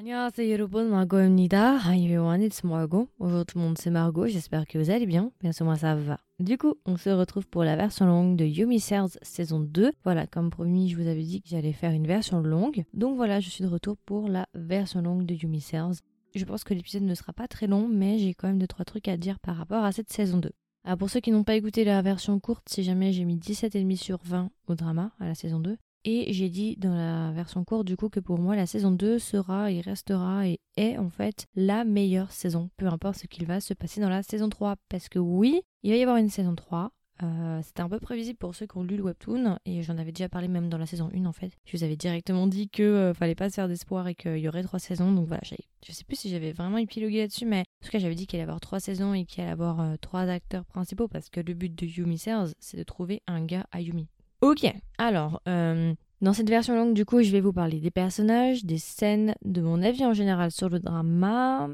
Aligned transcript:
Annyeonghaseyo 0.00 0.66
Margot 0.88 1.18
Hi 1.18 2.04
everyone, 2.06 2.40
it's 2.40 2.64
Margot. 2.64 3.06
Bonjour 3.18 3.44
tout 3.44 3.58
le 3.58 3.64
monde, 3.64 3.76
c'est 3.76 3.90
Margot, 3.90 4.26
j'espère 4.26 4.66
que 4.66 4.78
vous 4.78 4.88
allez 4.88 5.04
bien. 5.04 5.30
Bien 5.42 5.52
sûr, 5.52 5.66
moi 5.66 5.76
ça 5.76 5.94
va. 5.94 6.18
Du 6.38 6.56
coup, 6.56 6.76
on 6.86 6.96
se 6.96 7.10
retrouve 7.10 7.46
pour 7.46 7.64
la 7.64 7.76
version 7.76 8.06
longue 8.06 8.34
de 8.34 8.46
Yumi 8.46 8.80
Serves 8.80 9.18
saison 9.20 9.60
2. 9.60 9.92
Voilà, 10.02 10.26
comme 10.26 10.48
promis, 10.48 10.88
je 10.88 10.96
vous 10.96 11.06
avais 11.06 11.22
dit 11.22 11.42
que 11.42 11.50
j'allais 11.50 11.74
faire 11.74 11.90
une 11.90 12.06
version 12.06 12.40
longue. 12.40 12.84
Donc 12.94 13.16
voilà, 13.16 13.40
je 13.40 13.50
suis 13.50 13.62
de 13.62 13.68
retour 13.68 13.98
pour 13.98 14.28
la 14.28 14.46
version 14.54 15.02
longue 15.02 15.26
de 15.26 15.34
Yumi 15.34 15.60
Serves. 15.60 16.00
Je 16.34 16.46
pense 16.46 16.64
que 16.64 16.72
l'épisode 16.72 17.02
ne 17.02 17.14
sera 17.14 17.34
pas 17.34 17.46
très 17.46 17.66
long, 17.66 17.86
mais 17.86 18.18
j'ai 18.18 18.32
quand 18.32 18.48
même 18.48 18.58
2-3 18.58 18.84
trucs 18.84 19.08
à 19.08 19.18
dire 19.18 19.38
par 19.38 19.56
rapport 19.56 19.84
à 19.84 19.92
cette 19.92 20.10
saison 20.10 20.38
2. 20.38 20.50
Alors 20.86 20.96
pour 20.96 21.10
ceux 21.10 21.20
qui 21.20 21.30
n'ont 21.30 21.44
pas 21.44 21.56
écouté 21.56 21.84
la 21.84 22.00
version 22.00 22.40
courte, 22.40 22.66
si 22.70 22.84
jamais 22.84 23.12
j'ai 23.12 23.26
mis 23.26 23.36
17,5 23.36 23.96
sur 23.96 24.18
20 24.24 24.48
au 24.66 24.74
drama 24.74 25.10
à 25.20 25.26
la 25.26 25.34
saison 25.34 25.60
2, 25.60 25.76
et 26.04 26.32
j'ai 26.32 26.48
dit 26.48 26.76
dans 26.76 26.94
la 26.94 27.32
version 27.32 27.64
courte 27.64 27.86
du 27.86 27.96
coup 27.96 28.08
que 28.08 28.20
pour 28.20 28.38
moi 28.38 28.56
la 28.56 28.66
saison 28.66 28.90
2 28.90 29.18
sera 29.18 29.70
et 29.70 29.80
restera 29.80 30.46
et 30.46 30.58
est 30.76 30.96
en 30.96 31.10
fait 31.10 31.46
la 31.54 31.84
meilleure 31.84 32.32
saison, 32.32 32.70
peu 32.76 32.86
importe 32.86 33.16
ce 33.16 33.26
qu'il 33.26 33.46
va 33.46 33.60
se 33.60 33.74
passer 33.74 34.00
dans 34.00 34.08
la 34.08 34.22
saison 34.22 34.48
3. 34.48 34.76
Parce 34.88 35.08
que 35.08 35.18
oui, 35.18 35.60
il 35.82 35.90
va 35.90 35.96
y 35.96 36.02
avoir 36.02 36.16
une 36.16 36.30
saison 36.30 36.54
3. 36.54 36.92
Euh, 37.22 37.60
c'était 37.62 37.82
un 37.82 37.88
peu 37.90 38.00
prévisible 38.00 38.38
pour 38.38 38.54
ceux 38.54 38.66
qui 38.66 38.78
ont 38.78 38.82
lu 38.82 38.96
le 38.96 39.02
webtoon 39.02 39.58
et 39.66 39.82
j'en 39.82 39.98
avais 39.98 40.10
déjà 40.10 40.30
parlé 40.30 40.48
même 40.48 40.70
dans 40.70 40.78
la 40.78 40.86
saison 40.86 41.10
1 41.14 41.26
en 41.26 41.32
fait. 41.32 41.52
Je 41.66 41.76
vous 41.76 41.84
avais 41.84 41.96
directement 41.96 42.46
dit 42.46 42.70
que 42.70 42.82
euh, 42.82 43.14
fallait 43.14 43.34
pas 43.34 43.50
se 43.50 43.56
faire 43.56 43.68
d'espoir 43.68 44.08
et 44.08 44.14
qu'il 44.14 44.38
y 44.38 44.48
aurait 44.48 44.62
trois 44.62 44.78
saisons. 44.78 45.12
Donc 45.12 45.26
voilà, 45.26 45.42
je 45.44 45.92
sais 45.92 46.04
plus 46.04 46.16
si 46.16 46.30
j'avais 46.30 46.52
vraiment 46.52 46.78
épilogué 46.78 47.18
là-dessus, 47.18 47.44
mais 47.44 47.60
en 47.60 47.84
tout 47.84 47.90
cas 47.90 47.98
j'avais 47.98 48.14
dit 48.14 48.26
qu'il 48.26 48.38
allait 48.38 48.44
avoir 48.44 48.60
trois 48.60 48.80
saisons 48.80 49.12
et 49.12 49.26
qu'il 49.26 49.42
allait 49.42 49.50
y 49.50 49.52
avoir 49.52 49.80
euh, 49.80 49.96
trois 50.00 50.22
acteurs 50.22 50.64
principaux 50.64 51.08
parce 51.08 51.28
que 51.28 51.40
le 51.40 51.52
but 51.52 51.74
de 51.74 51.84
Yumi 51.84 52.16
Sales 52.16 52.54
c'est 52.58 52.78
de 52.78 52.84
trouver 52.84 53.20
un 53.26 53.44
gars 53.44 53.66
à 53.70 53.82
Yumi. 53.82 54.08
Ok, 54.40 54.72
alors, 54.96 55.42
euh, 55.48 55.94
dans 56.22 56.32
cette 56.32 56.48
version 56.48 56.74
longue, 56.74 56.94
du 56.94 57.04
coup, 57.04 57.22
je 57.22 57.30
vais 57.30 57.40
vous 57.40 57.52
parler 57.52 57.78
des 57.78 57.90
personnages, 57.90 58.64
des 58.64 58.78
scènes, 58.78 59.34
de 59.44 59.60
mon 59.60 59.82
avis 59.82 60.04
en 60.06 60.14
général 60.14 60.50
sur 60.50 60.70
le 60.70 60.80
drama 60.80 61.68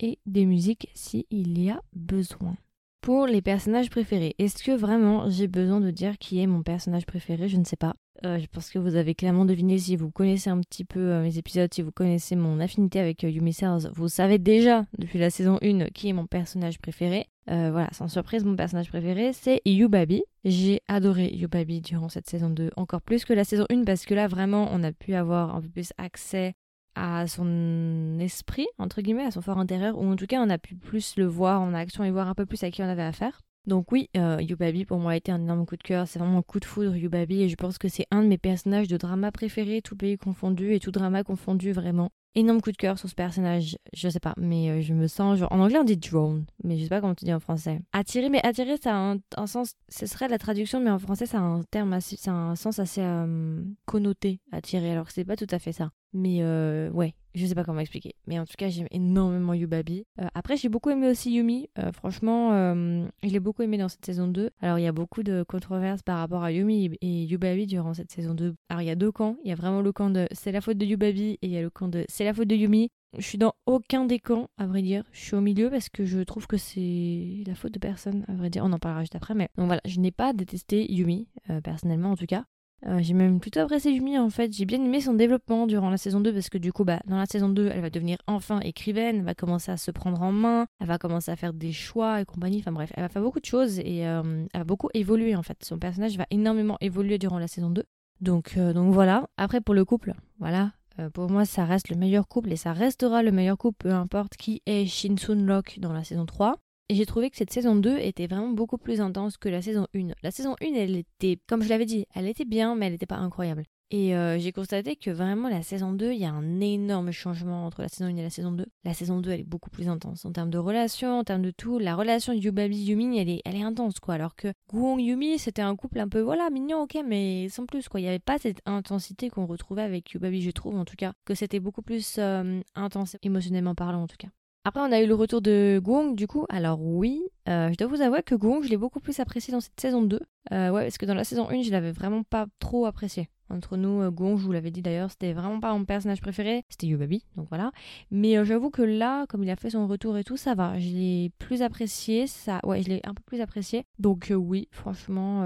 et 0.00 0.18
des 0.26 0.44
musiques 0.44 0.90
s'il 0.94 1.24
y 1.58 1.70
a 1.70 1.80
besoin. 1.94 2.56
Pour 3.00 3.26
les 3.26 3.42
personnages 3.42 3.90
préférés, 3.90 4.34
est-ce 4.38 4.62
que 4.62 4.72
vraiment 4.72 5.28
j'ai 5.28 5.46
besoin 5.46 5.80
de 5.80 5.90
dire 5.90 6.16
qui 6.18 6.40
est 6.40 6.46
mon 6.46 6.62
personnage 6.62 7.04
préféré? 7.06 7.48
Je 7.48 7.58
ne 7.58 7.64
sais 7.64 7.76
pas. 7.76 7.94
Euh, 8.24 8.38
je 8.38 8.46
pense 8.46 8.70
que 8.70 8.78
vous 8.78 8.96
avez 8.96 9.14
clairement 9.14 9.44
deviné 9.44 9.78
si 9.78 9.96
vous 9.96 10.10
connaissez 10.10 10.48
un 10.48 10.60
petit 10.60 10.84
peu 10.84 11.00
euh, 11.00 11.22
mes 11.22 11.36
épisodes, 11.36 11.72
si 11.72 11.82
vous 11.82 11.92
connaissez 11.92 12.36
mon 12.36 12.60
affinité 12.60 13.00
avec 13.00 13.22
Yumi 13.22 13.52
Cells, 13.52 13.90
vous 13.94 14.08
savez 14.08 14.38
déjà 14.38 14.86
depuis 14.98 15.18
la 15.18 15.30
saison 15.30 15.58
1 15.62 15.86
qui 15.88 16.08
est 16.08 16.14
mon 16.14 16.26
personnage 16.26 16.78
préféré. 16.78 17.26
Euh, 17.50 17.70
voilà, 17.70 17.88
sans 17.92 18.08
surprise, 18.08 18.44
mon 18.44 18.56
personnage 18.56 18.88
préféré, 18.88 19.32
c'est 19.32 19.60
Yubabi. 19.66 20.22
J'ai 20.44 20.80
adoré 20.88 21.28
Yubabi 21.28 21.80
durant 21.80 22.08
cette 22.08 22.28
saison 22.28 22.50
2, 22.50 22.70
encore 22.76 23.02
plus 23.02 23.24
que 23.24 23.32
la 23.32 23.44
saison 23.44 23.66
1, 23.70 23.84
parce 23.84 24.06
que 24.06 24.14
là, 24.14 24.28
vraiment, 24.28 24.68
on 24.72 24.82
a 24.82 24.92
pu 24.92 25.14
avoir 25.14 25.54
un 25.54 25.60
peu 25.60 25.68
plus 25.68 25.92
accès 25.98 26.54
à 26.94 27.26
son 27.26 28.18
esprit, 28.20 28.66
entre 28.78 29.02
guillemets, 29.02 29.24
à 29.24 29.30
son 29.30 29.42
fort 29.42 29.58
intérieur, 29.58 29.98
ou 29.98 30.10
en 30.10 30.16
tout 30.16 30.26
cas, 30.26 30.40
on 30.40 30.48
a 30.48 30.58
pu 30.58 30.74
plus 30.74 31.16
le 31.16 31.26
voir 31.26 31.60
en 31.60 31.74
action 31.74 32.04
et 32.04 32.10
voir 32.10 32.28
un 32.28 32.34
peu 32.34 32.46
plus 32.46 32.62
à 32.62 32.70
qui 32.70 32.82
on 32.82 32.88
avait 32.88 33.02
affaire. 33.02 33.40
Donc 33.66 33.92
oui, 33.92 34.10
euh, 34.16 34.42
Yubabi 34.42 34.84
pour 34.84 34.98
moi 34.98 35.12
a 35.12 35.16
été 35.16 35.32
un 35.32 35.40
énorme 35.40 35.64
coup 35.64 35.76
de 35.76 35.82
cœur, 35.82 36.06
c'est 36.06 36.18
vraiment 36.18 36.38
un 36.38 36.42
coup 36.42 36.60
de 36.60 36.66
foudre 36.66 36.94
Yubabi 36.96 37.42
et 37.42 37.48
je 37.48 37.56
pense 37.56 37.78
que 37.78 37.88
c'est 37.88 38.06
un 38.10 38.22
de 38.22 38.28
mes 38.28 38.36
personnages 38.36 38.88
de 38.88 38.98
drama 38.98 39.32
préférés, 39.32 39.80
tout 39.80 39.96
pays 39.96 40.18
confondu 40.18 40.74
et 40.74 40.80
tout 40.80 40.90
drama 40.90 41.24
confondu 41.24 41.72
vraiment 41.72 42.10
énorme 42.34 42.60
coup 42.60 42.72
de 42.72 42.76
cœur 42.76 42.98
sur 42.98 43.08
ce 43.08 43.14
personnage. 43.14 43.78
Je 43.92 44.08
sais 44.08 44.20
pas, 44.20 44.34
mais 44.36 44.70
euh, 44.70 44.80
je 44.82 44.94
me 44.94 45.06
sens. 45.06 45.40
En 45.50 45.60
anglais, 45.60 45.78
on 45.78 45.84
dit 45.84 45.96
drone, 45.96 46.44
mais 46.62 46.76
je 46.76 46.84
sais 46.84 46.88
pas 46.88 47.00
comment 47.00 47.14
tu 47.14 47.24
dis 47.24 47.32
en 47.32 47.40
français. 47.40 47.80
Attirer, 47.92 48.28
mais 48.28 48.44
attirer, 48.44 48.76
ça 48.76 48.94
a 48.94 49.16
un, 49.36 49.46
sens. 49.46 49.74
Ce 49.88 50.06
serait 50.06 50.28
la 50.28 50.38
traduction, 50.38 50.80
mais 50.80 50.90
en 50.90 50.98
français, 50.98 51.26
ça 51.26 51.38
a 51.38 51.42
un 51.42 51.62
terme 51.62 51.92
assez. 51.92 52.16
Ça 52.16 52.32
un 52.32 52.56
sens 52.56 52.78
assez 52.78 53.02
euh, 53.02 53.62
connoté, 53.86 54.40
attirer, 54.52 54.92
alors 54.92 55.10
c'est 55.10 55.24
pas 55.24 55.36
tout 55.36 55.46
à 55.50 55.58
fait 55.58 55.72
ça. 55.72 55.90
Mais 56.14 56.38
euh, 56.42 56.90
ouais, 56.90 57.12
je 57.34 57.44
sais 57.44 57.56
pas 57.56 57.64
comment 57.64 57.80
expliquer. 57.80 58.14
Mais 58.28 58.38
en 58.38 58.46
tout 58.46 58.54
cas, 58.56 58.68
j'aime 58.68 58.86
énormément 58.92 59.52
Yubabi. 59.52 60.06
Euh, 60.20 60.28
après, 60.34 60.56
j'ai 60.56 60.68
beaucoup 60.68 60.90
aimé 60.90 61.08
aussi 61.08 61.32
Yumi. 61.32 61.68
Euh, 61.78 61.90
franchement, 61.90 62.52
je 62.54 63.28
l'ai 63.28 63.40
beaucoup 63.40 63.62
aimé 63.62 63.78
dans 63.78 63.88
cette 63.88 64.06
saison 64.06 64.28
2. 64.28 64.50
Alors, 64.60 64.78
il 64.78 64.82
y 64.82 64.86
a 64.86 64.92
beaucoup 64.92 65.24
de 65.24 65.42
controverses 65.42 66.02
par 66.02 66.18
rapport 66.18 66.44
à 66.44 66.52
Yumi 66.52 66.96
et 67.00 67.24
Yubabi 67.24 67.66
durant 67.66 67.94
cette 67.94 68.12
saison 68.12 68.34
2. 68.34 68.54
Alors, 68.68 68.82
il 68.82 68.86
y 68.86 68.90
a 68.90 68.94
deux 68.94 69.10
camps. 69.10 69.36
Il 69.44 69.48
y 69.48 69.52
a 69.52 69.56
vraiment 69.56 69.82
le 69.82 69.92
camp 69.92 70.08
de 70.08 70.28
c'est 70.30 70.52
la 70.52 70.60
faute 70.60 70.78
de 70.78 70.86
Yubabi 70.86 71.32
et 71.32 71.38
il 71.42 71.50
y 71.50 71.58
a 71.58 71.62
le 71.62 71.70
camp 71.70 71.88
de 71.88 72.04
c'est 72.08 72.24
la 72.24 72.32
faute 72.32 72.48
de 72.48 72.54
Yumi. 72.54 72.90
Je 73.16 73.22
suis 73.22 73.38
dans 73.38 73.54
aucun 73.66 74.04
des 74.04 74.18
camps, 74.20 74.48
à 74.56 74.66
vrai 74.66 74.82
dire. 74.82 75.04
Je 75.12 75.20
suis 75.20 75.34
au 75.34 75.40
milieu 75.40 75.70
parce 75.70 75.88
que 75.88 76.04
je 76.04 76.20
trouve 76.20 76.46
que 76.46 76.56
c'est 76.56 77.42
la 77.46 77.54
faute 77.54 77.72
de 77.72 77.78
personne, 77.80 78.24
à 78.28 78.34
vrai 78.34 78.50
dire. 78.50 78.64
On 78.64 78.72
en 78.72 78.78
parlera 78.78 79.02
juste 79.02 79.16
après, 79.16 79.34
mais 79.34 79.48
donc 79.56 79.66
voilà, 79.66 79.82
je 79.84 79.98
n'ai 79.98 80.12
pas 80.12 80.32
détesté 80.32 80.92
Yumi, 80.92 81.28
personnellement 81.62 82.12
en 82.12 82.16
tout 82.16 82.26
cas. 82.26 82.44
Euh, 82.86 82.98
j'ai 83.00 83.14
même 83.14 83.40
plutôt 83.40 83.60
apprécié 83.60 83.92
Yumi 83.92 84.18
en 84.18 84.30
fait. 84.30 84.52
J'ai 84.52 84.66
bien 84.66 84.82
aimé 84.82 85.00
son 85.00 85.14
développement 85.14 85.66
durant 85.66 85.88
la 85.88 85.96
saison 85.96 86.20
2 86.20 86.32
parce 86.32 86.50
que 86.50 86.58
du 86.58 86.72
coup, 86.72 86.84
bah, 86.84 87.00
dans 87.06 87.16
la 87.16 87.26
saison 87.26 87.48
2, 87.48 87.70
elle 87.72 87.80
va 87.80 87.90
devenir 87.90 88.18
enfin 88.26 88.60
écrivaine, 88.60 89.16
elle 89.16 89.24
va 89.24 89.34
commencer 89.34 89.72
à 89.72 89.76
se 89.76 89.90
prendre 89.90 90.20
en 90.20 90.32
main, 90.32 90.66
elle 90.80 90.88
va 90.88 90.98
commencer 90.98 91.30
à 91.30 91.36
faire 91.36 91.54
des 91.54 91.72
choix 91.72 92.20
et 92.20 92.24
compagnie. 92.24 92.58
Enfin 92.58 92.72
bref, 92.72 92.92
elle 92.94 93.02
va 93.02 93.08
faire 93.08 93.22
beaucoup 93.22 93.40
de 93.40 93.46
choses 93.46 93.78
et 93.78 94.06
euh, 94.06 94.44
elle 94.52 94.60
va 94.60 94.64
beaucoup 94.64 94.90
évoluer 94.92 95.34
en 95.34 95.42
fait. 95.42 95.64
Son 95.64 95.78
personnage 95.78 96.16
va 96.18 96.26
énormément 96.30 96.76
évoluer 96.80 97.18
durant 97.18 97.38
la 97.38 97.48
saison 97.48 97.70
2. 97.70 97.84
Donc, 98.20 98.54
euh, 98.56 98.72
donc 98.72 98.92
voilà. 98.92 99.28
Après, 99.36 99.60
pour 99.60 99.74
le 99.74 99.84
couple, 99.84 100.14
voilà. 100.38 100.72
pour 101.14 101.30
moi, 101.30 101.46
ça 101.46 101.64
reste 101.64 101.88
le 101.88 101.96
meilleur 101.96 102.28
couple 102.28 102.52
et 102.52 102.56
ça 102.56 102.72
restera 102.72 103.22
le 103.22 103.32
meilleur 103.32 103.56
couple, 103.56 103.78
peu 103.78 103.92
importe 103.92 104.36
qui 104.36 104.62
est 104.66 104.86
Shinsun 104.86 105.46
Locke 105.46 105.78
dans 105.80 105.92
la 105.92 106.04
saison 106.04 106.26
3. 106.26 106.56
Et 106.90 106.94
j'ai 106.96 107.06
trouvé 107.06 107.30
que 107.30 107.36
cette 107.36 107.50
saison 107.50 107.76
2 107.76 107.96
était 107.98 108.26
vraiment 108.26 108.50
beaucoup 108.50 108.76
plus 108.76 109.00
intense 109.00 109.38
que 109.38 109.48
la 109.48 109.62
saison 109.62 109.86
1. 109.94 110.08
La 110.22 110.30
saison 110.30 110.54
1, 110.60 110.74
elle 110.74 110.96
était, 110.96 111.38
comme 111.46 111.62
je 111.62 111.68
l'avais 111.70 111.86
dit, 111.86 112.04
elle 112.14 112.28
était 112.28 112.44
bien, 112.44 112.74
mais 112.74 112.86
elle 112.86 112.92
n'était 112.92 113.06
pas 113.06 113.16
incroyable. 113.16 113.64
Et 113.90 114.14
euh, 114.16 114.38
j'ai 114.38 114.52
constaté 114.52 114.96
que 114.96 115.10
vraiment 115.10 115.48
la 115.48 115.62
saison 115.62 115.92
2, 115.92 116.12
il 116.12 116.18
y 116.18 116.24
a 116.24 116.32
un 116.32 116.60
énorme 116.60 117.10
changement 117.10 117.64
entre 117.64 117.80
la 117.80 117.88
saison 117.88 118.06
1 118.06 118.16
et 118.16 118.22
la 118.22 118.28
saison 118.30 118.52
2. 118.52 118.66
La 118.84 118.92
saison 118.92 119.20
2, 119.20 119.30
elle 119.30 119.40
est 119.40 119.44
beaucoup 119.44 119.70
plus 119.70 119.88
intense 119.88 120.24
en 120.24 120.32
termes 120.32 120.50
de 120.50 120.58
relations, 120.58 121.20
en 121.20 121.24
termes 121.24 121.42
de 121.42 121.50
tout. 121.50 121.78
La 121.78 121.94
relation 121.94 122.32
Yubabi 122.32 122.76
Yumi, 122.76 123.18
elle 123.18 123.30
est, 123.30 123.40
elle 123.44 123.56
est 123.56 123.62
intense 123.62 124.00
quoi. 124.00 124.14
Alors 124.14 124.34
que 124.34 124.48
Guong 124.68 125.00
Yumi, 125.00 125.38
c'était 125.38 125.62
un 125.62 125.76
couple 125.76 126.00
un 126.00 126.08
peu 126.08 126.20
voilà 126.20 126.50
mignon, 126.50 126.82
ok, 126.82 126.98
mais 127.06 127.48
sans 127.48 127.66
plus 127.66 127.88
quoi. 127.88 128.00
Il 128.00 128.02
n'y 128.02 128.08
avait 128.08 128.18
pas 128.18 128.38
cette 128.38 128.60
intensité 128.66 129.30
qu'on 129.30 129.46
retrouvait 129.46 129.82
avec 129.82 130.12
Yubabi, 130.12 130.42
je 130.42 130.50
trouve 130.50 130.76
en 130.76 130.84
tout 130.84 130.96
cas, 130.96 131.12
que 131.24 131.34
c'était 131.34 131.60
beaucoup 131.60 131.82
plus 131.82 132.16
euh, 132.18 132.60
intense 132.74 133.16
émotionnellement 133.22 133.74
parlant 133.74 134.02
en 134.02 134.06
tout 134.06 134.16
cas. 134.18 134.28
Après, 134.66 134.80
on 134.80 134.90
a 134.92 135.00
eu 135.02 135.06
le 135.06 135.14
retour 135.14 135.42
de 135.42 135.78
Gong, 135.84 136.14
du 136.14 136.26
coup. 136.26 136.46
Alors 136.48 136.80
oui, 136.80 137.22
euh, 137.50 137.70
je 137.70 137.76
dois 137.76 137.86
vous 137.86 138.00
avouer 138.00 138.22
que 138.22 138.34
Gong, 138.34 138.62
je 138.62 138.70
l'ai 138.70 138.78
beaucoup 138.78 138.98
plus 138.98 139.20
apprécié 139.20 139.52
dans 139.52 139.60
cette 139.60 139.78
saison 139.78 140.00
2. 140.00 140.18
Euh, 140.52 140.70
ouais, 140.70 140.84
parce 140.84 140.96
que 140.96 141.04
dans 141.04 141.14
la 141.14 141.24
saison 141.24 141.50
1, 141.50 141.60
je 141.60 141.70
l'avais 141.70 141.92
vraiment 141.92 142.22
pas 142.22 142.46
trop 142.60 142.86
apprécié. 142.86 143.28
Entre 143.50 143.76
nous, 143.76 144.00
euh, 144.00 144.10
Gong, 144.10 144.38
je 144.38 144.42
vous 144.42 144.52
l'avais 144.52 144.70
dit 144.70 144.80
d'ailleurs, 144.80 145.10
c'était 145.10 145.34
vraiment 145.34 145.60
pas 145.60 145.70
mon 145.74 145.84
personnage 145.84 146.22
préféré. 146.22 146.64
C'était 146.70 146.86
Yubabi, 146.86 147.26
donc 147.36 147.46
voilà. 147.50 147.72
Mais 148.10 148.42
j'avoue 148.42 148.70
que 148.70 148.80
là, 148.80 149.26
comme 149.26 149.44
il 149.44 149.50
a 149.50 149.56
fait 149.56 149.68
son 149.68 149.86
retour 149.86 150.16
et 150.16 150.24
tout, 150.24 150.38
ça 150.38 150.54
va. 150.54 150.78
Je 150.78 150.88
l'ai 150.88 151.30
plus 151.38 151.60
apprécié. 151.60 152.26
Ça... 152.26 152.60
Ouais, 152.64 152.80
je 152.80 152.88
l'ai 152.88 153.02
un 153.04 153.12
peu 153.12 153.22
plus 153.26 153.42
apprécié. 153.42 153.84
Donc 153.98 154.32
oui, 154.34 154.68
franchement, 154.70 155.42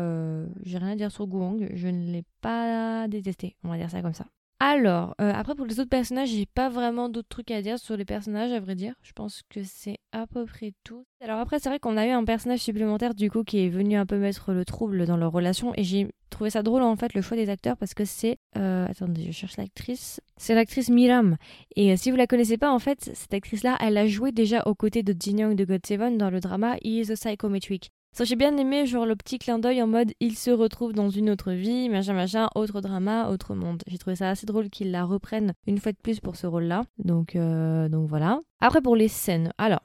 j'ai 0.63 0.79
rien 0.79 0.93
à 0.93 0.97
dire 0.97 1.11
sur 1.11 1.27
Gong. 1.27 1.69
Je 1.75 1.89
ne 1.89 2.13
l'ai 2.13 2.23
pas 2.41 3.09
détesté, 3.09 3.57
on 3.65 3.69
va 3.69 3.79
dire 3.79 3.91
ça 3.91 4.01
comme 4.01 4.15
ça. 4.15 4.27
Alors, 4.61 5.15
euh, 5.21 5.33
après 5.33 5.55
pour 5.55 5.67
les 5.67 5.79
autres 5.79 5.89
personnages, 5.89 6.31
j'ai 6.31 6.47
pas 6.47 6.69
vraiment 6.69 7.09
d'autres 7.09 7.29
trucs 7.29 7.53
à 7.53 7.63
dire 7.63 7.79
sur 7.79 7.97
les 7.97 8.05
personnages, 8.05 8.51
à 8.51 8.59
vrai 8.59 8.75
dire. 8.75 8.95
Je 9.03 9.13
pense 9.13 9.43
que 9.49 9.61
c'est 9.63 9.99
à 10.11 10.27
peu 10.27 10.47
près 10.47 10.73
tout. 10.83 11.07
Alors 11.23 11.39
après, 11.39 11.61
c'est 11.61 11.69
vrai 11.69 11.79
qu'on 11.79 11.97
a 11.97 12.07
eu 12.07 12.11
un 12.11 12.25
personnage 12.25 12.59
supplémentaire 12.59 13.15
du 13.15 13.31
coup 13.31 13.45
qui 13.45 13.65
est 13.65 13.69
venu 13.69 13.97
un 13.97 14.05
peu 14.05 14.19
mettre 14.19 14.53
le 14.53 14.65
trouble 14.65 15.07
dans 15.07 15.17
leur 15.17 15.31
relation 15.31 15.73
et 15.77 15.85
j'ai 15.85 16.09
trouvé 16.31 16.51
ça 16.51 16.63
drôle 16.63 16.83
en 16.83 16.97
fait 16.97 17.15
le 17.15 17.23
choix 17.23 17.37
des 17.37 17.51
acteurs 17.51 17.77
parce 17.77 17.95
que 17.95 18.05
c'est 18.05 18.39
euh, 18.57 18.87
attendez 18.87 19.25
je 19.25 19.33
cherche 19.33 19.57
l'actrice 19.57 20.21
c'est 20.37 20.55
l'actrice 20.55 20.91
Miram 20.91 21.37
et 21.75 21.93
euh, 21.93 21.97
si 21.97 22.11
vous 22.11 22.17
la 22.17 22.27
connaissez 22.27 22.59
pas 22.59 22.71
en 22.71 22.79
fait 22.79 23.11
cette 23.15 23.33
actrice 23.33 23.63
là 23.63 23.77
elle 23.81 23.97
a 23.97 24.07
joué 24.07 24.31
déjà 24.31 24.63
aux 24.67 24.75
côtés 24.75 25.03
de 25.03 25.15
Jin 25.19 25.39
Young 25.39 25.57
de 25.57 25.65
God 25.65 25.85
Seven 25.87 26.19
dans 26.19 26.31
le 26.31 26.41
drama 26.41 26.77
He 26.85 27.01
is 27.01 27.11
a 27.11 27.15
Psychometric 27.15 27.91
j'ai 28.25 28.37
bien 28.37 28.57
aimé, 28.57 28.87
genre 28.87 29.07
le 29.07 29.17
petit 29.17 29.39
clin 29.39 29.59
d'œil 29.59 29.83
en 29.83 29.87
mode 29.87 30.13
il 30.21 30.37
se 30.37 30.51
retrouve 30.51 30.93
dans 30.93 31.11
une 31.11 31.31
autre 31.31 31.53
vie, 31.53 31.89
machin, 31.89 32.15
machin, 32.15 32.49
autre 32.55 32.81
drama, 32.81 33.29
autre 33.29 33.55
monde. 33.55 33.83
J'ai 33.87 33.99
trouvé 33.99 34.17
ça 34.17 34.31
assez 34.31 34.47
drôle 34.47 34.71
qu'ils 34.71 34.91
la 34.91 35.05
reprennent 35.05 35.53
une 35.67 35.79
fois 35.79 35.93
de 35.93 35.99
plus 35.99 36.21
pour 36.21 36.37
ce 36.37 36.47
rôle-là. 36.47 36.85
Donc, 36.99 37.37
euh, 37.37 37.89
donc 37.89 38.09
voilà. 38.09 38.41
Après, 38.61 38.81
pour 38.81 38.97
les 38.97 39.09
scènes, 39.09 39.53
alors, 39.59 39.81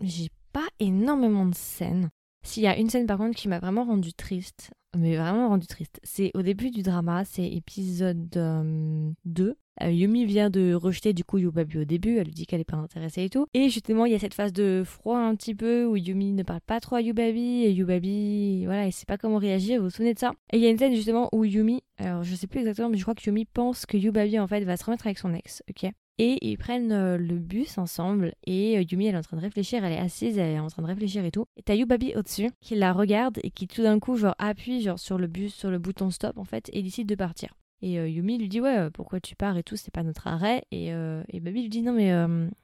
j'ai 0.00 0.28
pas 0.52 0.66
énormément 0.80 1.46
de 1.46 1.54
scènes. 1.54 2.10
S'il 2.44 2.64
y 2.64 2.66
a 2.66 2.76
une 2.76 2.90
scène 2.90 3.06
par 3.06 3.18
contre 3.18 3.36
qui 3.36 3.48
m'a 3.48 3.60
vraiment 3.60 3.84
rendu 3.84 4.12
triste, 4.12 4.72
mais 4.96 5.16
vraiment 5.16 5.48
rendu 5.48 5.66
triste, 5.66 6.00
c'est 6.02 6.32
au 6.34 6.42
début 6.42 6.70
du 6.70 6.82
drama, 6.82 7.24
c'est 7.24 7.46
épisode 7.46 8.28
2. 8.28 8.40
Euh, 8.40 9.14
euh, 9.38 9.54
Yumi 9.80 10.26
vient 10.26 10.50
de 10.50 10.74
rejeter 10.74 11.12
du 11.12 11.24
coup 11.24 11.38
Yubabi 11.38 11.78
au 11.78 11.84
début, 11.84 12.16
elle 12.18 12.26
lui 12.26 12.34
dit 12.34 12.46
qu'elle 12.46 12.60
est 12.60 12.64
pas 12.64 12.76
intéressée 12.76 13.24
et 13.24 13.30
tout. 13.30 13.46
Et 13.54 13.68
justement, 13.68 14.04
il 14.06 14.12
y 14.12 14.14
a 14.14 14.18
cette 14.18 14.34
phase 14.34 14.52
de 14.52 14.82
froid 14.84 15.18
un 15.18 15.34
petit 15.34 15.54
peu 15.54 15.84
où 15.86 15.96
Yumi 15.96 16.32
ne 16.32 16.42
parle 16.42 16.60
pas 16.60 16.80
trop 16.80 16.96
à 16.96 17.00
Yubabi 17.00 17.64
et 17.64 17.72
Yubabi, 17.72 18.64
voilà, 18.66 18.86
il 18.86 18.92
sait 18.92 19.06
pas 19.06 19.18
comment 19.18 19.38
réagir, 19.38 19.78
vous 19.78 19.84
vous 19.86 19.90
souvenez 19.90 20.14
de 20.14 20.18
ça? 20.18 20.32
Et 20.52 20.58
il 20.58 20.62
y 20.62 20.66
a 20.66 20.70
une 20.70 20.78
scène 20.78 20.94
justement 20.94 21.28
où 21.32 21.44
Yumi, 21.44 21.82
alors 21.98 22.22
je 22.22 22.34
sais 22.34 22.46
plus 22.46 22.60
exactement, 22.60 22.88
mais 22.88 22.98
je 22.98 23.02
crois 23.02 23.14
que 23.14 23.24
Yumi 23.24 23.44
pense 23.46 23.86
que 23.86 23.96
Yubabi 23.96 24.38
en 24.38 24.46
fait 24.46 24.64
va 24.64 24.76
se 24.76 24.84
remettre 24.84 25.06
avec 25.06 25.18
son 25.18 25.34
ex, 25.34 25.62
ok? 25.70 25.90
Et 26.18 26.38
ils 26.46 26.58
prennent 26.58 26.92
euh, 26.92 27.16
le 27.16 27.38
bus 27.38 27.78
ensemble 27.78 28.34
et 28.46 28.76
euh, 28.76 28.82
Yumi 28.82 29.06
elle 29.06 29.14
est 29.14 29.18
en 29.18 29.22
train 29.22 29.38
de 29.38 29.42
réfléchir, 29.42 29.82
elle 29.82 29.92
est 29.92 29.98
assise, 29.98 30.36
elle 30.36 30.54
est 30.54 30.58
en 30.58 30.68
train 30.68 30.82
de 30.82 30.86
réfléchir 30.86 31.24
et 31.24 31.30
tout. 31.30 31.46
Et 31.56 31.62
t'as 31.62 31.74
Yubabi 31.74 32.14
au-dessus 32.16 32.50
qui 32.60 32.74
la 32.74 32.92
regarde 32.92 33.38
et 33.42 33.50
qui 33.50 33.66
tout 33.66 33.82
d'un 33.82 33.98
coup 33.98 34.16
genre 34.16 34.34
appuie 34.38 34.82
genre 34.82 34.98
sur 34.98 35.16
le 35.16 35.26
bus, 35.26 35.54
sur 35.54 35.70
le 35.70 35.78
bouton 35.78 36.10
stop 36.10 36.36
en 36.36 36.44
fait 36.44 36.68
et 36.72 36.82
décide 36.82 37.08
de 37.08 37.14
partir. 37.14 37.54
Et 37.82 37.94
Yumi 37.94 38.38
lui 38.38 38.48
dit 38.48 38.60
ouais, 38.60 38.90
pourquoi 38.90 39.20
tu 39.20 39.36
pars 39.36 39.56
et 39.56 39.62
tout, 39.62 39.76
c'est 39.76 39.92
pas 39.92 40.02
notre 40.02 40.26
arrêt. 40.26 40.64
Et, 40.70 40.88
et 40.88 41.40
Baby 41.40 41.62
lui 41.62 41.68
dit 41.68 41.82
non 41.82 41.92
mais 41.92 42.10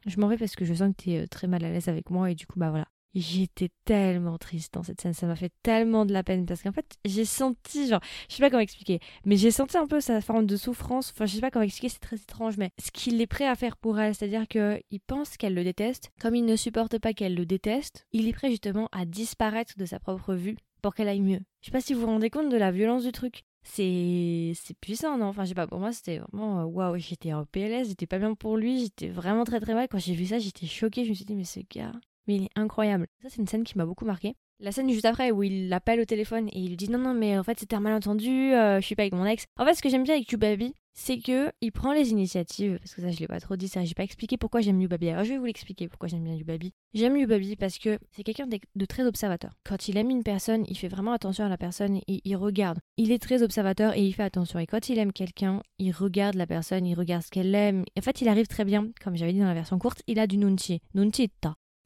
je 0.07 0.21
m'en 0.21 0.29
vais 0.29 0.39
parce 0.39 0.57
que 0.57 0.65
je 0.65 0.75
sens 0.75 0.95
que 0.97 1.03
t'es 1.03 1.27
très 1.27 1.47
mal 1.47 1.65
à 1.65 1.71
l'aise 1.71 1.89
avec 1.89 2.11
moi 2.11 2.31
et 2.31 2.35
du 2.35 2.47
coup 2.47 2.59
bah 2.59 2.71
voilà. 2.71 2.87
J'étais 3.15 3.71
tellement 3.87 4.37
triste 4.37 4.75
dans 4.75 4.83
cette 4.83 5.01
scène, 5.01 5.15
ça 5.15 5.27
m'a 5.27 5.35
fait 5.35 5.51
tellement 5.63 6.05
de 6.05 6.13
la 6.13 6.23
peine 6.23 6.45
parce 6.45 6.63
qu'en 6.63 6.73
fait 6.73 6.99
j'ai 7.07 7.25
senti, 7.25 7.89
genre, 7.89 8.03
je 8.29 8.35
sais 8.35 8.43
pas 8.43 8.51
comment 8.51 8.61
expliquer, 8.61 9.01
mais 9.25 9.37
j'ai 9.37 9.51
senti 9.51 9.79
un 9.79 9.87
peu 9.87 10.01
sa 10.01 10.21
forme 10.21 10.47
de 10.47 10.57
souffrance, 10.57 11.11
enfin 11.11 11.25
je 11.25 11.35
sais 11.35 11.41
pas 11.41 11.51
comment 11.51 11.65
expliquer, 11.65 11.89
c'est 11.89 12.01
très 12.01 12.17
étrange, 12.17 12.59
mais 12.59 12.71
ce 12.79 12.91
qu'il 12.93 13.21
est 13.21 13.27
prêt 13.27 13.47
à 13.47 13.57
faire 13.57 13.79
pour 13.79 13.99
elle, 13.99 14.15
c'est-à-dire 14.15 14.47
qu'il 14.47 15.01
pense 15.07 15.39
qu'elle 15.39 15.55
le 15.55 15.65
déteste, 15.65 16.13
comme 16.21 16.35
il 16.35 16.45
ne 16.45 16.55
supporte 16.55 16.99
pas 16.99 17.15
qu'elle 17.15 17.35
le 17.35 17.47
déteste, 17.47 18.07
il 18.13 18.29
est 18.29 18.35
prêt 18.35 18.51
justement 18.51 18.89
à 18.93 19.07
disparaître 19.07 19.73
de 19.79 19.87
sa 19.87 19.99
propre 19.99 20.35
vue 20.35 20.57
pour 20.83 20.95
qu'elle 20.95 21.09
aille 21.09 21.23
mieux. 21.23 21.41
Je 21.63 21.67
sais 21.67 21.73
pas 21.73 21.81
si 21.81 21.95
vous 21.95 22.03
vous 22.03 22.07
rendez 22.07 22.31
compte 22.31 22.51
de 22.51 22.57
la 22.59 22.71
violence 22.71 23.05
du 23.05 23.11
truc. 23.11 23.43
C'est 23.71 24.75
puissant, 24.81 25.19
non? 25.19 25.27
Enfin, 25.27 25.45
je 25.45 25.51
sais 25.51 25.55
pas, 25.55 25.67
pour 25.67 25.79
moi 25.79 25.93
c'était 25.93 26.19
vraiment 26.19 26.65
waouh, 26.65 26.99
j'étais 26.99 27.33
en 27.33 27.45
PLS, 27.45 27.89
j'étais 27.89 28.07
pas 28.07 28.19
bien 28.19 28.35
pour 28.35 28.57
lui, 28.57 28.81
j'étais 28.81 29.09
vraiment 29.09 29.45
très 29.45 29.61
très 29.61 29.75
mal. 29.75 29.89
Quand 29.89 29.99
j'ai 29.99 30.15
vu 30.15 30.27
ça, 30.27 30.39
j'étais 30.39 30.67
choquée, 30.67 31.05
je 31.05 31.11
me 31.11 31.15
suis 31.15 31.25
dit, 31.25 31.37
mais 31.37 31.45
ce 31.45 31.61
gars, 31.73 31.93
mais 32.27 32.37
il 32.37 32.45
est 32.45 32.51
incroyable. 32.57 33.07
Ça, 33.23 33.29
c'est 33.29 33.41
une 33.41 33.47
scène 33.47 33.65
qui 33.65 33.79
m'a 33.79 33.87
beaucoup 33.87 34.05
marqué. 34.05 34.35
La 34.61 34.73
scène 34.73 34.91
juste 34.91 35.05
après 35.05 35.31
où 35.31 35.45
il 35.45 35.69
l'appelle 35.69 36.01
au 36.01 36.05
téléphone 36.05 36.49
et 36.49 36.59
il 36.59 36.71
lui 36.71 36.77
dit 36.77 36.91
non 36.91 36.99
non 36.99 37.15
mais 37.15 37.39
en 37.39 37.45
fait 37.45 37.61
c'était 37.61 37.77
un 37.77 37.81
malentendu, 37.81 38.53
euh, 38.55 38.81
je 38.81 38.87
suis 38.87 38.97
pas 38.97 39.03
avec 39.03 39.13
mon 39.13 39.25
ex. 39.25 39.45
En 39.57 39.65
fait 39.65 39.75
ce 39.75 39.83
que 39.83 39.89
j'aime 39.89 40.03
bien 40.03 40.15
avec 40.15 40.33
Yubabi 40.33 40.75
c'est 40.99 41.21
que 41.21 41.53
il 41.61 41.71
prend 41.71 41.93
les 41.93 42.11
initiatives 42.11 42.77
parce 42.79 42.93
que 42.93 43.03
ça 43.03 43.13
je 43.13 43.21
l'ai 43.21 43.29
pas 43.29 43.39
trop 43.39 43.55
dit 43.55 43.69
ça, 43.69 43.85
j'ai 43.85 43.95
pas 43.95 44.03
expliqué 44.03 44.37
pourquoi 44.37 44.61
j'aime 44.61 44.81
Yubabi. 44.81 45.11
Alors 45.11 45.23
je 45.23 45.31
vais 45.31 45.39
vous 45.39 45.45
l'expliquer 45.45 45.87
pourquoi 45.87 46.09
j'aime 46.09 46.25
bien 46.25 46.35
Yubabi. 46.35 46.73
J'aime 46.93 47.17
Yubabi 47.17 47.55
parce 47.55 47.79
que 47.79 48.01
c'est 48.11 48.25
quelqu'un 48.25 48.49
de, 48.49 48.85
très 48.85 49.07
observateur. 49.07 49.53
Quand 49.65 49.87
il 49.87 49.97
aime 49.97 50.11
une 50.11 50.25
personne, 50.25 50.65
il 50.67 50.77
fait 50.77 50.89
vraiment 50.89 51.13
attention 51.13 51.45
à 51.45 51.49
la 51.49 51.57
personne 51.57 52.01
il 52.09 52.37
regarde. 52.37 52.81
Il 52.97 53.13
est 53.13 53.23
très 53.23 53.45
observateur 53.45 53.97
et 53.97 54.05
il 54.05 54.13
fait 54.13 54.25
attention. 54.25 54.59
Et 54.59 54.67
quand 54.67 54.89
il 54.89 54.99
aime 54.99 55.13
quelqu'un, 55.13 55.63
il 55.79 55.93
regarde 55.93 56.35
la 56.35 56.49
personne, 56.49 56.85
il 56.85 56.97
regarde 56.97 57.23
ce 57.23 57.31
qu'elle 57.31 57.55
aime. 57.55 57.85
En 57.97 58.03
fait 58.03 58.21
il 58.21 58.29
arrive 58.29 58.49
très 58.49 58.65
bien, 58.65 58.89
comme 59.01 59.17
j'avais 59.17 59.33
dit 59.33 59.39
dans 59.39 59.47
la 59.47 59.55
version 59.55 59.79
courte, 59.79 60.03
il 60.09 60.19
a 60.19 60.27
du 60.27 60.37
nunchi. 60.37 60.81
Nunchi. 60.95 61.31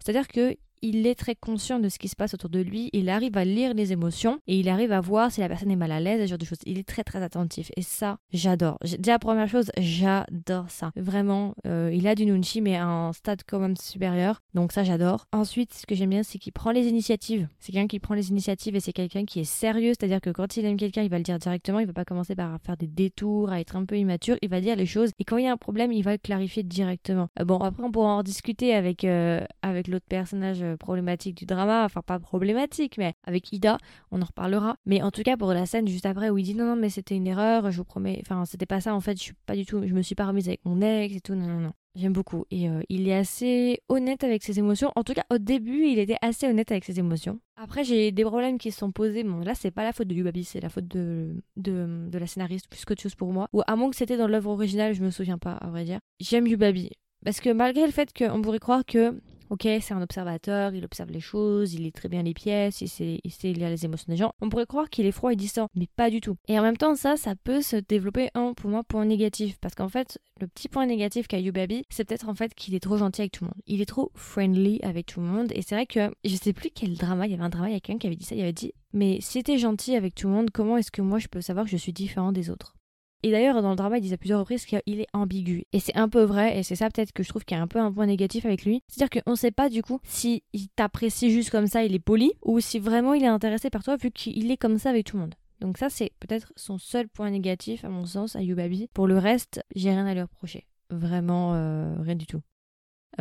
C'est-à-dire 0.03 0.27
que 0.27 0.57
il 0.83 1.07
est 1.07 1.15
très 1.15 1.35
conscient 1.35 1.79
de 1.79 1.89
ce 1.89 1.99
qui 1.99 2.09
se 2.09 2.17
passe 2.17 2.35
autour 2.35 2.51
de 2.51 2.61
lui, 2.61 2.91
il 2.93 3.09
arrive 3.09 3.37
à 3.37 3.45
lire 3.45 3.73
les 3.75 3.93
émotions 3.93 4.41
et 4.47 4.59
il 4.59 4.69
arrive 4.69 4.93
à 4.93 5.01
voir 5.01 5.31
si 5.31 5.41
la 5.41 5.49
personne 5.49 5.71
est 5.71 5.77
mal 5.77 5.93
à 5.93 6.01
l'aise, 6.01 6.21
ce 6.21 6.27
genre 6.27 6.39
de 6.39 6.45
choses. 6.45 6.59
Il 6.67 6.79
est 6.79 6.87
très 6.87 7.05
très 7.05 7.23
attentif 7.23 7.71
et 7.77 7.83
ça, 7.83 8.19
j'adore. 8.33 8.79
Déjà, 8.99 9.19
première 9.19 9.49
chose, 9.49 9.71
j'adore 9.79 10.71
ça. 10.71 10.91
Vraiment, 10.97 11.55
euh, 11.67 11.91
il 11.93 12.07
a 12.07 12.15
du 12.15 12.27
nunchi 12.27 12.61
mais 12.61 12.77
à 12.77 12.87
un 12.87 13.13
stade 13.13 13.43
quand 13.47 13.61
même 13.61 13.77
supérieur, 13.77 14.41
donc 14.55 14.73
ça 14.73 14.85
j'adore. 14.85 15.27
Ensuite, 15.33 15.73
ce 15.73 15.87
que 15.87 15.95
j'aime 15.95 16.11
bien, 16.11 16.23
c'est 16.23 16.39
qu'il 16.39 16.53
prend 16.53 16.73
les 16.73 16.87
initiatives. 16.89 17.49
C'est 17.61 17.73
quelqu'un 17.73 17.89
qui 17.89 18.01
prend 18.01 18.15
les 18.15 18.31
initiatives 18.31 18.75
et 18.75 18.81
c'est 18.81 18.93
quelqu'un 18.93 19.25
qui 19.25 19.41
est 19.41 19.45
sérieux, 19.45 19.93
c'est-à-dire 19.99 20.21
que 20.21 20.31
quand 20.31 20.57
il 20.57 20.65
aime 20.65 20.77
quelqu'un, 20.77 21.03
il 21.03 21.11
va 21.11 21.19
le 21.19 21.25
dire 21.25 21.39
directement, 21.39 21.79
il 21.79 21.87
va 21.87 21.93
pas 21.93 22.05
commencer 22.05 22.35
par 22.35 22.59
faire 22.61 22.77
des 22.77 22.89
détours, 22.89 23.51
à 23.51 23.61
être 23.61 23.77
un 23.77 23.85
peu 23.85 23.97
immature, 23.97 24.37
il 24.43 24.49
va 24.49 24.61
dire 24.61 24.77
les 24.77 24.87
choses 24.87 25.11
et 25.19 25.25
quand 25.25 25.37
il 25.37 25.45
y 25.45 25.49
a 25.49 25.53
un 25.53 25.57
problème, 25.57 25.93
il 25.93 26.03
va 26.03 26.13
le 26.13 26.19
clarifier 26.19 26.63
directement. 26.63 27.29
Euh, 27.41 27.45
bon, 27.45 27.59
après 27.59 27.85
on 27.85 27.93
pourra 27.93 28.15
en 28.15 28.23
discuter 28.23 28.75
avec, 28.75 29.05
euh, 29.05 29.45
avec 29.63 29.89
l'autre 29.89 30.07
personnage 30.09 30.63
problématique 30.77 31.37
du 31.37 31.47
drama, 31.47 31.85
enfin 31.85 32.03
pas 32.03 32.19
problématique, 32.19 32.99
mais 32.99 33.15
avec 33.25 33.53
Ida, 33.53 33.79
on 34.11 34.23
en 34.23 34.25
reparlera. 34.25 34.77
Mais 34.87 35.03
en 35.03 35.11
tout 35.11 35.23
cas 35.23 35.37
pour 35.37 35.53
la 35.53 35.67
scène 35.67 35.89
juste 35.89 36.07
après 36.07 36.31
où 36.31 36.39
il 36.39 36.45
dit 36.45 36.55
non 36.55 36.67
non 36.67 36.77
mais 36.77 36.89
c'était 36.91 37.17
une 37.17 37.27
erreur, 37.27 37.71
je 37.71 37.77
vous 37.77 37.85
promets, 37.85 38.19
enfin 38.23 38.45
c'était 38.45 38.67
pas 38.67 38.81
ça 38.81 38.95
en 38.95 39.01
fait, 39.01 39.17
je 39.17 39.23
suis 39.23 39.35
pas 39.47 39.57
du 39.57 39.67
tout, 39.67 39.83
je 39.87 39.95
me 39.95 40.03
suis 40.03 40.15
pas 40.15 40.27
remise 40.27 40.49
avec 40.49 40.65
mon 40.65 40.81
ex 40.81 41.17
et 41.17 41.21
tout, 41.21 41.35
non 41.35 41.47
non 41.47 41.61
non. 41.61 41.73
J'aime 41.95 42.15
beaucoup 42.15 42.47
et 42.51 42.71
euh, 42.71 42.81
il 42.89 43.07
est 43.07 43.15
assez 43.15 43.83
honnête 43.91 44.25
avec 44.25 44.43
ses 44.43 44.59
émotions. 44.59 44.91
En 44.97 45.05
tout 45.05 45.13
cas, 45.13 45.25
au 45.31 45.37
début, 45.37 45.87
il 45.89 45.99
était 45.99 46.17
assez 46.23 46.47
honnête 46.47 46.71
avec 46.71 46.85
ses 46.85 46.99
émotions. 46.99 47.39
Après, 47.57 47.85
j'ai 47.85 48.13
des 48.13 48.25
problèmes 48.25 48.57
qui 48.57 48.71
se 48.71 48.79
sont 48.79 48.93
posés. 48.93 49.25
Bon, 49.25 49.41
là, 49.41 49.55
c'est 49.55 49.71
pas 49.71 49.85
la 49.85 49.93
faute 49.93 50.09
de 50.09 50.15
Yubabi, 50.15 50.45
c'est 50.45 50.61
la 50.61 50.71
faute 50.71 50.89
de, 50.89 51.43
de, 51.57 52.09
de, 52.09 52.19
la 52.19 52.27
scénariste 52.27 52.69
plus 52.69 52.87
qu'autre 52.87 53.03
chose 53.03 53.15
pour 53.15 53.31
moi. 53.31 53.47
Ou 53.53 53.61
à 53.67 53.77
moins 53.77 53.91
que 53.91 53.97
c'était 53.97 54.17
dans 54.17 54.27
l'œuvre 54.27 54.51
originale, 54.51 54.95
je 54.95 55.03
me 55.03 55.11
souviens 55.11 55.37
pas, 55.37 55.53
à 55.53 55.69
vrai 55.69 55.85
dire. 55.85 55.99
J'aime 56.19 56.47
Yubabi. 56.47 56.89
Parce 57.27 57.41
que 57.41 57.51
malgré 57.51 57.85
le 57.85 57.93
fait 57.93 58.11
qu'on 58.17 58.41
pourrait 58.41 58.59
croire 58.59 58.87
que 58.87 59.21
ok, 59.53 59.69
c'est 59.83 59.93
un 59.93 60.01
observateur, 60.01 60.75
il 60.75 60.83
observe 60.83 61.11
les 61.11 61.21
choses, 61.21 61.75
il 61.75 61.83
lit 61.83 61.93
très 61.93 62.09
bien 62.09 62.23
les 62.23 62.33
pièces, 62.33 62.81
il 62.81 62.89
sait, 62.89 63.21
il 63.23 63.53
lire 63.53 63.69
les 63.69 63.85
émotions 63.85 64.07
des 64.09 64.17
gens. 64.17 64.33
On 64.41 64.49
pourrait 64.49 64.65
croire 64.65 64.89
qu'il 64.89 65.05
est 65.05 65.13
froid 65.13 65.31
et 65.31 65.37
distant, 65.37 65.69
mais 65.75 65.87
pas 65.95 66.09
du 66.09 66.23
tout. 66.23 66.37
Et 66.49 66.59
en 66.59 66.63
même 66.63 66.79
temps, 66.79 66.95
ça, 66.95 67.19
ça 67.19 67.35
peut 67.37 67.61
se 67.61 67.77
développer 67.77 68.31
un, 68.35 68.55
pour 68.55 68.71
moi, 68.71 68.83
point 68.83 69.05
négatif. 69.05 69.59
Parce 69.61 69.75
qu'en 69.75 69.91
fait, 69.91 70.19
le 70.41 70.47
petit 70.49 70.71
point 70.71 70.87
négatif 70.87 71.29
qu'a 71.29 71.39
Yubabi, 71.39 71.85
c'est 71.91 72.05
peut-être 72.07 72.31
en 72.31 72.35
fait 72.35 72.55
qu'il 72.55 72.75
est 72.75 72.81
trop 72.81 72.97
gentil 72.97 73.21
avec 73.21 73.33
tout 73.33 73.45
le 73.45 73.49
monde. 73.49 73.63
Il 73.67 73.83
est 73.83 73.87
trop 73.87 74.11
friendly 74.15 74.81
avec 74.83 75.05
tout 75.05 75.21
le 75.21 75.27
monde. 75.27 75.53
Et 75.55 75.61
c'est 75.61 75.75
vrai 75.75 75.85
que 75.85 76.11
je 76.25 76.35
sais 76.35 76.55
plus 76.55 76.71
quel 76.75 76.97
drama, 76.97 77.27
il 77.27 77.33
y 77.33 77.35
avait 77.35 77.45
un 77.45 77.51
drama, 77.51 77.69
il 77.69 77.75
y 77.75 77.77
a 77.77 77.81
quelqu'un 77.81 77.99
qui 77.99 78.07
avait 78.07 78.17
dit 78.17 78.25
ça, 78.25 78.35
il 78.35 78.41
avait 78.41 78.55
dit, 78.55 78.73
mais 78.95 79.19
si 79.21 79.43
t'es 79.43 79.59
gentil 79.59 79.97
avec 79.97 80.15
tout 80.15 80.29
le 80.29 80.33
monde, 80.33 80.51
comment 80.51 80.79
est-ce 80.79 80.91
que 80.91 81.03
moi 81.03 81.19
je 81.19 81.29
peux 81.29 81.43
savoir 81.43 81.67
que 81.67 81.71
je 81.71 81.77
suis 81.77 81.93
différent 81.93 82.33
des 82.33 82.49
autres? 82.49 82.75
Et 83.23 83.31
d'ailleurs, 83.31 83.63
dans 83.63 83.71
le 83.71 83.77
drama, 83.77 83.99
il 83.99 84.03
dit 84.03 84.13
à 84.13 84.17
plusieurs 84.17 84.41
reprises 84.41 84.65
qu'il 84.67 84.81
est 84.87 85.07
ambigu. 85.13 85.65
Et 85.73 85.81
c'est 85.81 85.97
un 85.97 86.09
peu 86.09 86.23
vrai, 86.23 86.59
et 86.59 86.63
c'est 86.63 86.75
ça 86.75 86.89
peut-être 86.91 87.13
que 87.13 87.23
je 87.23 87.29
trouve 87.29 87.45
qu'il 87.45 87.57
y 87.57 87.61
a 87.61 87.63
un 87.63 87.69
peu 87.69 87.79
un 87.79 87.93
point 87.93 88.07
négatif 88.07 88.45
avec 88.45 88.65
lui. 88.65 88.83
C'est-à-dire 88.89 89.23
qu'on 89.23 89.37
sait 89.37 89.51
pas 89.51 89.69
du 89.69 89.83
coup 89.83 90.01
si 90.05 90.43
il 90.53 90.69
t'apprécie 90.69 91.31
juste 91.31 91.51
comme 91.51 91.67
ça, 91.67 91.85
il 91.85 91.95
est 91.95 92.01
poli, 92.01 92.33
ou 92.43 92.61
si 92.61 92.79
vraiment 92.79 93.15
il 93.15 93.23
est 93.23 93.29
intéressé 93.29 93.71
par 93.71 93.85
toi 93.85 93.97
vu 93.97 94.11
qu'il 94.11 94.51
est 94.51 94.57
comme 94.57 94.79
ça 94.79 94.91
avec 94.91 95.07
tout 95.07 95.17
le 95.17 95.23
monde. 95.23 95.35
Donc 95.61 95.79
ça, 95.79 95.89
c'est 95.89 96.11
peut-être 96.19 96.53
son 96.57 96.77
seul 96.77 97.09
point 97.09 97.31
négatif, 97.31 97.85
à 97.85 97.89
mon 97.89 98.05
sens, 98.05 98.35
à 98.35 98.43
Yubabi. 98.43 98.89
Pour 98.93 99.07
le 99.07 99.17
reste, 99.17 99.63
j'ai 99.77 99.91
rien 99.91 100.07
à 100.07 100.15
lui 100.15 100.23
reprocher. 100.23 100.67
Vraiment, 100.91 101.55
euh, 101.55 101.95
rien 102.01 102.17
du 102.17 102.27
tout. 102.27 102.41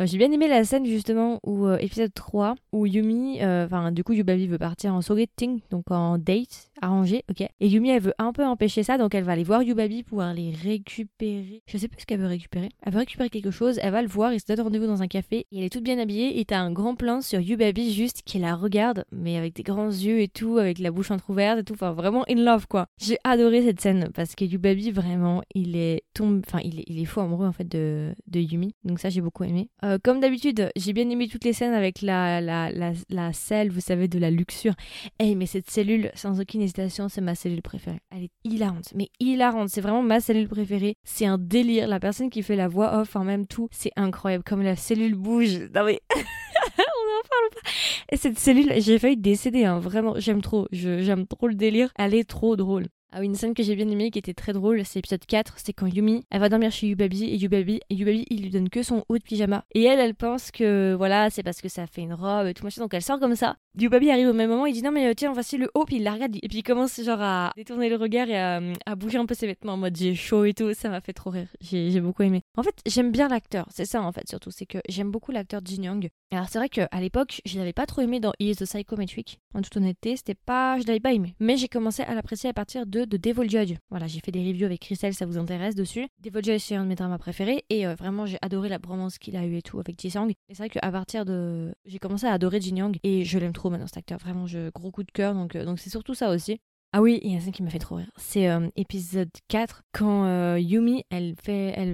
Euh, 0.00 0.06
j'ai 0.06 0.16
bien 0.16 0.32
aimé 0.32 0.48
la 0.48 0.64
scène 0.64 0.86
justement 0.86 1.38
où 1.42 1.66
euh, 1.66 1.76
épisode 1.76 2.14
3 2.14 2.54
où 2.72 2.86
Yumi, 2.86 3.42
euh, 3.42 3.66
enfin 3.66 3.92
du 3.92 4.02
coup 4.02 4.14
Yubabi 4.14 4.46
veut 4.46 4.58
partir 4.58 4.94
en 4.94 5.02
sogeting, 5.02 5.60
donc 5.70 5.90
en 5.90 6.16
date 6.16 6.70
arrangé, 6.80 7.24
ok. 7.30 7.42
Et 7.60 7.68
Yumi 7.68 7.90
elle 7.90 8.00
veut 8.00 8.14
un 8.18 8.32
peu 8.32 8.44
empêcher 8.44 8.82
ça, 8.82 8.96
donc 8.96 9.14
elle 9.14 9.24
va 9.24 9.32
aller 9.32 9.44
voir 9.44 9.62
Yubabi 9.62 10.02
pour 10.02 10.22
aller 10.22 10.52
récupérer. 10.62 11.62
Je 11.66 11.76
sais 11.76 11.88
plus 11.88 12.00
ce 12.00 12.06
qu'elle 12.06 12.20
veut 12.20 12.26
récupérer. 12.26 12.70
Elle 12.82 12.92
veut 12.94 13.00
récupérer 13.00 13.28
quelque 13.28 13.50
chose, 13.50 13.78
elle 13.82 13.92
va 13.92 14.00
le 14.00 14.08
voir, 14.08 14.32
il 14.32 14.40
se 14.40 14.46
donne 14.46 14.60
rendez-vous 14.62 14.86
dans 14.86 15.02
un 15.02 15.08
café 15.08 15.46
et 15.52 15.58
elle 15.58 15.64
est 15.64 15.72
toute 15.72 15.84
bien 15.84 15.98
habillée 15.98 16.40
et 16.40 16.44
t'as 16.46 16.58
un 16.58 16.72
grand 16.72 16.94
plan 16.94 17.20
sur 17.20 17.40
Yubabi 17.40 17.92
juste 17.92 18.22
qui 18.24 18.38
la 18.38 18.54
regarde, 18.54 19.04
mais 19.12 19.36
avec 19.36 19.54
des 19.54 19.62
grands 19.62 19.90
yeux 19.90 20.20
et 20.20 20.28
tout, 20.28 20.56
avec 20.56 20.78
la 20.78 20.90
bouche 20.90 21.10
entrouverte 21.10 21.58
et 21.58 21.64
tout, 21.64 21.74
enfin 21.74 21.92
vraiment 21.92 22.24
in 22.30 22.42
love 22.42 22.66
quoi. 22.66 22.86
J'ai 22.98 23.18
adoré 23.24 23.62
cette 23.62 23.80
scène 23.82 24.08
parce 24.14 24.34
que 24.34 24.46
Yubabi 24.46 24.90
vraiment 24.90 25.42
il 25.54 25.76
est 25.76 26.04
tombe, 26.14 26.40
enfin 26.46 26.60
il 26.64 26.80
est, 26.80 26.84
il 26.86 26.98
est 26.98 27.04
fou 27.04 27.20
amoureux 27.20 27.46
en 27.46 27.52
fait 27.52 27.68
de, 27.68 28.14
de 28.26 28.40
Yumi, 28.40 28.74
donc 28.84 28.98
ça 28.98 29.10
j'ai 29.10 29.20
beaucoup 29.20 29.44
aimé. 29.44 29.68
Euh, 29.84 29.98
comme 30.02 30.20
d'habitude, 30.20 30.70
j'ai 30.76 30.92
bien 30.92 31.08
aimé 31.10 31.28
toutes 31.28 31.44
les 31.44 31.52
scènes 31.52 31.74
avec 31.74 32.02
la, 32.02 32.40
la, 32.40 32.70
la, 32.70 32.92
la 33.08 33.32
selle, 33.32 33.70
vous 33.70 33.80
savez, 33.80 34.08
de 34.08 34.18
la 34.18 34.30
luxure. 34.30 34.74
Eh, 35.18 35.34
mais 35.34 35.46
cette 35.46 35.70
cellule, 35.70 36.10
sans 36.14 36.40
aucune 36.40 36.62
hésitation, 36.62 37.08
c'est 37.08 37.20
ma 37.20 37.34
cellule 37.34 37.62
préférée. 37.62 38.00
Elle 38.10 38.24
est 38.24 38.30
hilarante, 38.44 38.92
mais 38.94 39.08
hilarante. 39.20 39.68
C'est 39.70 39.80
vraiment 39.80 40.02
ma 40.02 40.20
cellule 40.20 40.48
préférée. 40.48 40.94
C'est 41.04 41.26
un 41.26 41.38
délire. 41.38 41.88
La 41.88 42.00
personne 42.00 42.30
qui 42.30 42.42
fait 42.42 42.56
la 42.56 42.68
voix 42.68 43.00
off 43.00 43.16
en 43.16 43.24
même 43.24 43.46
tout, 43.46 43.68
c'est 43.72 43.92
incroyable. 43.96 44.44
Comme 44.44 44.62
la 44.62 44.76
cellule 44.76 45.14
bouge. 45.14 45.58
Non 45.74 45.84
mais. 45.84 46.00
on 46.14 46.80
en 46.82 47.28
parle 47.28 47.50
pas. 47.54 47.70
Et 48.10 48.16
cette 48.16 48.38
cellule, 48.38 48.72
j'ai 48.78 48.98
failli 48.98 49.16
décéder, 49.16 49.64
hein. 49.64 49.78
vraiment, 49.78 50.14
j'aime 50.18 50.42
trop, 50.42 50.68
j'aime 50.70 51.26
trop 51.26 51.48
le 51.48 51.54
délire, 51.54 51.90
elle 51.98 52.14
est 52.14 52.28
trop 52.28 52.56
drôle. 52.56 52.86
Ah 53.14 53.22
une 53.22 53.34
scène 53.34 53.52
que 53.52 53.62
j'ai 53.62 53.76
bien 53.76 53.88
aimée, 53.90 54.10
qui 54.10 54.18
était 54.18 54.32
très 54.32 54.54
drôle, 54.54 54.82
c'est 54.86 55.00
l'épisode 55.00 55.26
4, 55.26 55.56
c'est 55.58 55.74
quand 55.74 55.86
Yumi, 55.86 56.24
elle 56.30 56.40
va 56.40 56.48
dormir 56.48 56.72
chez 56.72 56.86
Yubabi, 56.86 57.24
et 57.24 57.36
Yubabi, 57.36 57.80
et 57.90 57.94
Yubabi, 57.94 58.24
il 58.30 58.42
lui 58.42 58.48
donne 58.48 58.70
que 58.70 58.82
son 58.82 59.04
haut 59.10 59.18
de 59.18 59.22
pyjama. 59.22 59.66
Et 59.74 59.82
elle, 59.82 60.00
elle 60.00 60.14
pense 60.14 60.50
que, 60.50 60.94
voilà, 60.94 61.28
c'est 61.28 61.42
parce 61.42 61.60
que 61.60 61.68
ça 61.68 61.86
fait 61.86 62.00
une 62.00 62.14
robe 62.14 62.46
et 62.46 62.54
tout 62.54 62.64
machin, 62.64 62.80
donc 62.80 62.94
elle 62.94 63.02
sort 63.02 63.20
comme 63.20 63.36
ça. 63.36 63.56
Yubabi 63.78 64.10
arrive 64.10 64.28
au 64.28 64.32
même 64.32 64.48
moment, 64.48 64.64
il 64.64 64.72
dit 64.72 64.82
non 64.82 64.92
mais 64.92 65.06
euh, 65.06 65.12
tiens, 65.14 65.30
voici 65.34 65.58
le 65.58 65.70
haut, 65.74 65.84
puis 65.84 65.96
il 65.96 66.04
la 66.04 66.14
regarde, 66.14 66.36
et 66.36 66.48
puis 66.48 66.58
il 66.58 66.62
commence 66.62 67.02
genre 67.02 67.20
à 67.20 67.52
détourner 67.54 67.90
le 67.90 67.96
regard 67.96 68.30
et 68.30 68.38
à, 68.38 68.94
bouger 68.96 69.18
un 69.18 69.26
peu 69.26 69.34
ses 69.34 69.46
vêtements 69.46 69.74
en 69.74 69.76
mode 69.78 69.96
j'ai 69.96 70.14
chaud 70.14 70.44
et 70.46 70.54
tout, 70.54 70.72
ça 70.72 70.88
m'a 70.88 71.02
fait 71.02 71.12
trop 71.12 71.28
rire, 71.28 71.48
j'ai 71.60 72.00
beaucoup 72.00 72.22
aimé. 72.22 72.42
En 72.56 72.62
fait, 72.62 72.76
j'aime 72.86 73.12
bien 73.12 73.28
l'acteur, 73.28 73.66
c'est 73.70 73.84
ça 73.84 74.00
en 74.00 74.12
fait 74.12 74.26
surtout, 74.26 74.50
c'est 74.50 74.66
que 74.66 74.78
j'aime 74.88 75.10
beaucoup 75.10 75.32
l'acteur 75.32 75.60
Jin 75.62 75.82
Young. 75.82 76.08
Alors 76.32 76.48
c'est 76.48 76.58
vrai 76.58 76.70
qu'à 76.70 76.88
l'époque, 76.98 77.42
je 77.44 77.58
l'avais 77.58 77.74
pas 77.74 77.84
trop 77.84 78.00
aimé 78.00 78.18
dans 78.18 78.32
is 78.38 78.56
the 78.56 78.64
Psychometric, 78.64 79.38
en 79.52 79.60
toute 79.60 79.76
honnêteté, 79.76 80.16
c'était 80.16 80.34
pas, 80.34 80.80
je 80.80 80.86
l'avais 80.86 80.98
pas 80.98 81.12
aimé. 81.12 81.34
Mais 81.40 81.58
j'ai 81.58 81.68
commencé 81.68 82.02
à 82.04 82.14
l'apprécier 82.14 82.48
à 82.48 82.54
partir 82.54 82.86
de, 82.86 83.04
de 83.04 83.16
Devil 83.18 83.50
Judge. 83.50 83.76
Voilà, 83.90 84.06
j'ai 84.06 84.20
fait 84.20 84.32
des 84.32 84.40
reviews 84.40 84.64
avec 84.64 84.80
Christelle, 84.80 85.12
ça 85.12 85.26
vous 85.26 85.36
intéresse 85.36 85.74
dessus. 85.74 86.08
Devil 86.20 86.42
Judge, 86.42 86.62
c'est 86.62 86.74
un 86.74 86.84
de 86.84 86.88
mes 86.88 86.94
dramas 86.94 87.18
préférés 87.18 87.66
et 87.68 87.86
euh, 87.86 87.94
vraiment 87.96 88.24
j'ai 88.24 88.38
adoré 88.40 88.70
la 88.70 88.78
bromance 88.78 89.18
qu'il 89.18 89.36
a 89.36 89.44
eu 89.44 89.56
et 89.56 89.62
tout 89.62 89.78
avec 89.78 90.00
Ji 90.00 90.10
Sang. 90.10 90.26
Et 90.26 90.36
c'est 90.48 90.56
vrai 90.56 90.70
qu'à 90.70 90.90
partir 90.90 91.26
de. 91.26 91.74
J'ai 91.84 91.98
commencé 91.98 92.24
à 92.24 92.32
adorer 92.32 92.62
Jin 92.62 92.76
Young 92.76 92.96
et 93.02 93.26
je 93.26 93.38
l'aime 93.38 93.52
trop 93.52 93.68
maintenant 93.68 93.86
cet 93.86 93.98
acteur, 93.98 94.18
vraiment, 94.18 94.46
je... 94.46 94.70
gros 94.70 94.90
coup 94.90 95.02
de 95.02 95.12
cœur 95.12 95.34
donc 95.34 95.54
euh, 95.54 95.66
donc 95.66 95.80
c'est 95.80 95.90
surtout 95.90 96.14
ça 96.14 96.30
aussi. 96.30 96.60
Ah 96.94 97.00
oui, 97.00 97.20
il 97.22 97.32
y 97.32 97.34
a 97.34 97.38
un 97.38 97.40
scène 97.40 97.52
qui 97.52 97.62
m'a 97.62 97.70
fait 97.70 97.78
trop 97.78 97.94
rire. 97.94 98.10
C'est 98.18 98.50
euh, 98.50 98.68
épisode 98.76 99.30
4, 99.48 99.82
quand 99.92 100.26
euh, 100.26 100.58
Yumi, 100.58 101.04
elle, 101.08 101.34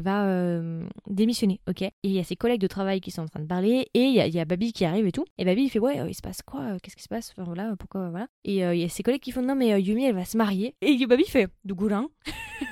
va 0.00 0.24
euh, 0.24 0.82
démissionner, 1.06 1.60
ok? 1.68 1.82
Et 1.82 1.94
il 2.02 2.10
y 2.10 2.18
a 2.18 2.24
ses 2.24 2.34
collègues 2.34 2.60
de 2.60 2.66
travail 2.66 3.00
qui 3.00 3.12
sont 3.12 3.22
en 3.22 3.28
train 3.28 3.38
de 3.38 3.46
parler, 3.46 3.86
et 3.94 4.02
il 4.02 4.12
y 4.12 4.40
a, 4.40 4.44
Babi 4.44 4.72
qui 4.72 4.84
arrive 4.84 5.06
et 5.06 5.12
tout. 5.12 5.24
Et 5.38 5.44
Babi, 5.44 5.62
il 5.62 5.68
fait, 5.68 5.78
ouais, 5.78 6.04
il 6.08 6.14
se 6.14 6.20
passe 6.20 6.42
quoi 6.42 6.78
Qu'est-ce 6.82 6.96
qui 6.96 7.04
se 7.04 7.08
passe? 7.08 7.30
Enfin 7.30 7.44
voilà, 7.44 7.76
pourquoi, 7.78 8.10
voilà. 8.10 8.26
Et 8.44 8.56
il 8.56 8.78
y 8.78 8.84
a 8.84 8.88
ses 8.88 9.04
collègues 9.04 9.20
qui 9.20 9.30
font, 9.30 9.42
non 9.42 9.54
mais 9.54 9.80
Yumi, 9.80 10.04
elle 10.04 10.16
va 10.16 10.24
se 10.24 10.36
marier. 10.36 10.74
Et 10.80 11.06
Babi 11.06 11.26
fait, 11.26 11.48
de 11.64 11.74
goulin 11.74 12.08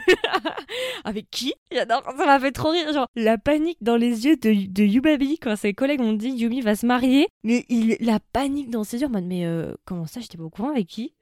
Avec 1.05 1.31
qui? 1.31 1.55
J'adore, 1.71 2.03
ça 2.19 2.27
m'a 2.27 2.41
fait 2.41 2.51
trop 2.51 2.71
rire. 2.71 2.93
Genre, 2.93 3.07
la 3.15 3.39
panique 3.39 3.79
dans 3.81 3.97
les 3.97 4.27
yeux 4.27 4.37
de, 4.37 4.67
de 4.69 4.83
Yubabi 4.83 5.39
quand 5.39 5.55
ses 5.55 5.75
collègues 5.75 6.01
ont 6.01 6.13
dit 6.13 6.31
Yumi 6.31 6.61
va 6.61 6.75
se 6.75 6.87
marier. 6.87 7.29
Mais 7.45 7.65
il, 7.69 7.97
la 8.01 8.19
panique 8.33 8.71
dans 8.71 8.83
ses 8.83 9.01
yeux 9.01 9.07
en 9.07 9.11
mode, 9.11 9.27
mais 9.27 9.47
comment 9.85 10.07
ça, 10.07 10.21
j'étais 10.21 10.39
pas 10.39 10.45
au 10.45 10.51
courant 10.51 10.71
avec 10.71 10.89
qui? 10.89 11.15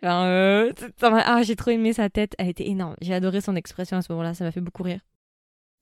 Ah, 1.02 1.42
j'ai 1.42 1.56
trop 1.56 1.70
aimé 1.70 1.92
sa 1.92 2.08
tête, 2.08 2.34
elle 2.38 2.48
était 2.48 2.68
énorme. 2.68 2.96
J'ai 3.00 3.14
adoré 3.14 3.40
son 3.40 3.56
expression 3.56 3.96
à 3.96 4.02
ce 4.02 4.12
moment-là, 4.12 4.34
ça 4.34 4.44
m'a 4.44 4.52
fait 4.52 4.60
beaucoup 4.60 4.82
rire. 4.82 5.00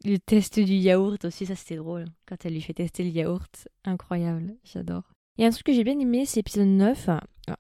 Le 0.05 0.19
test 0.19 0.59
du 0.59 0.75
yaourt 0.75 1.25
aussi, 1.25 1.47
ça 1.47 1.55
c'était 1.55 1.77
drôle. 1.77 2.07
Quand 2.27 2.45
elle 2.45 2.55
lui 2.55 2.61
fait 2.61 2.75
tester 2.75 3.05
le 3.05 3.11
yaourt, 3.11 3.69
incroyable, 3.85 4.57
j'adore. 4.65 5.05
Et 5.39 5.47
un 5.47 5.51
truc 5.51 5.67
que 5.67 5.73
j'ai 5.73 5.85
bien 5.85 5.99
aimé, 5.99 6.27
c'est 6.27 6.41
épisode 6.41 6.67
9. 6.67 7.09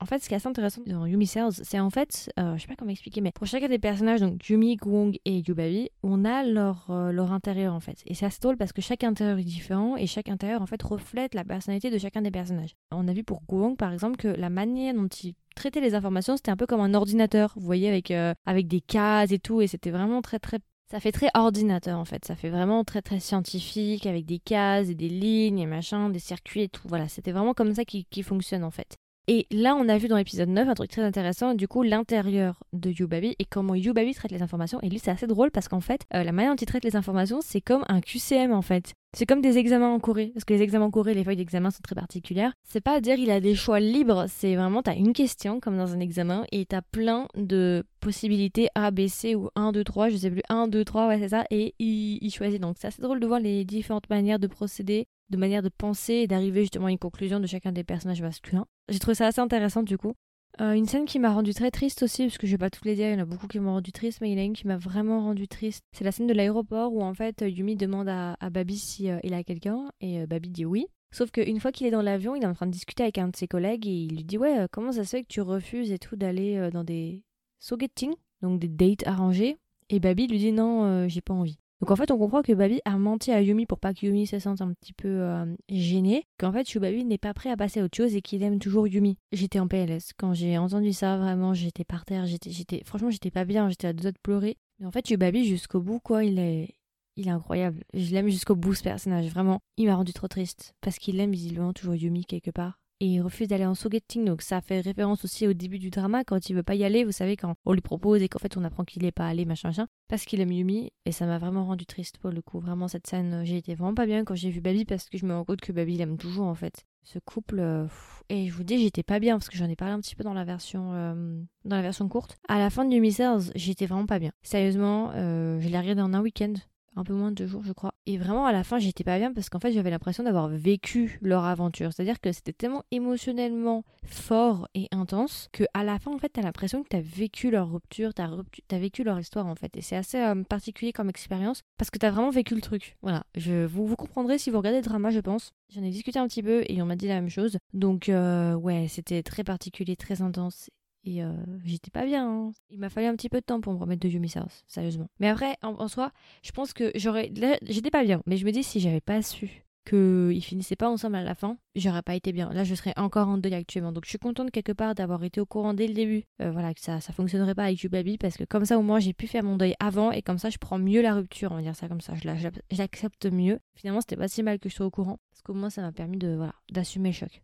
En 0.01 0.07
fait, 0.07 0.21
ce 0.21 0.29
qui 0.29 0.35
est 0.35 0.37
assez 0.37 0.49
intéressant 0.49 0.83
dans 0.87 1.07
Yumi 1.07 1.27
Cells, 1.27 1.65
c'est 1.65 1.81
en 1.81 1.91
fait, 1.91 2.31
euh, 2.39 2.57
je 2.57 2.63
sais 2.63 2.69
pas 2.69 2.77
comment 2.77 2.93
expliquer, 2.93 3.21
mais 3.21 3.33
pour 3.33 3.47
chacun 3.47 3.69
des 3.69 3.81
personnages, 3.81 4.21
donc 4.21 4.49
Yumi, 4.49 4.77
Guong 4.77 5.19
et 5.25 5.43
Yubabi, 5.47 5.91
on 6.05 6.25
a 6.25 6.45
leur, 6.45 6.87
euh, 6.91 7.11
leur 7.11 7.33
intérieur 7.33 7.75
en 7.75 7.81
fait. 7.81 7.99
Et 8.07 8.15
c'est 8.15 8.27
assez 8.27 8.39
drôle 8.41 8.57
parce 8.57 8.73
que 8.73 8.81
chaque 8.81 9.03
intérieur 9.03 9.39
est 9.39 9.45
différent 9.45 9.97
et 9.97 10.07
chaque 10.07 10.29
intérieur 10.29 10.63
en 10.63 10.67
fait 10.67 10.81
reflète 10.83 11.35
la 11.35 11.45
personnalité 11.45 11.91
de 11.91 11.99
chacun 11.99 12.23
des 12.23 12.31
personnages. 12.31 12.75
On 12.93 13.09
a 13.09 13.13
vu 13.13 13.25
pour 13.25 13.43
Guong 13.49 13.77
par 13.77 13.93
exemple 13.93 14.17
que 14.17 14.29
la 14.29 14.51
manière 14.51 14.95
dont 14.95 15.09
il 15.09 15.35
traitait 15.57 15.81
les 15.81 15.95
informations, 15.95 16.37
c'était 16.37 16.53
un 16.53 16.57
peu 16.57 16.67
comme 16.67 16.81
un 16.81 16.95
ordinateur, 16.95 17.53
vous 17.57 17.67
voyez, 17.67 17.89
avec, 17.89 18.13
euh, 18.13 18.35
avec 18.47 18.69
des 18.69 18.81
cases 18.81 19.33
et 19.33 19.39
tout, 19.39 19.61
et 19.63 19.67
c'était 19.67 19.91
vraiment 19.91 20.23
très 20.23 20.39
très 20.39 20.59
ça 20.91 21.01
fait 21.01 21.13
très 21.13 21.31
ordinateur 21.33 21.99
en 21.99 22.05
fait, 22.05 22.23
ça 22.27 22.37
fait 22.37 22.51
vraiment 22.51 22.85
très 22.85 23.01
très 23.01 23.19
scientifique 23.19 24.05
avec 24.05 24.27
des 24.27 24.39
cases 24.39 24.91
et 24.91 24.95
des 24.95 25.09
lignes 25.09 25.59
et 25.59 25.65
machin, 25.65 26.11
des 26.11 26.19
circuits 26.19 26.65
et 26.65 26.69
tout. 26.69 26.87
Voilà, 26.87 27.09
c'était 27.09 27.33
vraiment 27.33 27.55
comme 27.55 27.75
ça 27.75 27.87
qui, 27.87 28.05
qui 28.11 28.23
fonctionne 28.23 28.63
en 28.63 28.71
fait. 28.71 28.99
Et 29.29 29.47
là, 29.53 29.77
on 29.77 29.89
a 29.89 29.99
vu 29.99 30.09
dans 30.09 30.17
l'épisode 30.17 30.49
9 30.49 30.69
un 30.69 30.75
truc 30.75 30.91
très 30.91 31.03
intéressant, 31.03 31.55
du 31.55 31.69
coup, 31.69 31.85
l'intérieur 31.85 32.65
de 32.73 32.91
Yubabi 32.91 33.37
et 33.39 33.45
comment 33.45 33.77
Yubabi 33.77 34.15
traite 34.15 34.33
les 34.33 34.43
informations. 34.43 34.81
Et 34.83 34.89
lui, 34.89 34.99
c'est 34.99 35.13
assez 35.13 35.29
drôle 35.29 35.53
parce 35.53 35.69
qu'en 35.69 35.81
fait, 35.81 36.01
euh, 36.13 36.25
la 36.25 36.33
manière 36.33 36.51
dont 36.51 36.61
il 36.61 36.67
traite 36.67 36.85
les 36.85 36.97
informations, 36.97 37.39
c'est 37.41 37.61
comme 37.61 37.85
un 37.89 38.01
QCM 38.01 38.53
en 38.53 38.63
fait. 38.63 38.95
C'est 39.17 39.27
comme 39.27 39.41
des 39.41 39.59
examens 39.59 39.91
en 39.91 40.01
Corée, 40.01 40.33
parce 40.35 40.45
que 40.45 40.55
les 40.55 40.63
examens 40.63 40.87
en 40.87 40.91
Corée, 40.91 41.15
les 41.15 41.23
feuilles 41.23 41.37
d'examen 41.37 41.71
sont 41.71 41.83
très 41.83 41.95
particulières. 41.95 42.53
C'est 42.65 42.81
pas 42.81 42.97
à 42.97 43.01
dire 43.01 43.17
il 43.17 43.31
a 43.31 43.41
des 43.41 43.55
choix 43.55 43.79
libres, 43.79 44.25
c'est 44.29 44.57
vraiment 44.57 44.83
t'as 44.83 44.97
une 44.97 45.13
question 45.13 45.61
comme 45.61 45.77
dans 45.77 45.93
un 45.93 46.01
examen 46.01 46.45
et 46.51 46.65
t'as 46.65 46.81
plein 46.81 47.29
de 47.37 47.85
possibilités 48.01 48.69
A, 48.75 48.91
B, 48.91 49.07
C 49.07 49.35
ou 49.37 49.51
1, 49.55 49.73
2, 49.73 49.85
3, 49.85 50.09
je 50.09 50.17
sais 50.17 50.31
plus, 50.31 50.43
1, 50.49 50.67
2, 50.67 50.85
3, 50.85 51.09
ouais 51.09 51.19
c'est 51.19 51.29
ça, 51.29 51.45
et 51.51 51.75
il, 51.79 52.19
il 52.23 52.31
choisit. 52.31 52.61
Donc 52.61 52.77
c'est 52.81 52.89
assez 52.89 53.03
drôle 53.03 53.21
de 53.21 53.27
voir 53.27 53.39
les 53.39 53.65
différentes 53.67 54.09
manières 54.09 54.39
de 54.39 54.47
procéder 54.47 55.07
de 55.33 55.37
manière 55.37 55.63
de 55.63 55.71
penser 55.71 56.15
et 56.15 56.27
d'arriver 56.29 56.61
justement 56.61 56.87
à 56.87 56.93
une 56.93 56.99
conclusion 56.99 57.41
de 57.41 57.47
chacun 57.47 57.73
des 57.73 57.83
personnages 57.83 58.23
masculins. 58.23 58.67
J'ai 58.89 59.01
trouvé 59.01 59.17
ça 59.17 59.27
assez 59.27 59.41
intéressant 59.41 59.83
du 59.83 59.99
coup. 59.99 60.15
Euh, 60.61 60.73
une 60.73 60.87
scène 60.87 61.07
qui 61.07 61.19
m'a 61.19 61.33
rendu 61.33 61.55
très 61.55 61.71
triste 61.71 62.03
aussi, 62.03 62.25
parce 62.25 62.37
que 62.37 62.47
je 62.47 62.53
vais 62.53 62.59
pas 62.59 62.69
toutes 62.69 62.85
les 62.85 62.95
dire, 62.95 63.09
il 63.09 63.13
y 63.13 63.17
en 63.17 63.23
a 63.23 63.25
beaucoup 63.25 63.47
qui 63.47 63.59
m'ont 63.59 63.73
rendu 63.73 63.91
triste, 63.91 64.21
mais 64.21 64.31
il 64.31 64.35
y 64.35 64.37
en 64.37 64.43
a 64.43 64.45
une 64.45 64.53
qui 64.53 64.67
m'a 64.67 64.77
vraiment 64.77 65.23
rendu 65.23 65.49
triste. 65.49 65.83
C'est 65.93 66.05
la 66.05 66.13
scène 66.13 66.27
de 66.27 66.35
l'aéroport 66.35 66.93
où 66.93 67.03
en 67.03 67.15
fait 67.15 67.43
Yumi 67.47 67.75
demande 67.75 68.09
à, 68.09 68.37
Babi 68.51 68.77
si 68.77 69.11
euh, 69.11 69.19
a 69.33 69.45
quelqu'un 69.45 69.91
et 70.01 70.21
euh, 70.21 70.27
Babi 70.27 70.51
dit 70.51 70.67
oui. 70.67 70.87
Sauf 71.11 71.31
qu'une 71.31 71.61
fois 71.61 71.73
qu'il 71.73 71.87
est 71.87 71.91
dans 71.91 72.03
l'avion, 72.03 72.35
il 72.35 72.43
est 72.43 72.47
en 72.47 72.55
train 72.55 72.67
de 72.67 72.71
discuter 72.71 73.03
avec 73.03 73.19
un 73.19 73.29
de 73.29 73.37
ses 73.37 73.49
collègues 73.49 73.87
et 73.87 73.91
il 73.91 74.17
lui 74.17 74.25
dit 74.25 74.39
ouais 74.39 74.67
comment 74.71 74.93
ça 74.93 75.05
se 75.05 75.11
fait 75.11 75.23
que 75.23 75.29
tu 75.29 75.43
refuses 75.43 75.93
et 75.93 75.99
tout 75.99 76.17
d'aller 76.17 76.71
dans 76.73 76.85
des 76.85 77.23
sogetting, 77.59 78.15
donc 78.41 78.59
des 78.59 78.69
dates 78.69 79.07
arrangés. 79.07 79.59
Et 79.91 80.01
Babi 80.01 80.27
lui 80.27 80.39
dit 80.39 80.53
non 80.53 81.07
j'ai 81.09 81.21
pas 81.21 81.35
envie. 81.35 81.59
Donc 81.83 81.91
en 81.91 81.97
fait, 81.97 82.13
on 82.13 82.19
comprend 82.19 82.43
que 82.43 82.53
Babi 82.53 82.81
a 82.85 82.97
menti 82.97 83.33
à 83.33 83.43
Yumi 83.43 83.67
pour 83.67 83.81
pas 83.81 83.93
que 83.93 84.07
Yumi 84.07 84.29
se 84.29 84.39
sente 84.39 84.61
un 84.61 84.73
petit 84.73 84.93
peu 84.93 85.09
euh, 85.09 85.45
gênée, 85.69 86.29
qu'en 86.39 86.53
fait 86.53 86.79
Babi 86.79 87.05
n'est 87.05 87.19
pas 87.19 87.35
prêt 87.35 87.51
à 87.51 87.57
passer 87.57 87.81
à 87.81 87.85
autre 87.85 87.97
chose 87.97 88.15
et 88.15 88.23
qu'il 88.23 88.45
aime 88.45 88.61
toujours 88.61 88.87
Yumi. 88.87 89.19
J'étais 89.33 89.59
en 89.59 89.67
PLS 89.67 90.13
quand 90.17 90.33
j'ai 90.33 90.57
entendu 90.59 90.93
ça, 90.93 91.19
vraiment, 91.19 91.55
j'étais 91.55 91.83
par 91.83 92.05
terre, 92.05 92.25
j'étais, 92.25 92.51
j'étais, 92.51 92.85
franchement, 92.85 93.11
j'étais 93.11 93.33
pas 93.33 93.45
bien, 93.45 93.69
j'étais 93.69 93.89
à 93.89 93.93
deux 93.93 94.03
doigts 94.03 94.13
de 94.13 94.19
pleurer. 94.23 94.59
Mais 94.79 94.87
en 94.87 94.93
fait, 94.93 95.13
Babi 95.17 95.45
jusqu'au 95.45 95.81
bout, 95.81 95.99
quoi, 95.99 96.23
il 96.23 96.39
est, 96.39 96.77
il 97.17 97.27
est 97.27 97.33
incroyable. 97.33 97.83
Je 97.95 98.13
l'aime 98.13 98.29
jusqu'au 98.29 98.55
bout 98.55 98.75
ce 98.75 98.85
personnage, 98.85 99.27
vraiment. 99.31 99.59
Il 99.77 99.87
m'a 99.87 99.97
rendu 99.97 100.13
trop 100.13 100.29
triste 100.29 100.77
parce 100.83 101.01
qu'il 101.01 101.19
aime 101.19 101.33
visiblement 101.33 101.73
toujours 101.73 101.97
Yumi 101.97 102.25
quelque 102.25 102.53
part 102.53 102.82
et 103.03 103.07
il 103.07 103.21
refuse 103.21 103.49
d'aller 103.49 103.67
en 103.67 103.75
sogetting. 103.75 104.25
Donc 104.25 104.43
ça 104.43 104.61
fait 104.61 104.81
référence 104.81 105.25
aussi 105.25 105.49
au 105.49 105.53
début 105.53 105.81
du 105.81 105.91
drama 105.91 106.23
quand 106.23 106.49
il 106.49 106.55
veut 106.55 106.63
pas 106.63 106.77
y 106.77 106.85
aller. 106.85 107.03
Vous 107.03 107.11
savez, 107.11 107.37
quand 107.37 107.57
on 107.67 107.73
lui 107.73 107.81
propose 107.81 108.23
et 108.23 108.29
qu'en 108.29 108.39
fait 108.39 108.57
on 108.57 108.63
apprend 108.63 108.85
qu'il 108.85 109.05
est 109.05 109.11
pas 109.11 109.27
allé, 109.27 109.45
machin, 109.45 109.69
machin, 109.71 109.89
parce 110.09 110.25
qu'il 110.25 110.41
aime 110.41 110.53
Yumi. 110.53 110.93
Et 111.05 111.11
ça 111.11 111.27
m'a 111.27 111.39
vraiment 111.39 111.67
rendu 111.67 111.85
triste 111.85 112.19
pour 112.19 112.31
le 112.31 112.41
coup. 112.43 112.61
Vraiment, 112.61 112.87
cette 112.87 113.09
scène, 113.09 113.43
j'ai 113.45 113.57
été 113.57 113.75
vraiment 113.75 113.95
pas 113.95 114.07
bien 114.07 114.25
quand 114.25 114.37
j'ai 114.37 114.51
vu 114.51 114.61
Baby 114.61 114.85
parce 114.85 115.09
que 115.09 115.19
je 115.19 115.27
me 115.27 115.35
rends 115.35 115.45
compte 115.45 115.61
que 115.61 115.73
Baby 115.73 115.97
l'aime 115.97 116.17
toujours 116.17 116.47
en 116.47 116.55
fait. 116.55 116.87
Ce 117.03 117.19
couple, 117.19 117.59
euh, 117.59 117.89
et 118.29 118.47
je 118.47 118.53
vous 118.55 118.63
dis, 118.63 118.79
j'étais 118.79 119.03
pas 119.03 119.19
bien 119.19 119.37
parce 119.37 119.49
que 119.49 119.57
j'en 119.57 119.69
ai 119.69 119.75
parlé 119.75 119.93
un 119.95 120.01
petit 120.01 120.15
peu 120.15 120.23
dans 120.23 120.35
la 120.35 120.45
version, 120.45 120.93
euh, 120.95 121.43
dans 121.65 121.75
la 121.75 121.83
version 121.83 122.09
courte. 122.09 122.39
À 122.49 122.61
la 122.61 122.71
fin 122.71 122.85
de 122.85 122.95
Yumi 122.95 123.17
j'étais 123.57 123.87
vraiment 123.87 124.07
pas 124.07 124.21
bien. 124.21 124.31
Sérieusement, 124.43 125.11
euh, 125.17 125.59
je 125.59 125.69
l'ai 125.69 125.81
regardé 125.81 126.03
en 126.03 126.15
un 126.15 126.21
week-end 126.21 126.55
un 126.97 127.05
peu 127.05 127.15
moins 127.15 127.31
de 127.31 127.37
deux 127.37 127.47
jours, 127.47 127.63
je 127.65 127.73
crois. 127.73 127.95
Et 128.07 128.19
vraiment, 128.19 128.47
à 128.47 128.53
la 128.53 128.65
fin, 128.65 128.79
j'étais 128.79 129.05
pas 129.05 129.19
bien 129.19 129.33
parce 129.33 129.49
qu'en 129.49 129.59
fait, 129.59 129.73
j'avais 129.73 129.91
l'impression 129.91 130.25
d'avoir 130.25 130.49
vécu 130.49 131.19
leur 131.23 131.45
aventure. 131.45 131.93
C'est-à-dire 131.93 132.21
que 132.21 132.33
c'était 132.33 132.53
tellement 132.53 132.85
émotionnellement 132.91 133.85
fort 134.05 134.69
et 134.75 134.89
intense 134.91 135.49
que 135.53 135.65
à 135.75 135.85
la 135.85 135.99
fin, 135.99 136.13
en 136.13 136.19
fait, 136.19 136.31
t'as 136.31 136.43
l'impression 136.43 136.83
que 136.83 136.89
t'as 136.89 137.01
vécu 137.01 137.51
leur 137.51 137.71
rupture, 137.71 138.13
t'as, 138.13 138.29
as 138.71 138.79
vécu 138.79 139.05
leur 139.05 139.19
histoire, 139.19 139.47
en 139.47 139.55
fait. 139.55 139.77
Et 139.77 139.81
c'est 139.81 139.97
assez 139.97 140.19
euh, 140.19 140.43
particulier 140.43 140.93
comme 140.93 141.09
expérience 141.09 141.63
parce 141.79 141.91
que 141.91 141.99
t'as 141.99 142.11
vraiment 142.11 142.31
vécu 142.31 142.55
le 142.55 142.61
truc. 142.61 142.97
Voilà. 143.03 143.25
Je, 143.37 143.65
vous, 143.65 143.87
vous 143.87 143.97
comprendrez 143.97 144.39
si 144.39 144.51
vous 144.51 144.59
regardez 144.59 144.79
le 144.79 144.85
drama, 144.85 145.11
je 145.11 145.21
pense. 145.21 145.53
J'en 145.71 145.83
ai 145.83 145.91
discuté 145.91 146.19
un 146.19 146.27
petit 146.27 146.43
peu 146.43 146.65
et 146.67 146.83
on 146.83 146.87
m'a 146.87 146.97
dit 146.97 147.09
la 147.09 147.15
même 147.15 147.31
chose. 147.31 147.59
Donc, 147.73 148.09
euh, 148.09 148.55
ouais, 148.55 148.87
c'était 148.89 149.23
très 149.23 149.45
particulier, 149.45 149.97
très 149.97 150.21
intense 150.23 150.69
et 151.05 151.23
euh, 151.23 151.33
j'étais 151.65 151.91
pas 151.91 152.05
bien. 152.05 152.29
Hein. 152.29 152.53
Il 152.71 152.79
m'a 152.79 152.89
fallu 152.89 153.07
un 153.07 153.17
petit 153.17 153.29
peu 153.29 153.41
de 153.41 153.45
temps 153.45 153.61
pour 153.61 153.73
me 153.73 153.79
remettre 153.79 154.03
de 154.03 154.09
Yumi 154.09 154.29
South, 154.29 154.65
sérieusement. 154.67 155.09
Mais 155.21 155.29
après, 155.29 155.57
en, 155.63 155.89
soi, 155.89 156.13
je 156.43 156.53
pense 156.53 156.73
que 156.73 156.93
j'aurais. 156.95 157.33
J'étais 157.63 157.91
pas 157.91 158.05
bien. 158.05 158.23
Mais 158.27 158.37
je 158.37 158.45
me 158.45 158.53
dis, 158.53 158.63
si 158.63 158.81
j'avais 158.81 159.01
pas 159.01 159.23
su 159.23 159.65
qu'ils 159.85 160.45
finissaient 160.45 160.77
pas 160.77 160.89
ensemble 160.89 161.17
à 161.17 161.25
la 161.25 161.35
fin, 161.35 161.57
j'aurais 161.75 162.03
pas 162.03 162.15
été 162.15 162.33
bien. 162.33 162.53
Là, 162.53 162.63
je 162.63 162.73
serais 162.77 162.93
encore 162.97 163.27
en 163.27 163.37
deuil 163.37 163.55
actuellement. 163.55 163.91
Donc, 163.91 164.05
je 164.05 164.11
suis 164.11 164.19
contente 164.19 164.53
quelque 164.53 164.71
part 164.71 164.95
d'avoir 164.95 165.25
été 165.25 165.41
au 165.41 165.47
courant 165.47 165.75
dès 165.75 165.89
le 165.89 165.95
début. 165.95 166.23
Euh, 166.41 166.53
voilà, 166.53 166.73
que 166.73 166.81
ça, 166.81 167.01
ça 167.01 167.13
fonctionnerait 167.13 167.57
pas 167.57 167.65
avec 167.65 167.83
Yubabi 167.83 168.17
parce 168.17 168.37
que 168.37 168.45
comme 168.45 168.65
ça, 168.65 168.79
au 168.79 168.83
moins, 168.83 169.01
j'ai 169.01 169.13
pu 169.13 169.27
faire 169.27 169.43
mon 169.43 169.57
deuil 169.57 169.75
avant 169.81 170.13
et 170.13 170.23
comme 170.23 170.39
ça, 170.39 170.51
je 170.51 170.59
prends 170.59 170.79
mieux 170.79 171.03
la 171.03 171.15
rupture. 171.15 171.51
On 171.51 171.57
va 171.57 171.63
dire 171.63 171.75
ça 171.75 171.89
comme 171.89 172.01
ça. 172.01 172.15
Je 172.15 172.77
l'accepte 172.77 173.27
mieux. 173.27 173.59
Finalement, 173.75 174.01
c'était 174.01 174.17
pas 174.17 174.29
si 174.29 174.45
mal 174.45 174.61
que 174.61 174.69
je 174.69 174.75
sois 174.75 174.87
au 174.87 174.91
courant 174.91 175.19
parce 175.31 175.43
qu'au 175.43 175.55
moins, 175.55 175.71
ça 175.71 175.83
m'a 175.83 175.91
permis 175.91 176.19
de 176.19 176.33
voilà 176.37 176.55
d'assumer 176.71 177.09
le 177.09 177.15
choc. 177.15 177.43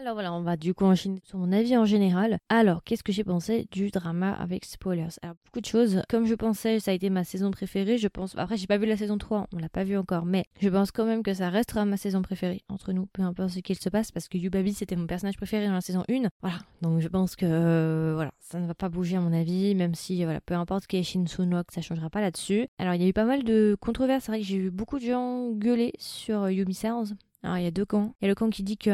Alors 0.00 0.14
voilà, 0.14 0.32
on 0.32 0.42
va 0.42 0.56
du 0.56 0.74
coup 0.74 0.84
enchaîner 0.84 1.20
sur 1.24 1.38
mon 1.38 1.50
avis 1.50 1.76
en 1.76 1.84
général. 1.84 2.38
Alors, 2.48 2.84
qu'est-ce 2.84 3.02
que 3.02 3.10
j'ai 3.10 3.24
pensé 3.24 3.66
du 3.72 3.90
drama 3.90 4.32
avec 4.32 4.64
spoilers? 4.64 5.08
Alors, 5.22 5.34
beaucoup 5.44 5.60
de 5.60 5.66
choses. 5.66 6.02
Comme 6.08 6.24
je 6.24 6.36
pensais, 6.36 6.78
ça 6.78 6.92
a 6.92 6.94
été 6.94 7.10
ma 7.10 7.24
saison 7.24 7.50
préférée. 7.50 7.98
Je 7.98 8.06
pense. 8.06 8.36
Après, 8.38 8.56
j'ai 8.56 8.68
pas 8.68 8.78
vu 8.78 8.86
la 8.86 8.96
saison 8.96 9.18
3, 9.18 9.48
on 9.52 9.58
l'a 9.58 9.68
pas 9.68 9.82
vu 9.82 9.98
encore, 9.98 10.24
mais 10.24 10.44
je 10.60 10.68
pense 10.68 10.92
quand 10.92 11.04
même 11.04 11.24
que 11.24 11.34
ça 11.34 11.50
restera 11.50 11.84
ma 11.84 11.96
saison 11.96 12.22
préférée 12.22 12.62
entre 12.68 12.92
nous, 12.92 13.06
peu 13.06 13.22
importe 13.22 13.50
ce 13.50 13.58
qu'il 13.58 13.76
se 13.76 13.88
passe, 13.88 14.12
parce 14.12 14.28
que 14.28 14.38
Yubabi 14.38 14.72
c'était 14.72 14.94
mon 14.94 15.08
personnage 15.08 15.36
préféré 15.36 15.66
dans 15.66 15.72
la 15.72 15.80
saison 15.80 16.04
1. 16.08 16.28
Voilà, 16.42 16.58
donc 16.80 17.00
je 17.00 17.08
pense 17.08 17.34
que 17.34 17.44
euh, 17.44 18.12
voilà, 18.14 18.30
ça 18.38 18.60
ne 18.60 18.68
va 18.68 18.74
pas 18.74 18.88
bouger 18.88 19.16
à 19.16 19.20
mon 19.20 19.32
avis, 19.32 19.74
même 19.74 19.96
si 19.96 20.22
voilà, 20.22 20.40
peu 20.40 20.54
importe 20.54 20.86
qui 20.86 20.98
est 20.98 21.02
Shin 21.02 21.26
Sunok, 21.26 21.72
ça 21.72 21.80
changera 21.80 22.08
pas 22.08 22.20
là-dessus. 22.20 22.68
Alors, 22.78 22.94
il 22.94 23.02
y 23.02 23.04
a 23.04 23.08
eu 23.08 23.12
pas 23.12 23.24
mal 23.24 23.42
de 23.42 23.76
controverses. 23.80 24.26
C'est 24.26 24.30
vrai 24.30 24.40
que 24.40 24.46
j'ai 24.46 24.58
vu 24.58 24.70
beaucoup 24.70 25.00
de 25.00 25.06
gens 25.06 25.50
gueuler 25.50 25.92
sur 25.98 26.48
Yumi 26.48 26.74
Stars 26.74 27.06
alors, 27.44 27.56
il 27.58 27.62
y 27.62 27.66
a 27.66 27.70
deux 27.70 27.84
camps. 27.84 28.14
Il 28.20 28.24
y 28.24 28.26
a 28.26 28.28
le 28.28 28.34
camp 28.34 28.50
qui 28.50 28.64
dit 28.64 28.76
que 28.76 28.90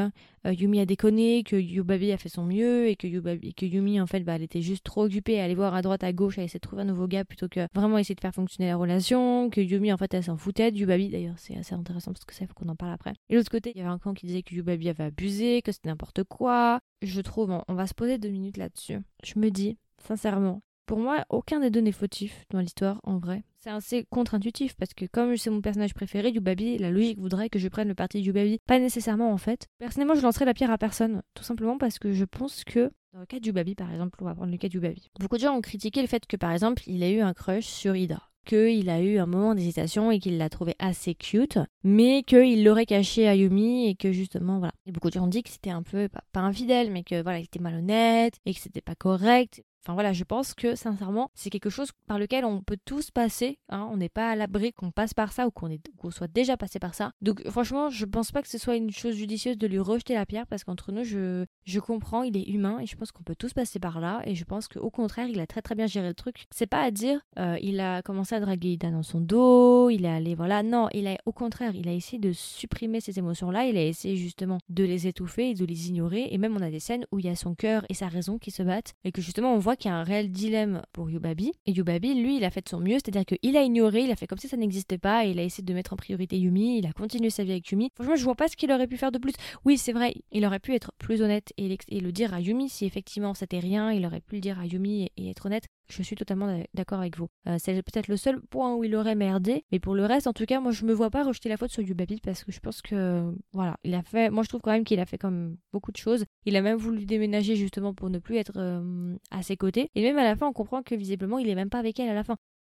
euh, 0.47 0.53
Yumi 0.53 0.79
a 0.79 0.85
déconné, 0.85 1.43
que 1.45 1.57
Yubabi 1.57 2.13
a 2.13 2.19
fait 2.19 2.29
son 2.29 2.45
mieux 2.45 2.89
et 2.89 2.97
que, 2.97 3.07
Yubabi, 3.07 3.55
que 3.55 3.65
Yumi, 3.65 4.01
en 4.01 4.07
fait, 4.07 4.21
bah, 4.21 4.35
elle 4.35 4.43
était 4.43 4.61
juste 4.61 4.85
trop 4.85 5.05
occupée 5.05 5.41
à 5.41 5.45
aller 5.45 5.55
voir 5.55 5.75
à 5.75 5.81
droite, 5.81 6.05
à 6.05 6.13
gauche, 6.13 6.39
à 6.39 6.43
essayer 6.43 6.59
de 6.59 6.67
trouver 6.67 6.83
un 6.83 6.87
nouveau 6.87 7.07
gars 7.07 7.25
plutôt 7.25 7.49
que 7.49 7.67
vraiment 7.75 7.97
essayer 7.97 8.15
de 8.15 8.21
faire 8.21 8.35
fonctionner 8.35 8.69
la 8.69 8.77
relation. 8.77 9.49
Que 9.49 9.63
Yumi, 9.63 9.93
en 9.93 9.97
fait, 9.97 10.13
elle 10.13 10.25
s'en 10.25 10.37
foutait 10.37 10.71
de 10.73 10.77
Yubabi. 10.77 11.09
D'ailleurs, 11.09 11.39
c'est 11.39 11.57
assez 11.57 11.75
intéressant 11.75 12.13
parce 12.13 12.27
que 12.27 12.35
ça, 12.35 12.47
faut 12.47 12.53
qu'on 12.53 12.69
en 12.69 12.77
parle 12.77 12.93
après. 12.93 13.15
Et 13.31 13.35
l'autre 13.35 13.51
côté, 13.51 13.73
il 13.75 13.79
y 13.79 13.81
avait 13.81 13.91
un 13.91 13.99
camp 13.99 14.13
qui 14.13 14.27
disait 14.27 14.43
que 14.43 14.55
Yubabi 14.55 14.91
avait 14.91 15.05
abusé, 15.05 15.63
que 15.63 15.73
c'était 15.73 15.89
n'importe 15.89 16.25
quoi. 16.25 16.81
Je 17.01 17.23
trouve, 17.23 17.59
on 17.67 17.75
va 17.75 17.87
se 17.87 17.95
poser 17.95 18.19
deux 18.19 18.29
minutes 18.29 18.59
là-dessus. 18.59 18.99
Je 19.25 19.39
me 19.39 19.51
dis, 19.51 19.79
sincèrement, 20.07 20.61
pour 20.87 20.99
moi, 20.99 21.25
aucun 21.29 21.61
des 21.61 21.71
deux 21.71 21.81
n'est 21.81 21.93
fautif 21.93 22.45
dans 22.51 22.61
l'histoire, 22.61 23.01
en 23.05 23.19
vrai. 23.19 23.45
C'est 23.59 23.71
assez 23.71 24.05
contre-intuitif 24.11 24.75
parce 24.77 24.93
que 24.93 25.07
comme 25.07 25.37
c'est 25.37 25.51
mon 25.51 25.63
personnage 25.63 25.95
préféré, 25.95 26.31
Yubabi, 26.31 26.79
la 26.79 26.91
logique 26.91 27.19
voudrait 27.19 27.49
que 27.49 27.59
je 27.59 27.69
prenne 27.69 27.89
le 27.89 27.95
parti 27.95 28.21
de 28.21 28.27
Yubabi. 28.27 28.59
Pas 28.67 28.79
nécessairement 28.79 29.33
en 29.33 29.39
fait. 29.39 29.67
Personnellement, 29.79 30.15
je 30.15 30.23
lancerai 30.23 30.45
la 30.45 30.53
pierre 30.53 30.71
à 30.71 30.79
personne. 30.79 31.23
Tout 31.35 31.45
simplement 31.45 31.79
parce 31.79 31.99
que 31.99 32.13
je 32.13 32.25
pense 32.25 32.65
que 32.65 32.91
dans 33.15 33.21
le 33.21 33.27
cas 33.27 33.41
de 33.41 33.47
Yubabi, 33.47 33.75
par 33.75 33.91
exemple, 33.91 34.19
on 34.21 34.27
va 34.27 34.35
prendre 34.35 34.51
le 34.51 34.59
cas 34.59 34.69
de 34.69 34.75
Yubabi. 34.75 35.11
Beaucoup 35.19 35.37
de 35.37 35.43
gens 35.43 35.57
ont 35.57 35.63
critiqué 35.63 36.03
le 36.03 36.09
fait 36.09 36.27
que, 36.27 36.37
par 36.37 36.51
exemple, 36.51 36.83
il 36.87 37.03
a 37.03 37.11
eu 37.11 37.21
un 37.21 37.33
crush 37.33 37.65
sur 37.65 37.97
Ida 37.97 38.21
qu'il 38.45 38.91
a 38.91 39.01
eu 39.01 39.19
un 39.19 39.27
moment 39.27 39.55
d'hésitation 39.55 40.11
et 40.11 40.19
qu'il 40.19 40.39
l'a 40.39 40.51
trouvé 40.51 40.75
assez 40.79 41.15
cute, 41.15 41.59
mais 41.83 42.23
qu'il 42.23 42.63
l'aurait 42.63 42.87
caché 42.87 43.27
à 43.27 43.35
Yumi 43.35 43.89
et 43.89 43.95
que 43.95 44.13
justement, 44.13 44.59
voilà. 44.59 44.75
Beaucoup 44.87 45.09
de 45.09 45.15
gens 45.15 45.25
ont 45.25 45.29
dit 45.29 45.43
que 45.43 45.49
c'était 45.49 45.71
un 45.71 45.83
peu, 45.83 46.09
pas, 46.09 46.23
pas 46.33 46.41
infidèle, 46.41 46.91
mais 46.91 47.03
que 47.03 47.23
voilà, 47.23 47.39
il 47.39 47.45
était 47.45 47.59
malhonnête 47.59 48.35
et 48.45 48.55
que 48.55 48.61
c'était 48.61 48.83
pas 48.83 48.95
correct. 48.95 49.63
Enfin 49.85 49.93
voilà, 49.93 50.15
je 50.15 50.25
pense 50.25 50.55
que 50.55 50.75
sincèrement, 50.75 51.31
c'est 51.35 51.51
quelque 51.51 51.69
chose 51.69 51.91
par 52.07 52.19
lequel 52.19 52.47
on 52.47 52.63
peut 52.63 52.79
tous 52.85 53.11
passer. 53.11 53.59
Hein. 53.69 53.87
On 53.93 53.99
n'est 53.99 54.09
pas 54.09 54.31
à 54.31 54.37
l'abri 54.37 54.73
qu'on 54.73 54.91
passe 54.91 55.13
par 55.13 55.33
ça 55.33 55.47
ou 55.47 55.51
qu'on 55.51 56.11
soit 56.11 56.33
déjà 56.33 56.57
passé 56.57 56.79
par 56.79 56.95
ça. 56.95 57.13
Donc 57.21 57.47
franchement, 57.51 57.91
je 57.91 58.07
pense 58.07 58.33
pas 58.33 58.41
que 58.41 58.49
ce 58.49 58.57
soit 58.57 58.77
une 58.77 58.91
chose 58.91 59.15
judicieuse 59.15 59.59
de 59.59 59.67
lui 59.67 59.79
rejeter 59.79 60.15
la 60.15 60.25
pierre 60.25 60.47
parce 60.47 60.65
qu'entre 60.65 60.91
nous, 60.91 61.05
je, 61.05 61.45
je 61.65 61.81
comprends, 61.81 62.23
il 62.23 62.37
est 62.37 62.49
humain 62.49 62.79
et 62.81 62.87
je 62.87 62.97
pense 62.97 63.13
qu'on 63.13 63.23
peut 63.23 63.35
tous 63.37 63.53
passer 63.53 63.79
par 63.79 64.01
là. 64.01 64.23
Et 64.25 64.35
je 64.35 64.45
pense 64.45 64.69
qu'au 64.69 64.91
contraire, 64.91 65.29
il 65.29 65.39
a 65.39 65.47
très 65.47 65.61
très 65.61 65.75
bien 65.75 65.87
géré 65.87 66.09
le 66.09 66.15
truc. 66.15 66.47
C'est 66.51 66.67
pas 66.67 66.83
à 66.83 66.91
dire, 66.91 67.21
euh, 67.39 67.59
il 67.61 67.79
a 67.81 68.01
commencé 68.01 68.35
à 68.35 68.41
draguer 68.41 68.73
Ida 68.73 68.91
dans 68.91 69.03
son 69.03 69.21
dos, 69.21 69.91
il 69.91 70.07
est 70.07 70.09
allé, 70.09 70.35
voilà. 70.35 70.63
Non, 70.63 70.89
il 70.95 71.07
a 71.07 71.19
au 71.27 71.33
contraire, 71.33 71.75
il 71.75 71.89
a 71.89 71.93
essayé 71.93 72.19
de 72.19 72.33
supprimer 72.33 73.01
ces 73.01 73.19
émotions-là. 73.19 73.67
Il 73.67 73.77
a 73.77 73.85
essayé 73.85 74.17
justement 74.17 74.59
de 74.71 74.85
les 74.85 75.07
étouffer 75.07 75.51
et 75.51 75.55
de 75.55 75.65
les 75.65 75.89
ignorer. 75.89 76.29
Et 76.31 76.39
même 76.39 76.57
on 76.57 76.63
a 76.63 76.71
des 76.71 76.81
scènes 76.81 77.05
où 77.13 77.19
il 77.19 77.27
y 77.27 77.29
a 77.29 77.37
son 77.37 77.55
cœur 77.55 77.85
et 77.89 77.95
sa 77.95 78.09
raison 78.09 78.39
qui 78.39 78.51
se 78.51 78.63
battent 78.63 78.95
et 79.05 79.13
que 79.13 79.21
justement 79.21 79.55
on 79.55 79.59
voit 79.59 79.74
qu'il 79.77 79.91
y 79.91 79.95
a 79.95 79.97
un 79.97 80.05
réel 80.05 80.31
dilemme 80.31 80.83
pour 80.93 81.11
Yubabi. 81.11 81.53
Et 81.67 81.73
Yubabi, 81.73 82.15
lui, 82.15 82.37
il 82.37 82.45
a 82.45 82.51
fait 82.51 82.63
de 82.63 82.69
son 82.69 82.81
mieux, 82.81 82.95
c'est-à-dire 82.95 83.25
qu'il 83.25 83.57
a 83.57 83.63
ignoré, 83.63 84.03
il 84.03 84.11
a 84.11 84.17
fait 84.17 84.27
comme 84.27 84.39
si 84.39 84.49
ça 84.49 84.57
n'existait 84.57 84.99
pas 84.99 85.25
il 85.25 85.39
a 85.39 85.43
essayé 85.43 85.65
de 85.65 85.75
mettre 85.75 85.93
en 85.93 85.97
priorité 85.97 86.39
Yumi. 86.39 86.79
Il 86.79 86.87
a 86.87 86.93
continué 86.93 87.31
sa 87.31 87.45
vie 87.45 87.53
avec 87.53 87.69
Yumi. 87.71 87.91
Franchement, 87.95 88.17
je 88.17 88.25
vois 88.25 88.35
pas 88.35 88.49
ce 88.49 88.57
qu'il 88.57 88.71
aurait 88.73 88.87
pu 88.87 88.97
faire 88.97 89.13
de 89.13 89.19
plus. 89.19 89.35
Oui, 89.65 89.79
c'est 89.79 89.93
vrai, 89.93 90.15
il 90.33 90.45
aurait 90.47 90.59
pu 90.59 90.75
être 90.75 90.93
plus 90.99 91.23
honnête 91.23 91.53
et, 91.57 91.77
le 92.01 92.13
dire 92.13 92.35
à 92.35 92.41
Yumi 92.41 92.69
si 92.69 92.85
effectivement 92.85 93.35
c'était 93.35 93.59
rien. 93.59 93.93
Il 93.93 94.05
aurait 94.07 94.21
pu 94.21 94.37
le 94.37 94.41
dire 94.41 94.59
à 94.59 94.67
Yumi 94.67 95.11
et, 95.17 95.31
être 95.31 95.47
honnête. 95.47 95.65
Je 95.89 96.03
suis 96.03 96.17
totalement 96.17 96.63
d'accord 96.73 97.01
avec 97.01 97.19
vous. 97.19 97.29
Euh, 97.47 97.57
c'est 97.59 97.75
peut-être 97.83 98.09
le 98.09 98.17
seul 98.17 98.41
point 98.41 98.75
où 98.75 98.85
il 98.85 98.95
aurait 98.97 99.15
merdé, 99.15 99.65
mais 99.71 99.79
pour 99.79 99.95
le 99.95 100.07
reste, 100.07 100.27
en 100.27 100.33
tout 100.33 100.47
cas, 100.47 100.61
moi 100.61 100.73
je 100.73 100.85
me 100.85 100.93
vois 100.93 101.11
pas 101.11 101.25
rejeter 101.25 101.49
la 101.49 101.57
faute 101.57 101.71
sur 101.71 101.83
Yubabi 101.83 102.21
parce 102.23 102.45
que 102.45 102.53
je 102.53 102.61
pense 102.61 102.81
que 102.81 103.35
voilà, 103.53 103.77
il 103.85 103.95
a 103.95 104.03
fait. 104.03 104.31
Moi 104.31 104.43
je 104.43 104.49
trouve 104.49 104.63
quand 104.63 104.73
même 104.73 104.85
qu'il 104.85 105.01
a 105.01 105.07
fait 105.07 105.19
comme 105.19 105.57
beaucoup 105.73 105.93
de 105.93 105.97
choses. 105.97 106.25
Il 106.47 106.57
a 106.57 106.63
même 106.63 106.79
voulu 106.79 107.05
déménager 107.05 107.57
justement 107.57 107.95
pour 107.95 108.11
ne 108.11 108.19
plus 108.19 108.37
être 108.37 108.55
euh, 108.57 109.17
à 109.31 109.43
ses 109.43 109.57
côtés. 109.57 109.91
Et 109.95 110.03
même 110.03 110.19
à 110.19 110.25
la 110.25 110.37
fin, 110.37 110.47
on 110.47 110.53
comprend 110.53 110.83
que 110.83 110.95
visiblement 110.95 111.39
il 111.39 111.49
est 111.49 111.55
même 111.55 111.71
pas 111.71 111.79
avec 111.79 112.01
elle 112.01 112.09
à 112.09 112.15
la 112.15 112.25
fin. 112.25 112.37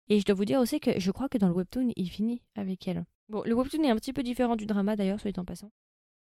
Et 0.10 0.20
je 0.20 0.26
dois 0.26 0.36
vous 0.36 0.46
dire 0.46 0.60
aussi 0.60 0.80
que 0.80 1.00
je 1.00 1.12
crois 1.12 1.30
que 1.30 1.38
dans 1.38 1.48
le 1.48 1.54
webtoon, 1.54 1.92
il 1.96 2.10
finit 2.10 2.42
avec 2.56 2.88
elle. 2.88 3.06
Bon, 3.30 3.44
le 3.46 3.54
webtoon 3.54 3.84
est 3.84 3.90
un 3.90 3.96
petit 3.96 4.14
peu 4.14 4.24
différent 4.24 4.56
du 4.56 4.66
drama 4.66 4.96
d'ailleurs, 4.96 5.20
soit 5.20 5.38
en 5.38 5.46
passant. 5.46 5.72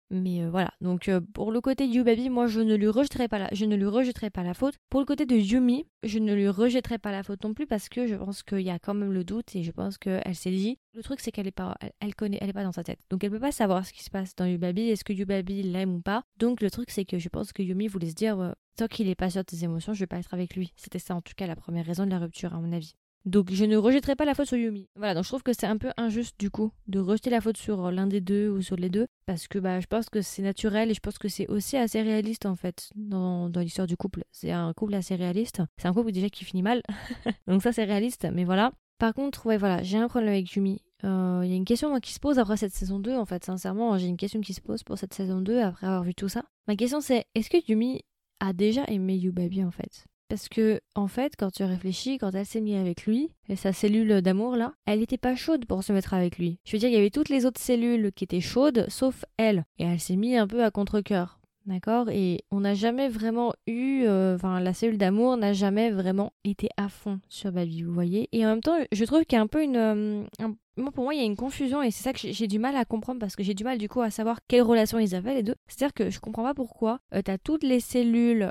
Mais 0.09 0.41
euh, 0.41 0.49
voilà, 0.49 0.71
donc 0.79 1.09
euh, 1.09 1.19
pour 1.33 1.51
le 1.51 1.59
côté 1.59 1.85
de 1.85 1.93
Yubabi, 1.93 2.29
moi 2.29 2.47
je 2.47 2.61
ne 2.61 2.75
lui 2.75 2.87
rejetterai 2.87 3.27
pas 3.27 3.39
la, 3.39 3.49
je 3.51 3.65
ne 3.65 3.75
lui 3.75 3.85
rejetterai 3.85 4.29
pas 4.29 4.43
la 4.43 4.53
faute. 4.53 4.75
Pour 4.89 5.01
le 5.01 5.05
côté 5.05 5.25
de 5.25 5.35
Yumi, 5.35 5.85
je 6.03 6.19
ne 6.19 6.33
lui 6.33 6.47
rejetterai 6.47 6.97
pas 6.97 7.11
la 7.11 7.23
faute 7.23 7.43
non 7.43 7.53
plus 7.53 7.67
parce 7.67 7.89
que 7.89 8.07
je 8.07 8.15
pense 8.15 8.41
qu'il 8.41 8.61
y 8.61 8.69
a 8.69 8.79
quand 8.79 8.93
même 8.93 9.11
le 9.11 9.25
doute 9.25 9.53
et 9.55 9.63
je 9.63 9.71
pense 9.71 9.97
qu'elle 9.97 10.35
s'est 10.35 10.51
dit. 10.51 10.79
Le 10.93 11.03
truc 11.03 11.19
c'est 11.19 11.31
qu'elle 11.31 11.47
est 11.47 11.51
pas, 11.51 11.75
elle, 11.99 12.15
connaît, 12.15 12.37
elle 12.39 12.49
est 12.49 12.53
pas 12.53 12.63
dans 12.63 12.71
sa 12.71 12.83
tête, 12.83 12.99
donc 13.09 13.23
elle 13.23 13.31
peut 13.31 13.39
pas 13.39 13.51
savoir 13.51 13.85
ce 13.85 13.91
qui 13.91 14.03
se 14.03 14.09
passe 14.09 14.33
dans 14.35 14.45
Yubabi, 14.45 14.89
est-ce 14.89 15.03
que 15.03 15.13
Yubabi 15.13 15.63
l'aime 15.63 15.95
ou 15.95 16.01
pas. 16.01 16.23
Donc 16.37 16.61
le 16.61 16.71
truc 16.71 16.89
c'est 16.89 17.05
que 17.05 17.19
je 17.19 17.27
pense 17.27 17.51
que 17.51 17.61
Yumi 17.61 17.87
voulait 17.87 18.09
se 18.09 18.15
dire, 18.15 18.55
tant 18.77 18.87
qu'il 18.87 19.09
est 19.09 19.15
pas 19.15 19.29
sûr 19.29 19.43
de 19.43 19.49
ses 19.49 19.65
émotions, 19.65 19.93
je 19.93 19.99
vais 19.99 20.07
pas 20.07 20.19
être 20.19 20.33
avec 20.33 20.55
lui. 20.55 20.71
C'était 20.77 20.99
ça 20.99 21.15
en 21.15 21.21
tout 21.21 21.33
cas 21.35 21.47
la 21.47 21.57
première 21.57 21.85
raison 21.85 22.05
de 22.05 22.11
la 22.11 22.19
rupture 22.19 22.53
à 22.53 22.61
mon 22.61 22.71
avis. 22.71 22.95
Donc 23.27 23.51
je 23.51 23.65
ne 23.65 23.75
rejetterai 23.75 24.15
pas 24.15 24.23
la 24.23 24.33
faute 24.33 24.47
sur 24.47 24.55
Yumi. 24.55 24.87
Voilà, 24.95 25.13
donc 25.13 25.25
je 25.25 25.29
trouve 25.29 25.43
que 25.43 25.51
c'est 25.51 25.67
un 25.67 25.75
peu 25.75 25.89
injuste 25.97 26.39
du 26.39 26.49
coup 26.49 26.71
de 26.87 26.97
rejeter 26.99 27.29
la 27.29 27.41
faute 27.41 27.57
sur 27.57 27.91
l'un 27.91 28.07
des 28.07 28.21
deux 28.21 28.47
ou 28.47 28.61
sur 28.61 28.77
les 28.77 28.89
deux 28.89 29.05
parce 29.25 29.49
que 29.49 29.59
bah 29.59 29.81
je 29.81 29.85
pense 29.85 30.09
que 30.09 30.21
c'est 30.21 30.41
naturel 30.41 30.89
et 30.89 30.93
je 30.93 31.01
pense 31.01 31.17
que 31.17 31.27
c'est 31.27 31.45
aussi 31.49 31.75
assez 31.75 32.01
réaliste 32.01 32.45
en 32.45 32.55
fait 32.55 32.89
dans, 32.95 33.49
l'histoire 33.49 33.85
du 33.85 33.97
couple. 33.97 34.23
C'est 34.31 34.51
un 34.51 34.71
couple 34.71 34.93
assez 34.93 35.15
réaliste. 35.15 35.61
C'est 35.75 35.89
un 35.89 35.93
couple 35.93 36.13
déjà 36.13 36.29
qui 36.29 36.45
finit 36.45 36.63
mal. 36.63 36.81
donc 37.47 37.61
ça 37.63 37.73
c'est 37.73 37.83
réaliste, 37.83 38.29
mais 38.31 38.45
voilà. 38.45 38.71
Par 38.97 39.13
contre, 39.13 39.45
ouais 39.45 39.57
voilà, 39.57 39.83
j'ai 39.83 39.97
un 39.97 40.07
problème 40.07 40.31
avec 40.31 40.49
Yumi. 40.53 40.81
Euh, 41.03 41.41
il 41.43 41.49
y 41.49 41.53
a 41.53 41.57
une 41.57 41.65
question 41.65 41.99
qui 41.99 42.13
se 42.13 42.21
pose 42.21 42.39
après 42.39 42.55
cette 42.55 42.73
saison 42.73 42.97
2 42.97 43.13
en 43.17 43.25
fait, 43.25 43.43
sincèrement, 43.43 43.97
j'ai 43.97 44.07
une 44.07 44.15
question 44.15 44.39
qui 44.39 44.53
se 44.53 44.61
pose 44.61 44.83
pour 44.83 44.97
cette 44.97 45.13
saison 45.13 45.41
2 45.41 45.59
après 45.59 45.85
avoir 45.85 46.03
vu 46.03 46.15
tout 46.15 46.29
ça. 46.29 46.43
Ma 46.69 46.77
question 46.77 47.01
c'est 47.01 47.25
est-ce 47.35 47.49
que 47.49 47.57
Yumi 47.67 48.03
a 48.39 48.53
déjà 48.53 48.85
aimé 48.87 49.17
Yubabi 49.17 49.65
en 49.65 49.71
fait? 49.71 50.05
Parce 50.27 50.49
que, 50.49 50.79
en 50.95 51.07
fait, 51.07 51.33
quand 51.37 51.51
tu 51.51 51.63
réfléchis, 51.63 52.17
quand 52.17 52.31
elle 52.31 52.45
s'est 52.45 52.61
mise 52.61 52.77
avec 52.77 53.05
lui, 53.05 53.31
et 53.49 53.55
sa 53.55 53.73
cellule 53.73 54.21
d'amour 54.21 54.55
là, 54.55 54.73
elle 54.85 54.99
n'était 54.99 55.17
pas 55.17 55.35
chaude 55.35 55.65
pour 55.65 55.83
se 55.83 55.93
mettre 55.93 56.13
avec 56.13 56.37
lui. 56.37 56.59
Je 56.65 56.73
veux 56.73 56.79
dire, 56.79 56.89
il 56.89 56.95
y 56.95 56.97
avait 56.97 57.09
toutes 57.09 57.29
les 57.29 57.45
autres 57.45 57.61
cellules 57.61 58.11
qui 58.13 58.23
étaient 58.25 58.41
chaudes, 58.41 58.85
sauf 58.89 59.25
elle. 59.37 59.65
Et 59.79 59.85
elle 59.85 59.99
s'est 59.99 60.15
mise 60.15 60.37
un 60.37 60.47
peu 60.47 60.63
à 60.63 60.71
contre-coeur. 60.71 61.36
D'accord 61.67 62.09
Et 62.09 62.45
on 62.49 62.61
n'a 62.61 62.73
jamais 62.75 63.09
vraiment 63.09 63.51
eu. 63.67 64.03
Euh, 64.05 64.35
enfin, 64.35 64.61
la 64.61 64.73
cellule 64.73 64.97
d'amour 64.97 65.35
n'a 65.35 65.51
jamais 65.51 65.91
vraiment 65.91 66.31
été 66.45 66.69
à 66.77 66.87
fond 66.87 67.19
sur 67.27 67.51
Baby, 67.51 67.83
vous 67.83 67.93
voyez 67.93 68.29
Et 68.31 68.45
en 68.45 68.49
même 68.49 68.61
temps, 68.61 68.77
je 68.89 69.03
trouve 69.03 69.25
qu'il 69.25 69.35
y 69.35 69.39
a 69.39 69.41
un 69.41 69.47
peu 69.47 69.61
une. 69.61 69.75
Euh, 69.75 70.23
moi, 70.77 70.91
pour 70.93 71.03
moi, 71.03 71.13
il 71.13 71.17
y 71.17 71.23
a 71.23 71.25
une 71.25 71.35
confusion 71.35 71.83
et 71.83 71.91
c'est 71.91 72.03
ça 72.03 72.13
que 72.13 72.19
j'ai 72.19 72.47
du 72.47 72.57
mal 72.57 72.77
à 72.77 72.85
comprendre 72.85 73.19
parce 73.19 73.35
que 73.35 73.43
j'ai 73.43 73.53
du 73.53 73.65
mal 73.65 73.79
du 73.79 73.89
coup 73.89 73.99
à 73.99 74.11
savoir 74.11 74.39
quelle 74.47 74.61
relation 74.61 74.97
ils 74.97 75.13
avaient 75.13 75.33
les 75.33 75.43
deux. 75.43 75.55
C'est-à-dire 75.67 75.93
que 75.93 76.09
je 76.09 76.21
comprends 76.21 76.43
pas 76.43 76.53
pourquoi 76.53 77.01
euh, 77.13 77.21
tu 77.21 77.31
as 77.31 77.37
toutes 77.37 77.63
les 77.63 77.81
cellules 77.81 78.49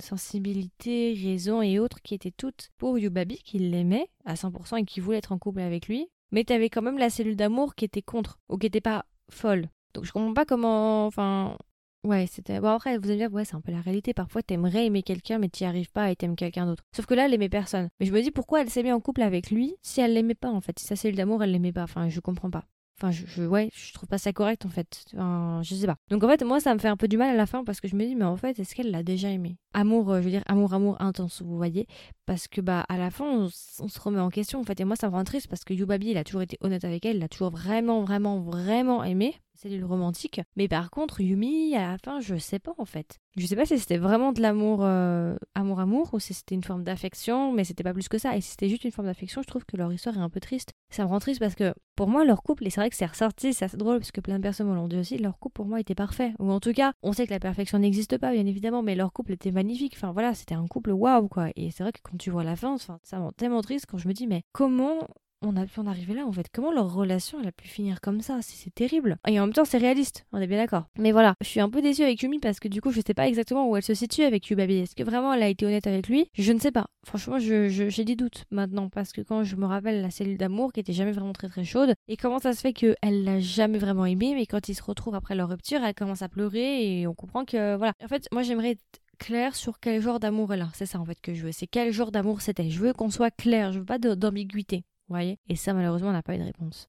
sensibilité, 0.00 1.14
raison 1.22 1.60
et 1.60 1.78
autres 1.78 2.00
qui 2.00 2.14
étaient 2.14 2.32
toutes 2.34 2.70
pour 2.78 2.98
Yubabi, 2.98 3.42
qui 3.42 3.58
l'aimait 3.58 4.08
à 4.24 4.34
100% 4.34 4.78
et 4.78 4.84
qui 4.84 5.00
voulait 5.00 5.18
être 5.18 5.32
en 5.32 5.38
couple 5.38 5.60
avec 5.60 5.88
lui. 5.88 6.08
Mais 6.32 6.44
tu 6.44 6.54
avais 6.54 6.70
quand 6.70 6.82
même 6.82 6.96
la 6.96 7.10
cellule 7.10 7.36
d'amour 7.36 7.74
qui 7.74 7.84
était 7.84 8.00
contre 8.00 8.38
ou 8.48 8.56
qui 8.56 8.66
était 8.66 8.80
pas 8.80 9.04
folle. 9.28 9.68
Donc 9.92 10.04
je 10.04 10.12
comprends 10.12 10.32
pas 10.32 10.44
comment. 10.46 11.06
Enfin, 11.06 11.56
Ouais, 12.02 12.26
c'était. 12.30 12.60
Bon, 12.60 12.68
après, 12.68 12.96
vous 12.96 13.08
allez 13.08 13.18
dire, 13.18 13.32
ouais, 13.32 13.44
c'est 13.44 13.56
un 13.56 13.60
peu 13.60 13.72
la 13.72 13.80
réalité. 13.80 14.14
Parfois, 14.14 14.42
t'aimerais 14.42 14.86
aimer 14.86 15.02
quelqu'un, 15.02 15.38
mais 15.38 15.48
t'y 15.48 15.66
arrives 15.66 15.90
pas 15.90 16.10
et 16.10 16.16
t'aimes 16.16 16.36
quelqu'un 16.36 16.64
d'autre. 16.64 16.82
Sauf 16.96 17.04
que 17.04 17.12
là, 17.12 17.26
elle 17.26 17.34
aimait 17.34 17.50
personne. 17.50 17.90
Mais 18.00 18.06
je 18.06 18.12
me 18.12 18.22
dis, 18.22 18.30
pourquoi 18.30 18.62
elle 18.62 18.70
s'est 18.70 18.82
mise 18.82 18.92
en 18.92 19.00
couple 19.00 19.20
avec 19.20 19.50
lui 19.50 19.74
si 19.82 20.00
elle 20.00 20.14
l'aimait 20.14 20.34
pas, 20.34 20.48
en 20.48 20.62
fait? 20.62 20.78
Si 20.78 20.86
sa 20.86 20.96
cellule 20.96 21.16
d'amour, 21.16 21.42
elle 21.42 21.52
l'aimait 21.52 21.72
pas. 21.72 21.82
Enfin, 21.82 22.08
je 22.08 22.20
comprends 22.20 22.50
pas. 22.50 22.64
Enfin, 22.98 23.10
je, 23.12 23.46
ouais, 23.46 23.70
je 23.74 23.92
trouve 23.94 24.08
pas 24.08 24.18
ça 24.18 24.32
correct, 24.32 24.64
en 24.64 24.70
fait. 24.70 25.04
Enfin, 25.14 25.60
je 25.62 25.74
sais 25.74 25.86
pas. 25.86 25.96
Donc, 26.10 26.24
en 26.24 26.28
fait, 26.28 26.42
moi, 26.42 26.58
ça 26.60 26.72
me 26.74 26.78
fait 26.78 26.88
un 26.88 26.96
peu 26.96 27.08
du 27.08 27.18
mal 27.18 27.30
à 27.30 27.36
la 27.36 27.46
fin 27.46 27.64
parce 27.64 27.80
que 27.80 27.88
je 27.88 27.96
me 27.96 28.04
dis, 28.04 28.14
mais 28.14 28.24
en 28.24 28.36
fait, 28.36 28.58
est-ce 28.58 28.74
qu'elle 28.74 28.90
l'a 28.90 29.02
déjà 29.02 29.28
aimé? 29.28 29.56
Amour, 29.74 30.10
euh, 30.10 30.20
je 30.20 30.24
veux 30.24 30.30
dire, 30.30 30.44
amour, 30.46 30.72
amour 30.72 31.00
intense, 31.00 31.42
vous 31.42 31.56
voyez? 31.56 31.86
Parce 32.24 32.48
que, 32.48 32.62
bah, 32.62 32.84
à 32.88 32.96
la 32.96 33.10
fin, 33.10 33.24
on, 33.24 33.44
on, 33.44 33.88
se 33.88 34.00
remet 34.00 34.20
en 34.20 34.30
question, 34.30 34.60
en 34.60 34.64
fait. 34.64 34.80
Et 34.80 34.84
moi, 34.84 34.96
ça 34.96 35.08
me 35.08 35.14
rend 35.14 35.24
triste 35.24 35.48
parce 35.48 35.64
que 35.64 35.74
Yubabi, 35.74 36.10
il 36.10 36.18
a 36.18 36.24
toujours 36.24 36.42
été 36.42 36.56
honnête 36.60 36.84
avec 36.84 37.04
elle, 37.04 37.16
il 37.16 37.22
a 37.22 37.28
toujours 37.28 37.50
vraiment, 37.50 38.02
vraiment, 38.02 38.40
vraiment 38.40 39.04
aimé 39.04 39.34
cellule 39.60 39.84
romantique. 39.84 40.40
Mais 40.56 40.68
par 40.68 40.90
contre, 40.90 41.20
Yumi, 41.20 41.76
à 41.76 41.92
la 41.92 41.98
fin, 41.98 42.20
je 42.20 42.36
sais 42.36 42.58
pas 42.58 42.72
en 42.78 42.84
fait. 42.84 43.18
Je 43.36 43.46
sais 43.46 43.56
pas 43.56 43.66
si 43.66 43.78
c'était 43.78 43.98
vraiment 43.98 44.32
de 44.32 44.40
l'amour, 44.40 44.80
euh, 44.82 45.36
amour-amour, 45.54 46.14
ou 46.14 46.18
si 46.18 46.34
c'était 46.34 46.54
une 46.54 46.64
forme 46.64 46.82
d'affection, 46.82 47.52
mais 47.52 47.64
c'était 47.64 47.84
pas 47.84 47.92
plus 47.92 48.08
que 48.08 48.18
ça. 48.18 48.36
Et 48.36 48.40
si 48.40 48.50
c'était 48.50 48.68
juste 48.68 48.84
une 48.84 48.90
forme 48.90 49.06
d'affection, 49.06 49.42
je 49.42 49.46
trouve 49.46 49.64
que 49.64 49.76
leur 49.76 49.92
histoire 49.92 50.16
est 50.16 50.20
un 50.20 50.30
peu 50.30 50.40
triste. 50.40 50.72
Ça 50.90 51.04
me 51.04 51.08
rend 51.08 51.20
triste 51.20 51.40
parce 51.40 51.54
que 51.54 51.72
pour 51.94 52.08
moi, 52.08 52.24
leur 52.24 52.42
couple, 52.42 52.66
et 52.66 52.70
c'est 52.70 52.80
vrai 52.80 52.90
que 52.90 52.96
c'est 52.96 53.06
ressorti, 53.06 53.52
c'est 53.52 53.66
assez 53.66 53.76
drôle 53.76 53.98
parce 53.98 54.10
que 54.10 54.20
plein 54.20 54.38
de 54.38 54.42
personnes 54.42 54.74
l'ont 54.74 54.88
dit 54.88 54.96
aussi, 54.96 55.18
leur 55.18 55.38
couple 55.38 55.54
pour 55.54 55.66
moi 55.66 55.80
était 55.80 55.94
parfait. 55.94 56.32
Ou 56.38 56.50
en 56.50 56.60
tout 56.60 56.72
cas, 56.72 56.92
on 57.02 57.12
sait 57.12 57.26
que 57.26 57.32
la 57.32 57.40
perfection 57.40 57.78
n'existe 57.78 58.18
pas, 58.18 58.32
bien 58.32 58.46
évidemment, 58.46 58.82
mais 58.82 58.94
leur 58.94 59.12
couple 59.12 59.32
était 59.32 59.52
magnifique. 59.52 59.94
Enfin 59.96 60.12
voilà, 60.12 60.34
c'était 60.34 60.54
un 60.54 60.66
couple 60.66 60.90
waouh 60.90 61.28
quoi. 61.28 61.48
Et 61.56 61.70
c'est 61.70 61.82
vrai 61.82 61.92
que 61.92 62.00
quand 62.02 62.16
tu 62.16 62.30
vois 62.30 62.44
la 62.44 62.56
fin, 62.56 62.76
ça 62.78 62.98
me 63.18 63.22
rend 63.22 63.32
tellement 63.32 63.62
triste 63.62 63.86
quand 63.88 63.98
je 63.98 64.08
me 64.08 64.12
dis, 64.12 64.26
mais 64.26 64.42
comment 64.52 65.06
on 65.42 65.56
a 65.56 65.66
pu 65.66 65.80
en 65.80 65.86
arriver 65.86 66.14
là 66.14 66.26
en 66.26 66.32
fait 66.32 66.46
Comment 66.52 66.72
leur 66.72 66.92
relation 66.92 67.40
elle 67.40 67.48
a 67.48 67.52
pu 67.52 67.68
finir 67.68 68.00
comme 68.00 68.20
ça? 68.20 68.38
C'est 68.42 68.74
terrible. 68.74 69.16
Et 69.26 69.38
en 69.40 69.46
même 69.46 69.54
temps 69.54 69.64
c'est 69.64 69.78
réaliste, 69.78 70.26
on 70.32 70.38
est 70.40 70.46
bien 70.46 70.58
d'accord. 70.58 70.86
Mais 70.98 71.12
voilà, 71.12 71.34
je 71.40 71.48
suis 71.48 71.60
un 71.60 71.70
peu 71.70 71.80
déçue 71.82 72.02
avec 72.02 72.22
Yumi 72.22 72.38
parce 72.38 72.60
que 72.60 72.68
du 72.68 72.80
coup 72.80 72.90
je 72.90 73.00
sais 73.04 73.14
pas 73.14 73.26
exactement 73.28 73.68
où 73.68 73.76
elle 73.76 73.82
se 73.82 73.94
situe 73.94 74.22
avec 74.22 74.48
Yubabi. 74.48 74.78
Est-ce 74.78 74.94
que 74.94 75.02
vraiment 75.02 75.32
elle 75.32 75.42
a 75.42 75.48
été 75.48 75.66
honnête 75.66 75.86
avec 75.86 76.08
lui? 76.08 76.28
Je 76.34 76.52
ne 76.52 76.58
sais 76.58 76.72
pas. 76.72 76.86
Franchement 77.04 77.38
j'ai 77.38 78.04
des 78.04 78.16
doutes 78.16 78.44
maintenant 78.50 78.88
parce 78.88 79.12
que 79.12 79.20
quand 79.22 79.44
je 79.44 79.56
me 79.56 79.66
rappelle 79.66 80.02
la 80.02 80.10
cellule 80.10 80.38
d'amour 80.38 80.72
qui 80.72 80.80
était 80.80 80.92
jamais 80.92 81.12
vraiment 81.12 81.32
très 81.32 81.48
très 81.48 81.64
chaude 81.64 81.94
et 82.08 82.16
comment 82.16 82.38
ça 82.38 82.52
se 82.52 82.60
fait 82.60 82.72
qu'elle 82.72 83.24
l'a 83.24 83.40
jamais 83.40 83.78
vraiment 83.78 84.06
aimé 84.06 84.32
mais 84.34 84.46
quand 84.46 84.68
ils 84.68 84.74
se 84.74 84.82
retrouvent 84.82 85.14
après 85.14 85.34
leur 85.34 85.48
rupture 85.48 85.82
elle 85.82 85.94
commence 85.94 86.22
à 86.22 86.28
pleurer 86.28 87.00
et 87.00 87.06
on 87.06 87.14
comprend 87.14 87.44
que 87.44 87.76
voilà. 87.76 87.92
En 88.02 88.08
fait 88.08 88.26
moi 88.32 88.42
j'aimerais 88.42 88.76
clair 89.18 89.54
sur 89.54 89.78
quel 89.80 90.00
genre 90.00 90.18
d'amour 90.18 90.52
elle 90.52 90.62
a. 90.62 90.68
C'est 90.74 90.86
ça 90.86 90.98
en 90.98 91.04
fait 91.04 91.20
que 91.20 91.34
je 91.34 91.44
veux. 91.44 91.52
C'est 91.52 91.66
quel 91.66 91.92
genre 91.92 92.10
d'amour 92.10 92.40
c'était. 92.40 92.70
Je 92.70 92.80
veux 92.80 92.92
qu'on 92.92 93.10
soit 93.10 93.30
clair. 93.30 93.72
Je 93.72 93.78
veux 93.78 93.84
pas 93.84 93.98
d'ambiguïté 93.98 94.84
voyez? 95.14 95.38
Et 95.48 95.56
ça, 95.56 95.72
malheureusement, 95.74 96.08
on 96.08 96.12
n'a 96.12 96.22
pas 96.22 96.34
eu 96.34 96.38
de 96.38 96.44
réponse. 96.44 96.88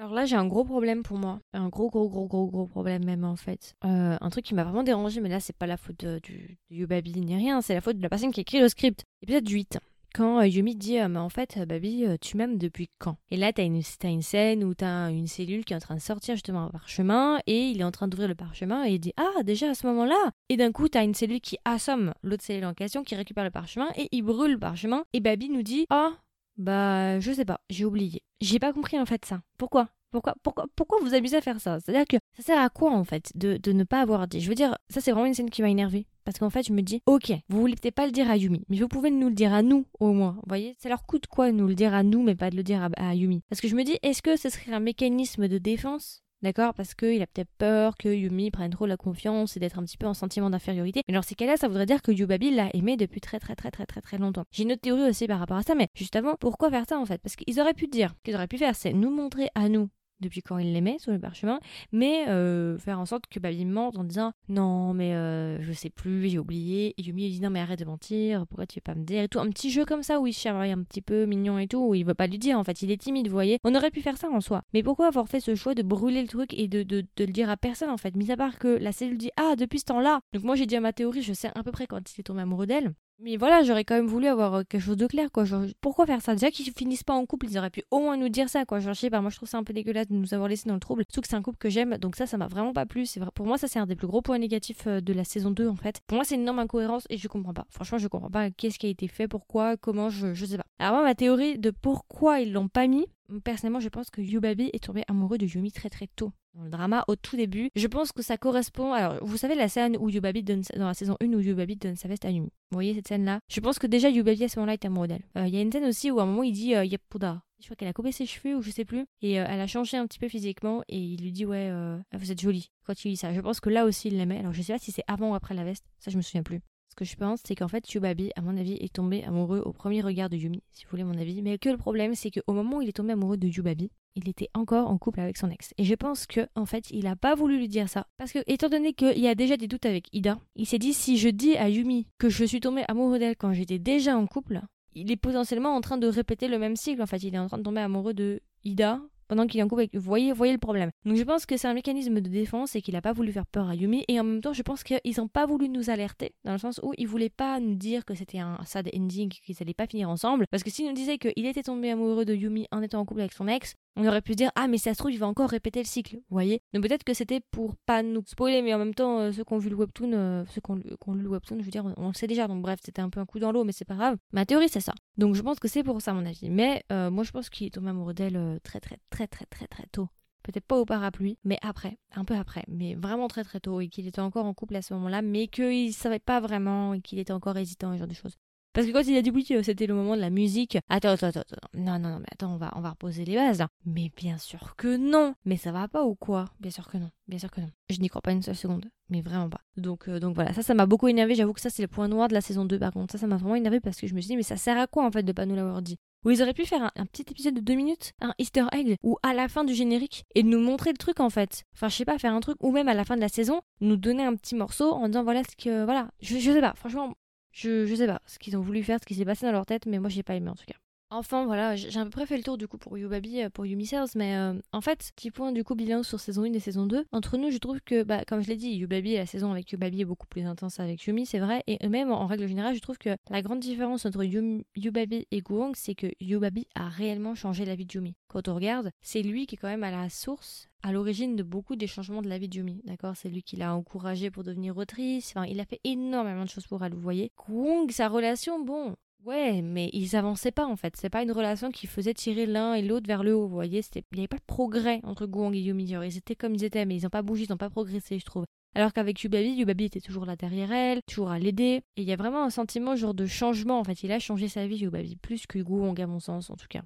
Alors 0.00 0.14
là, 0.14 0.24
j'ai 0.24 0.36
un 0.36 0.46
gros 0.46 0.64
problème 0.64 1.02
pour 1.02 1.18
moi. 1.18 1.40
Un 1.52 1.68
gros, 1.68 1.90
gros, 1.90 2.08
gros, 2.08 2.26
gros, 2.26 2.46
gros 2.46 2.66
problème 2.66 3.04
même, 3.04 3.22
en 3.22 3.36
fait. 3.36 3.74
Euh, 3.84 4.16
un 4.18 4.30
truc 4.30 4.46
qui 4.46 4.54
m'a 4.54 4.64
vraiment 4.64 4.82
dérangé, 4.82 5.20
mais 5.20 5.28
là, 5.28 5.40
c'est 5.40 5.54
pas 5.54 5.66
la 5.66 5.76
faute 5.76 6.06
du, 6.22 6.56
Yubabi 6.70 7.20
ni 7.20 7.36
rien, 7.36 7.60
c'est 7.60 7.74
la 7.74 7.82
faute 7.82 7.98
de 7.98 8.02
la 8.02 8.08
personne 8.08 8.32
qui 8.32 8.40
écrit 8.40 8.60
le 8.60 8.68
script. 8.70 9.04
Épisode 9.22 9.46
8 9.46 9.78
quand 10.12 10.40
euh, 10.40 10.46
Yumi 10.46 10.74
dit 10.74 10.98
euh, 10.98 11.14
en 11.14 11.28
fait 11.28 11.56
Babi 11.60 12.04
tu 12.20 12.36
m'aimes 12.36 12.58
depuis 12.58 12.88
quand? 12.98 13.16
Et 13.30 13.36
là 13.36 13.52
t'as 13.52 13.62
une 13.62 13.80
as 13.80 14.08
une 14.08 14.22
scène 14.22 14.64
où 14.64 14.74
t'as 14.74 15.08
une 15.10 15.28
cellule 15.28 15.64
qui 15.64 15.72
est 15.72 15.76
en 15.76 15.80
train 15.80 15.94
de 15.94 16.00
sortir 16.00 16.34
justement 16.34 16.64
un 16.64 16.68
parchemin 16.68 17.38
et 17.46 17.68
il 17.68 17.80
est 17.80 17.84
en 17.84 17.92
train 17.92 18.08
d'ouvrir 18.08 18.26
le 18.26 18.34
parchemin 18.34 18.84
et 18.84 18.94
il 18.94 18.98
dit 18.98 19.12
ah 19.16 19.44
déjà 19.44 19.70
à 19.70 19.74
ce 19.74 19.86
moment 19.86 20.04
là 20.04 20.32
et 20.48 20.56
d'un 20.56 20.72
coup 20.72 20.88
t'as 20.88 21.04
une 21.04 21.14
cellule 21.14 21.40
qui 21.40 21.58
assomme 21.64 22.12
l'autre 22.24 22.42
cellule 22.42 22.64
en 22.64 22.74
question 22.74 23.04
qui 23.04 23.14
récupère 23.14 23.44
le 23.44 23.52
parchemin 23.52 23.86
et 23.96 24.08
il 24.10 24.22
brûle 24.22 24.54
le 24.54 24.58
parchemin 24.58 25.04
et 25.12 25.20
Babi 25.20 25.48
nous 25.48 25.62
dit 25.62 25.86
ah 25.90 26.14
bah, 26.60 27.18
je 27.20 27.32
sais 27.32 27.46
pas, 27.46 27.60
j'ai 27.70 27.84
oublié. 27.86 28.22
J'ai 28.40 28.58
pas 28.58 28.72
compris 28.72 28.98
en 28.98 29.06
fait 29.06 29.24
ça. 29.24 29.40
Pourquoi? 29.58 29.88
Pourquoi, 30.10 30.34
pourquoi, 30.42 30.66
pourquoi 30.76 30.98
vous 31.00 31.14
amusez 31.14 31.36
à 31.36 31.40
faire 31.40 31.60
ça? 31.60 31.78
C'est-à-dire 31.80 32.04
que 32.04 32.16
ça 32.36 32.42
sert 32.42 32.60
à 32.60 32.68
quoi 32.68 32.90
en 32.92 33.04
fait 33.04 33.30
de, 33.34 33.72
ne 33.72 33.84
pas 33.84 34.00
avoir 34.00 34.26
dit? 34.26 34.40
Je 34.40 34.48
veux 34.48 34.54
dire, 34.54 34.76
ça 34.88 35.00
c'est 35.00 35.12
vraiment 35.12 35.26
une 35.26 35.34
scène 35.34 35.50
qui 35.50 35.62
m'a 35.62 35.70
énervé. 35.70 36.06
Parce 36.24 36.38
qu'en 36.38 36.50
fait, 36.50 36.66
je 36.66 36.72
me 36.72 36.82
dis, 36.82 37.00
ok, 37.06 37.32
vous 37.48 37.60
voulez 37.60 37.76
peut-être 37.76 37.94
pas 37.94 38.06
le 38.06 38.12
dire 38.12 38.30
à 38.30 38.36
Yumi, 38.36 38.64
mais 38.68 38.78
vous 38.78 38.88
pouvez 38.88 39.10
nous 39.10 39.28
le 39.28 39.34
dire 39.34 39.54
à 39.54 39.62
nous 39.62 39.86
au 40.00 40.12
moins. 40.12 40.32
Vous 40.32 40.48
voyez, 40.48 40.76
ça 40.78 40.88
leur 40.88 41.06
coûte 41.06 41.26
quoi 41.26 41.50
nous 41.50 41.66
le 41.66 41.74
dire 41.74 41.94
à 41.94 42.02
nous, 42.02 42.22
mais 42.22 42.34
pas 42.34 42.50
de 42.50 42.56
le 42.56 42.62
dire 42.62 42.88
à, 42.96 43.14
Yumi? 43.14 43.42
Parce 43.48 43.60
que 43.60 43.68
je 43.68 43.74
me 43.74 43.84
dis, 43.84 43.98
est-ce 44.02 44.20
que 44.20 44.36
ce 44.36 44.50
serait 44.50 44.72
un 44.72 44.80
mécanisme 44.80 45.48
de 45.48 45.58
défense? 45.58 46.22
D'accord? 46.42 46.74
Parce 46.74 46.94
qu'il 46.94 47.22
a 47.22 47.26
peut-être 47.26 47.50
peur 47.58 47.96
que 47.96 48.08
Yumi 48.08 48.50
prenne 48.50 48.70
trop 48.70 48.86
la 48.86 48.96
confiance 48.96 49.56
et 49.56 49.60
d'être 49.60 49.78
un 49.78 49.84
petit 49.84 49.96
peu 49.96 50.06
en 50.06 50.14
sentiment 50.14 50.50
d'infériorité. 50.50 51.02
Mais 51.08 51.14
dans 51.14 51.22
ces 51.22 51.34
cas-là, 51.34 51.56
ça 51.56 51.68
voudrait 51.68 51.86
dire 51.86 52.02
que 52.02 52.12
Yubabi 52.12 52.50
l'a 52.50 52.70
aimé 52.74 52.96
depuis 52.96 53.20
très 53.20 53.38
très 53.38 53.54
très 53.54 53.70
très 53.70 53.86
très 53.86 54.00
très 54.00 54.18
longtemps. 54.18 54.44
J'ai 54.50 54.62
une 54.64 54.72
autre 54.72 54.80
théorie 54.80 55.08
aussi 55.08 55.26
par 55.26 55.38
rapport 55.38 55.56
à 55.56 55.62
ça, 55.62 55.74
mais 55.74 55.88
juste 55.94 56.16
avant, 56.16 56.34
pourquoi 56.38 56.70
faire 56.70 56.84
ça 56.88 56.98
en 56.98 57.06
fait? 57.06 57.20
Parce 57.22 57.36
qu'ils 57.36 57.60
auraient 57.60 57.74
pu 57.74 57.86
dire, 57.86 58.14
qu'ils 58.24 58.34
auraient 58.34 58.48
pu 58.48 58.58
faire, 58.58 58.74
c'est 58.74 58.92
nous 58.92 59.10
montrer 59.10 59.48
à 59.54 59.68
nous 59.68 59.88
depuis 60.20 60.42
quand 60.42 60.58
il 60.58 60.72
l'aimait 60.72 60.98
sur 60.98 61.12
le 61.12 61.18
parchemin, 61.18 61.60
mais 61.92 62.28
euh, 62.28 62.78
faire 62.78 62.98
en 62.98 63.06
sorte 63.06 63.26
que 63.28 63.38
Babi 63.38 63.64
mente 63.64 63.96
en 63.96 64.04
disant 64.04 64.32
non 64.48 64.94
mais 64.94 65.14
euh, 65.14 65.60
je 65.62 65.72
sais 65.72 65.90
plus, 65.90 66.28
j'ai 66.28 66.38
oublié, 66.38 66.94
et 66.96 67.02
Yumi 67.02 67.24
lui 67.24 67.32
dit 67.32 67.40
non 67.40 67.50
mais 67.50 67.60
arrête 67.60 67.80
de 67.80 67.84
mentir, 67.84 68.46
pourquoi 68.46 68.66
tu 68.66 68.78
veux 68.78 68.82
pas 68.82 68.94
me 68.94 69.04
dire? 69.04 69.22
et 69.22 69.28
tout, 69.28 69.40
un 69.40 69.48
petit 69.50 69.70
jeu 69.70 69.84
comme 69.84 70.02
ça 70.02 70.20
où 70.20 70.26
il 70.26 70.32
chamaille 70.32 70.72
un 70.72 70.82
petit 70.82 71.02
peu 71.02 71.26
mignon 71.26 71.58
et 71.58 71.66
tout, 71.66 71.88
où 71.88 71.94
il 71.94 72.04
veut 72.04 72.14
pas 72.14 72.26
lui 72.26 72.38
dire 72.38 72.58
en 72.58 72.64
fait, 72.64 72.82
il 72.82 72.90
est 72.90 73.00
timide, 73.00 73.28
vous 73.28 73.34
voyez, 73.34 73.58
on 73.64 73.74
aurait 73.74 73.90
pu 73.90 74.00
faire 74.00 74.16
ça 74.16 74.28
en 74.28 74.40
soi, 74.40 74.62
mais 74.74 74.82
pourquoi 74.82 75.08
avoir 75.08 75.28
fait 75.28 75.40
ce 75.40 75.54
choix 75.54 75.74
de 75.74 75.82
brûler 75.82 76.22
le 76.22 76.28
truc 76.28 76.54
et 76.54 76.68
de, 76.68 76.82
de, 76.82 77.02
de 77.16 77.24
le 77.24 77.32
dire 77.32 77.50
à 77.50 77.56
personne 77.56 77.90
en 77.90 77.96
fait, 77.96 78.16
mis 78.16 78.30
à 78.30 78.36
part 78.36 78.58
que 78.58 78.68
la 78.68 78.92
cellule 78.92 79.18
dit 79.18 79.30
ah 79.36 79.54
depuis 79.56 79.80
ce 79.80 79.86
temps-là, 79.86 80.20
donc 80.32 80.44
moi 80.44 80.56
j'ai 80.56 80.66
dit 80.66 80.76
à 80.76 80.80
ma 80.80 80.92
théorie, 80.92 81.22
je 81.22 81.32
sais 81.32 81.50
à 81.54 81.62
peu 81.62 81.72
près 81.72 81.86
quand 81.86 81.98
il 82.12 82.20
est 82.20 82.24
tombé 82.24 82.42
amoureux 82.42 82.66
d'elle, 82.66 82.92
mais 83.22 83.36
voilà, 83.36 83.62
j'aurais 83.62 83.84
quand 83.84 83.94
même 83.94 84.06
voulu 84.06 84.26
avoir 84.26 84.54
euh, 84.54 84.62
quelque 84.68 84.82
chose 84.82 84.96
de 84.96 85.06
clair, 85.06 85.30
quoi. 85.30 85.44
Pourquoi 85.80 86.06
faire 86.06 86.22
ça? 86.22 86.34
Déjà 86.34 86.50
qu'ils 86.50 86.72
finissent 86.72 87.04
pas 87.04 87.14
en 87.14 87.26
couple, 87.26 87.46
ils 87.46 87.58
auraient 87.58 87.70
pu 87.70 87.82
au 87.90 88.00
moins 88.00 88.16
nous 88.16 88.28
dire 88.28 88.48
ça, 88.48 88.64
quoi. 88.64 88.80
Genre, 88.80 88.94
je 88.94 89.00
sais 89.00 89.10
pas, 89.10 89.20
moi 89.20 89.30
je 89.30 89.36
trouve 89.36 89.48
ça 89.48 89.58
un 89.58 89.64
peu 89.64 89.72
dégueulasse 89.72 90.08
de 90.08 90.14
nous 90.14 90.32
avoir 90.34 90.48
laissé 90.48 90.68
dans 90.68 90.74
le 90.74 90.80
trouble. 90.80 91.04
Surtout 91.04 91.20
que 91.22 91.28
c'est 91.28 91.36
un 91.36 91.42
couple 91.42 91.58
que 91.58 91.68
j'aime, 91.68 91.98
donc 91.98 92.16
ça, 92.16 92.26
ça 92.26 92.36
m'a 92.38 92.48
vraiment 92.48 92.72
pas 92.72 92.86
plu. 92.86 93.06
C'est 93.06 93.20
pour 93.34 93.46
moi, 93.46 93.58
ça 93.58 93.68
c'est 93.68 93.78
un 93.78 93.86
des 93.86 93.96
plus 93.96 94.06
gros 94.06 94.22
points 94.22 94.38
négatifs 94.38 94.86
euh, 94.86 95.00
de 95.00 95.12
la 95.12 95.24
saison 95.24 95.50
2, 95.50 95.68
en 95.68 95.76
fait. 95.76 96.00
Pour 96.06 96.16
moi, 96.16 96.24
c'est 96.24 96.34
une 96.34 96.42
énorme 96.42 96.60
incohérence 96.60 97.06
et 97.10 97.18
je 97.18 97.28
comprends 97.28 97.54
pas. 97.54 97.66
Franchement, 97.70 97.98
je 97.98 98.08
comprends 98.08 98.30
pas 98.30 98.50
qu'est-ce 98.50 98.78
qui 98.78 98.86
a 98.86 98.90
été 98.90 99.08
fait, 99.08 99.28
pourquoi, 99.28 99.76
comment, 99.76 100.08
je, 100.08 100.34
je 100.34 100.46
sais 100.46 100.56
pas. 100.56 100.66
Alors, 100.78 100.94
moi, 100.94 101.02
ma 101.02 101.14
théorie 101.14 101.58
de 101.58 101.70
pourquoi 101.70 102.40
ils 102.40 102.52
l'ont 102.52 102.68
pas 102.68 102.86
mis, 102.86 103.06
personnellement, 103.44 103.80
je 103.80 103.88
pense 103.88 104.10
que 104.10 104.20
Yubabi 104.20 104.70
est 104.72 104.84
tombé 104.84 105.04
amoureux 105.08 105.38
de 105.38 105.46
Yumi 105.46 105.72
très 105.72 105.90
très 105.90 106.06
tôt 106.06 106.32
dans 106.54 106.64
le 106.64 106.70
drama 106.70 107.04
au 107.08 107.16
tout 107.16 107.36
début. 107.36 107.70
Je 107.74 107.86
pense 107.86 108.12
que 108.12 108.22
ça 108.22 108.36
correspond. 108.36 108.92
Alors, 108.92 109.18
vous 109.22 109.36
savez 109.36 109.54
la 109.54 109.68
scène 109.68 109.96
où 109.98 110.08
Yubabi 110.08 110.42
donne 110.42 110.62
dans 110.76 110.86
la 110.86 110.94
saison 110.94 111.16
1 111.20 111.26
où 111.32 111.40
Yubabi 111.40 111.76
donne 111.76 111.96
sa 111.96 112.08
veste 112.08 112.24
à 112.24 112.30
Yumi. 112.30 112.50
Vous 112.70 112.76
voyez 112.76 112.94
cette 112.94 113.08
scène 113.08 113.24
là 113.24 113.40
Je 113.48 113.60
pense 113.60 113.78
que 113.78 113.86
déjà 113.86 114.08
Yubabi 114.08 114.44
à 114.44 114.48
ce 114.48 114.58
moment-là 114.58 114.74
était 114.74 114.86
amoureux 114.86 115.08
d'elle. 115.08 115.24
Euh, 115.36 115.46
il 115.46 115.54
y 115.54 115.58
a 115.58 115.60
une 115.60 115.72
scène 115.72 115.84
aussi 115.84 116.10
où 116.10 116.20
à 116.20 116.24
un 116.24 116.26
moment 116.26 116.42
il 116.42 116.52
dit 116.52 116.74
euh. 116.74 116.84
Je 116.84 117.66
crois 117.66 117.76
qu'elle 117.76 117.88
a 117.88 117.92
coupé 117.92 118.12
ses 118.12 118.26
cheveux 118.26 118.56
ou 118.56 118.62
je 118.62 118.70
sais 118.70 118.84
plus. 118.84 119.04
Et 119.22 119.40
euh, 119.40 119.44
elle 119.48 119.60
a 119.60 119.66
changé 119.66 119.96
un 119.96 120.06
petit 120.06 120.18
peu 120.18 120.28
physiquement 120.28 120.82
et 120.88 120.98
il 120.98 121.20
lui 121.22 121.32
dit 121.32 121.44
ouais 121.44 121.68
euh, 121.70 121.98
vous 122.12 122.32
êtes 122.32 122.40
jolie 122.40 122.70
quand 122.84 123.04
il 123.04 123.10
dit 123.10 123.16
ça. 123.16 123.32
Je 123.32 123.40
pense 123.40 123.60
que 123.60 123.70
là 123.70 123.84
aussi 123.84 124.08
il 124.08 124.16
l'aimait. 124.16 124.38
Alors 124.38 124.52
je 124.52 124.62
sais 124.62 124.72
pas 124.72 124.78
si 124.78 124.92
c'est 124.92 125.04
avant 125.06 125.32
ou 125.32 125.34
après 125.34 125.54
la 125.54 125.64
veste. 125.64 125.84
Ça 125.98 126.10
je 126.10 126.16
me 126.16 126.22
souviens 126.22 126.42
plus. 126.42 126.60
Ce 126.90 126.96
que 126.96 127.04
je 127.04 127.14
pense, 127.14 127.40
c'est 127.44 127.54
qu'en 127.54 127.68
fait, 127.68 127.92
Yubabi, 127.92 128.32
à 128.34 128.42
mon 128.42 128.56
avis, 128.56 128.74
est 128.74 128.92
tombé 128.92 129.22
amoureux 129.22 129.62
au 129.64 129.72
premier 129.72 130.00
regard 130.00 130.28
de 130.28 130.36
Yumi, 130.36 130.62
si 130.72 130.84
vous 130.84 130.90
voulez 130.90 131.04
mon 131.04 131.16
avis. 131.16 131.40
Mais 131.40 131.56
que 131.56 131.68
le 131.68 131.76
problème, 131.76 132.16
c'est 132.16 132.32
qu'au 132.32 132.52
moment 132.52 132.78
où 132.78 132.82
il 132.82 132.88
est 132.88 132.92
tombé 132.92 133.12
amoureux 133.12 133.36
de 133.36 133.46
Yubabi, 133.46 133.90
il 134.16 134.28
était 134.28 134.48
encore 134.54 134.88
en 134.88 134.98
couple 134.98 135.20
avec 135.20 135.36
son 135.36 135.50
ex. 135.50 135.72
Et 135.78 135.84
je 135.84 135.94
pense 135.94 136.26
que, 136.26 136.48
en 136.56 136.66
fait, 136.66 136.90
il 136.90 137.06
a 137.06 137.14
pas 137.14 137.36
voulu 137.36 137.58
lui 137.58 137.68
dire 137.68 137.88
ça. 137.88 138.06
Parce 138.18 138.32
que, 138.32 138.40
étant 138.48 138.68
donné 138.68 138.92
qu'il 138.92 139.18
y 139.18 139.28
a 139.28 139.36
déjà 139.36 139.56
des 139.56 139.68
doutes 139.68 139.86
avec 139.86 140.08
Ida, 140.12 140.38
il 140.56 140.66
s'est 140.66 140.78
dit 140.78 140.92
si 140.92 141.16
je 141.16 141.28
dis 141.28 141.56
à 141.56 141.68
Yumi 141.68 142.08
que 142.18 142.28
je 142.28 142.44
suis 142.44 142.60
tombé 142.60 142.82
amoureux 142.88 143.20
d'elle 143.20 143.36
quand 143.36 143.52
j'étais 143.52 143.78
déjà 143.78 144.16
en 144.16 144.26
couple, 144.26 144.60
il 144.94 145.12
est 145.12 145.16
potentiellement 145.16 145.76
en 145.76 145.80
train 145.80 145.96
de 145.96 146.08
répéter 146.08 146.48
le 146.48 146.58
même 146.58 146.74
cycle. 146.74 147.00
En 147.02 147.06
fait, 147.06 147.22
il 147.22 147.34
est 147.34 147.38
en 147.38 147.46
train 147.46 147.58
de 147.58 147.62
tomber 147.62 147.80
amoureux 147.80 148.14
de 148.14 148.40
Ida 148.64 149.00
pendant 149.30 149.46
qu'il 149.46 149.60
est 149.60 149.62
en 149.62 149.68
couple 149.68 149.82
avec... 149.82 149.94
Vous 149.94 150.00
voyez, 150.00 150.32
voyez 150.32 150.52
le 150.52 150.58
problème. 150.58 150.90
Donc 151.04 151.16
je 151.16 151.22
pense 151.22 151.46
que 151.46 151.56
c'est 151.56 151.68
un 151.68 151.72
mécanisme 151.72 152.20
de 152.20 152.28
défense 152.28 152.74
et 152.74 152.82
qu'il 152.82 152.96
a 152.96 153.00
pas 153.00 153.12
voulu 153.12 153.30
faire 153.30 153.46
peur 153.46 153.68
à 153.68 153.76
Yumi. 153.76 154.04
Et 154.08 154.18
en 154.18 154.24
même 154.24 154.40
temps, 154.40 154.52
je 154.52 154.62
pense 154.62 154.82
qu'ils 154.82 154.98
n'ont 155.18 155.28
pas 155.28 155.46
voulu 155.46 155.68
nous 155.68 155.88
alerter, 155.88 156.34
dans 156.44 156.50
le 156.50 156.58
sens 156.58 156.80
où 156.82 156.92
ils 156.98 157.06
voulaient 157.06 157.30
pas 157.30 157.60
nous 157.60 157.76
dire 157.76 158.04
que 158.04 158.14
c'était 158.16 158.40
un 158.40 158.58
sad 158.64 158.90
ending, 158.92 159.28
qu'ils 159.28 159.54
n'allaient 159.60 159.72
pas 159.72 159.86
finir 159.86 160.10
ensemble. 160.10 160.46
Parce 160.50 160.64
que 160.64 160.70
s'ils 160.70 160.84
nous 160.84 160.94
disaient 160.94 161.18
qu'il 161.18 161.46
était 161.46 161.62
tombé 161.62 161.92
amoureux 161.92 162.24
de 162.24 162.34
Yumi 162.34 162.66
en 162.72 162.82
étant 162.82 162.98
en 162.98 163.04
couple 163.04 163.20
avec 163.20 163.32
son 163.32 163.46
ex, 163.46 163.76
on 163.96 164.06
aurait 164.06 164.22
pu 164.22 164.34
dire 164.34 164.50
ah 164.54 164.68
mais 164.68 164.78
ça 164.78 164.92
se 164.92 164.98
trouve 164.98 165.12
il 165.12 165.18
va 165.18 165.26
encore 165.26 165.50
répéter 165.50 165.80
le 165.80 165.86
cycle, 165.86 166.16
vous 166.16 166.22
voyez? 166.34 166.62
Donc 166.72 166.86
peut-être 166.86 167.04
que 167.04 167.14
c'était 167.14 167.40
pour 167.50 167.74
pas 167.86 168.02
nous 168.02 168.22
spoiler, 168.26 168.62
mais 168.62 168.74
en 168.74 168.78
même 168.78 168.94
temps 168.94 169.18
euh, 169.18 169.32
ceux 169.32 169.44
qui 169.44 169.52
ont 169.52 169.58
vu 169.58 169.70
le 169.70 169.76
webtoon, 169.76 170.12
euh, 170.12 170.44
ceux 170.48 170.60
qui 170.60 170.70
ont, 170.70 171.14
lu 171.14 171.22
le 171.22 171.28
webtoon, 171.28 171.58
je 171.58 171.64
veux 171.64 171.70
dire, 171.70 171.84
on, 171.96 172.08
le 172.08 172.14
sait 172.14 172.26
déjà. 172.26 172.48
Donc 172.48 172.62
bref, 172.62 172.80
c'était 172.82 173.02
un 173.02 173.10
peu 173.10 173.20
un 173.20 173.26
coup 173.26 173.38
dans 173.38 173.52
l'eau, 173.52 173.64
mais 173.64 173.72
c'est 173.72 173.84
pas 173.84 173.96
grave. 173.96 174.16
Ma 174.32 174.46
théorie 174.46 174.68
c'est 174.68 174.80
ça. 174.80 174.94
Donc 175.16 175.34
je 175.34 175.42
pense 175.42 175.58
que 175.58 175.68
c'est 175.68 175.82
pour 175.82 176.00
ça 176.00 176.12
mon 176.12 176.26
avis. 176.26 176.50
Mais 176.50 176.84
euh, 176.92 177.10
moi 177.10 177.24
je 177.24 177.30
pense 177.30 177.50
qu'il 177.50 177.66
est 177.66 177.70
tombé 177.70 177.90
amoureux 177.90 178.14
d'elle 178.14 178.60
très 178.62 178.80
très 178.80 178.98
très 179.10 179.26
très 179.26 179.46
très 179.46 179.66
très 179.66 179.86
tôt. 179.92 180.08
Peut-être 180.42 180.64
pas 180.64 180.78
au 180.78 180.86
parapluie, 180.86 181.38
mais 181.44 181.58
après, 181.60 181.98
un 182.14 182.24
peu 182.24 182.34
après, 182.34 182.64
mais 182.66 182.94
vraiment 182.94 183.28
très 183.28 183.44
très 183.44 183.60
tôt, 183.60 183.80
et 183.80 183.88
qu'il 183.88 184.06
était 184.06 184.20
encore 184.20 184.46
en 184.46 184.54
couple 184.54 184.76
à 184.76 184.82
ce 184.82 184.94
moment-là, 184.94 185.20
mais 185.20 185.48
qu'il 185.48 185.92
savait 185.92 186.18
pas 186.18 186.40
vraiment, 186.40 186.94
et 186.94 187.00
qu'il 187.02 187.18
était 187.18 187.32
encore 187.32 187.58
hésitant, 187.58 187.92
et 187.92 187.96
ce 187.96 187.98
genre 187.98 188.08
de 188.08 188.14
choses. 188.14 188.38
Parce 188.72 188.86
que 188.86 188.92
quand 188.92 189.02
il 189.02 189.16
a 189.16 189.22
dit 189.22 189.30
oui, 189.30 189.46
euh, 189.50 189.62
c'était 189.62 189.86
le 189.86 189.94
moment 189.94 190.14
de 190.14 190.20
la 190.20 190.30
musique. 190.30 190.78
Attends, 190.88 191.10
attends, 191.10 191.28
attends, 191.28 191.40
attends. 191.40 191.68
Non, 191.74 191.98
non, 191.98 192.10
non, 192.10 192.18
mais 192.20 192.28
attends, 192.30 192.54
on 192.54 192.56
va, 192.56 192.72
on 192.76 192.80
va 192.80 192.90
reposer 192.90 193.24
les 193.24 193.34
bases 193.34 193.58
là. 193.58 193.68
Mais 193.84 194.10
bien 194.16 194.38
sûr 194.38 194.76
que 194.76 194.96
non. 194.96 195.34
Mais 195.44 195.56
ça 195.56 195.72
va 195.72 195.88
pas 195.88 196.04
ou 196.04 196.14
quoi? 196.14 196.46
Bien 196.60 196.70
sûr 196.70 196.88
que 196.88 196.98
non. 196.98 197.10
Bien 197.26 197.38
sûr 197.38 197.50
que 197.50 197.60
non. 197.60 197.70
Je 197.88 197.98
n'y 197.98 198.08
crois 198.08 198.22
pas 198.22 198.32
une 198.32 198.42
seule 198.42 198.56
seconde. 198.56 198.86
Mais 199.08 199.22
vraiment 199.22 199.50
pas. 199.50 199.60
Donc, 199.76 200.08
euh, 200.08 200.20
donc 200.20 200.36
voilà, 200.36 200.52
ça, 200.52 200.62
ça 200.62 200.74
m'a 200.74 200.86
beaucoup 200.86 201.08
énervé. 201.08 201.34
J'avoue 201.34 201.52
que 201.52 201.60
ça, 201.60 201.70
c'est 201.70 201.82
le 201.82 201.88
point 201.88 202.06
noir 202.06 202.28
de 202.28 202.34
la 202.34 202.40
saison 202.40 202.64
2 202.64 202.78
par 202.78 202.92
contre. 202.92 203.12
Ça, 203.12 203.18
ça 203.18 203.26
m'a 203.26 203.36
vraiment 203.36 203.56
énervé 203.56 203.80
parce 203.80 204.00
que 204.00 204.06
je 204.06 204.14
me 204.14 204.20
suis 204.20 204.28
dit, 204.28 204.36
mais 204.36 204.44
ça 204.44 204.56
sert 204.56 204.78
à 204.78 204.86
quoi 204.86 205.04
en 205.04 205.10
fait 205.10 205.24
de 205.24 205.32
pas 205.32 205.46
nous 205.46 205.56
l'avoir 205.56 205.82
dit? 205.82 205.96
Où 206.24 206.30
ils 206.30 206.42
auraient 206.42 206.54
pu 206.54 206.66
faire 206.66 206.92
un, 206.94 207.06
petit 207.06 207.24
épisode 207.30 207.54
de 207.54 207.60
deux 207.60 207.74
minutes, 207.74 208.12
un 208.20 208.34
easter 208.38 208.66
egg, 208.72 208.96
ou 209.02 209.16
à 209.22 209.32
la 209.32 209.48
fin 209.48 209.64
du 209.64 209.72
générique, 209.72 210.24
et 210.34 210.42
nous 210.42 210.60
montrer 210.60 210.92
le 210.92 210.98
truc 210.98 211.18
en 211.18 211.30
fait. 211.30 211.64
Enfin, 211.74 211.88
je 211.88 211.96
sais 211.96 212.04
pas, 212.04 212.18
faire 212.18 212.34
un 212.34 212.40
truc, 212.40 212.58
ou 212.60 212.72
même 212.72 212.88
à 212.88 212.94
la 212.94 213.06
fin 213.06 213.16
de 213.16 213.22
la 213.22 213.28
saison, 213.28 213.62
nous 213.80 213.96
donner 213.96 214.24
un 214.24 214.36
petit 214.36 214.54
morceau 214.54 214.92
en 214.92 215.08
disant 215.08 215.24
voilà 215.24 215.42
ce 215.44 215.56
que. 215.56 215.84
Voilà, 215.84 216.10
je, 216.20 216.36
je 216.36 216.52
sais 216.52 216.60
pas, 216.60 216.74
franchement, 216.76 217.14
je, 217.52 217.86
je 217.86 217.94
sais 217.94 218.06
pas 218.06 218.20
ce 218.26 218.38
qu'ils 218.38 218.56
ont 218.56 218.60
voulu 218.60 218.82
faire, 218.82 218.98
ce 219.00 219.06
qui 219.06 219.14
s'est 219.14 219.24
passé 219.24 219.46
dans 219.46 219.52
leur 219.52 219.66
tête, 219.66 219.86
mais 219.86 219.98
moi 219.98 220.08
j'ai 220.08 220.22
pas 220.22 220.34
aimé 220.34 220.50
en 220.50 220.54
tout 220.54 220.66
cas. 220.66 220.78
Enfin 221.12 221.44
voilà, 221.44 221.74
j'ai 221.74 221.98
à 221.98 222.04
peu 222.04 222.10
près 222.10 222.26
fait 222.26 222.36
le 222.36 222.44
tour 222.44 222.56
du 222.56 222.68
coup 222.68 222.78
pour 222.78 222.96
Yubabi, 222.96 223.48
pour 223.52 223.66
Yumi 223.66 223.84
Cells, 223.84 224.10
mais 224.14 224.36
euh, 224.36 224.54
en 224.72 224.80
fait, 224.80 225.10
petit 225.16 225.32
point 225.32 225.50
du 225.50 225.64
coup 225.64 225.74
bilan 225.74 226.04
sur 226.04 226.20
saison 226.20 226.44
1 226.44 226.52
et 226.52 226.60
saison 226.60 226.86
2. 226.86 227.04
Entre 227.10 227.36
nous, 227.36 227.50
je 227.50 227.58
trouve 227.58 227.80
que, 227.80 228.04
bah, 228.04 228.24
comme 228.24 228.42
je 228.42 228.48
l'ai 228.48 228.56
dit, 228.56 228.70
Yubabi, 228.70 229.14
la 229.14 229.26
saison 229.26 229.50
avec 229.50 229.72
Yubabi 229.72 230.02
est 230.02 230.04
beaucoup 230.04 230.28
plus 230.28 230.46
intense 230.46 230.78
avec 230.78 231.02
Yumi, 231.04 231.26
c'est 231.26 231.40
vrai, 231.40 231.64
et 231.66 231.88
même 231.88 232.12
en 232.12 232.26
règle 232.26 232.46
générale, 232.46 232.76
je 232.76 232.80
trouve 232.80 232.98
que 232.98 233.16
la 233.28 233.42
grande 233.42 233.58
différence 233.58 234.06
entre 234.06 234.22
Yumi, 234.22 234.64
Yubabi 234.76 235.26
et 235.32 235.40
Guong, 235.40 235.74
c'est 235.74 235.96
que 235.96 236.06
Yubabi 236.20 236.68
a 236.76 236.88
réellement 236.88 237.34
changé 237.34 237.64
la 237.64 237.74
vie 237.74 237.86
de 237.86 237.92
Yumi. 237.94 238.14
Quand 238.28 238.46
on 238.46 238.54
regarde, 238.54 238.92
c'est 239.02 239.22
lui 239.22 239.46
qui 239.46 239.56
est 239.56 239.58
quand 239.58 239.68
même 239.68 239.84
à 239.84 239.90
la 239.90 240.08
source 240.08 240.68
à 240.82 240.92
l'origine 240.92 241.36
de 241.36 241.42
beaucoup 241.42 241.76
des 241.76 241.86
changements 241.86 242.22
de 242.22 242.28
la 242.28 242.38
vie 242.38 242.48
de 242.48 242.56
Yumi, 242.56 242.80
d'accord? 242.84 243.14
C'est 243.14 243.28
lui 243.28 243.42
qui 243.42 243.56
l'a 243.56 243.74
encouragé 243.74 244.30
pour 244.30 244.44
devenir 244.44 244.76
autrice, 244.78 245.32
enfin, 245.34 245.44
il 245.46 245.60
a 245.60 245.66
fait 245.66 245.80
énormément 245.84 246.44
de 246.44 246.48
choses 246.48 246.66
pour 246.66 246.82
elle, 246.84 246.94
vous 246.94 247.00
voyez. 247.00 247.32
Kwong, 247.36 247.90
sa 247.90 248.08
relation, 248.08 248.64
bon, 248.64 248.96
Ouais, 249.24 249.60
mais 249.60 249.90
ils 249.92 250.16
avançaient 250.16 250.50
pas 250.50 250.66
en 250.66 250.76
fait. 250.76 250.96
C'est 250.96 251.10
pas 251.10 251.22
une 251.22 251.32
relation 251.32 251.70
qui 251.70 251.86
faisait 251.86 252.14
tirer 252.14 252.46
l'un 252.46 252.74
et 252.74 252.82
l'autre 252.82 253.06
vers 253.06 253.22
le 253.22 253.34
haut. 253.34 253.46
Vous 253.46 253.54
voyez, 253.54 253.82
il 253.94 254.02
n'y 254.14 254.20
avait 254.20 254.28
pas 254.28 254.38
de 254.38 254.44
progrès 254.46 255.00
entre 255.04 255.26
Guang 255.26 255.52
et 255.54 255.60
Yumi. 255.60 255.84
Ils 255.84 256.16
étaient 256.16 256.34
comme 256.34 256.54
ils 256.54 256.64
étaient, 256.64 256.86
mais 256.86 256.96
ils 256.96 257.02
n'ont 257.02 257.10
pas 257.10 257.22
bougé, 257.22 257.44
ils 257.44 257.50
n'ont 257.50 257.58
pas 257.58 257.68
progressé, 257.68 258.18
je 258.18 258.24
trouve. 258.24 258.46
Alors 258.74 258.92
qu'avec 258.92 259.22
Yubabi, 259.22 259.50
Yubabi 259.56 259.84
était 259.84 260.00
toujours 260.00 260.24
là 260.24 260.36
derrière 260.36 260.72
elle, 260.72 261.02
toujours 261.06 261.30
à 261.30 261.38
l'aider. 261.38 261.82
Et 261.96 262.02
il 262.02 262.08
y 262.08 262.12
a 262.12 262.16
vraiment 262.16 262.44
un 262.44 262.50
sentiment 262.50 262.96
genre 262.96 263.14
de 263.14 263.26
changement. 263.26 263.78
En 263.78 263.84
fait, 263.84 264.02
il 264.02 264.12
a 264.12 264.18
changé 264.18 264.48
sa 264.48 264.66
vie, 264.66 264.78
Yubabi, 264.78 265.16
plus 265.16 265.46
que 265.46 265.58
Guang 265.58 266.00
à 266.00 266.06
mon 266.06 266.20
sens 266.20 266.48
en 266.48 266.56
tout 266.56 266.68
cas 266.68 266.82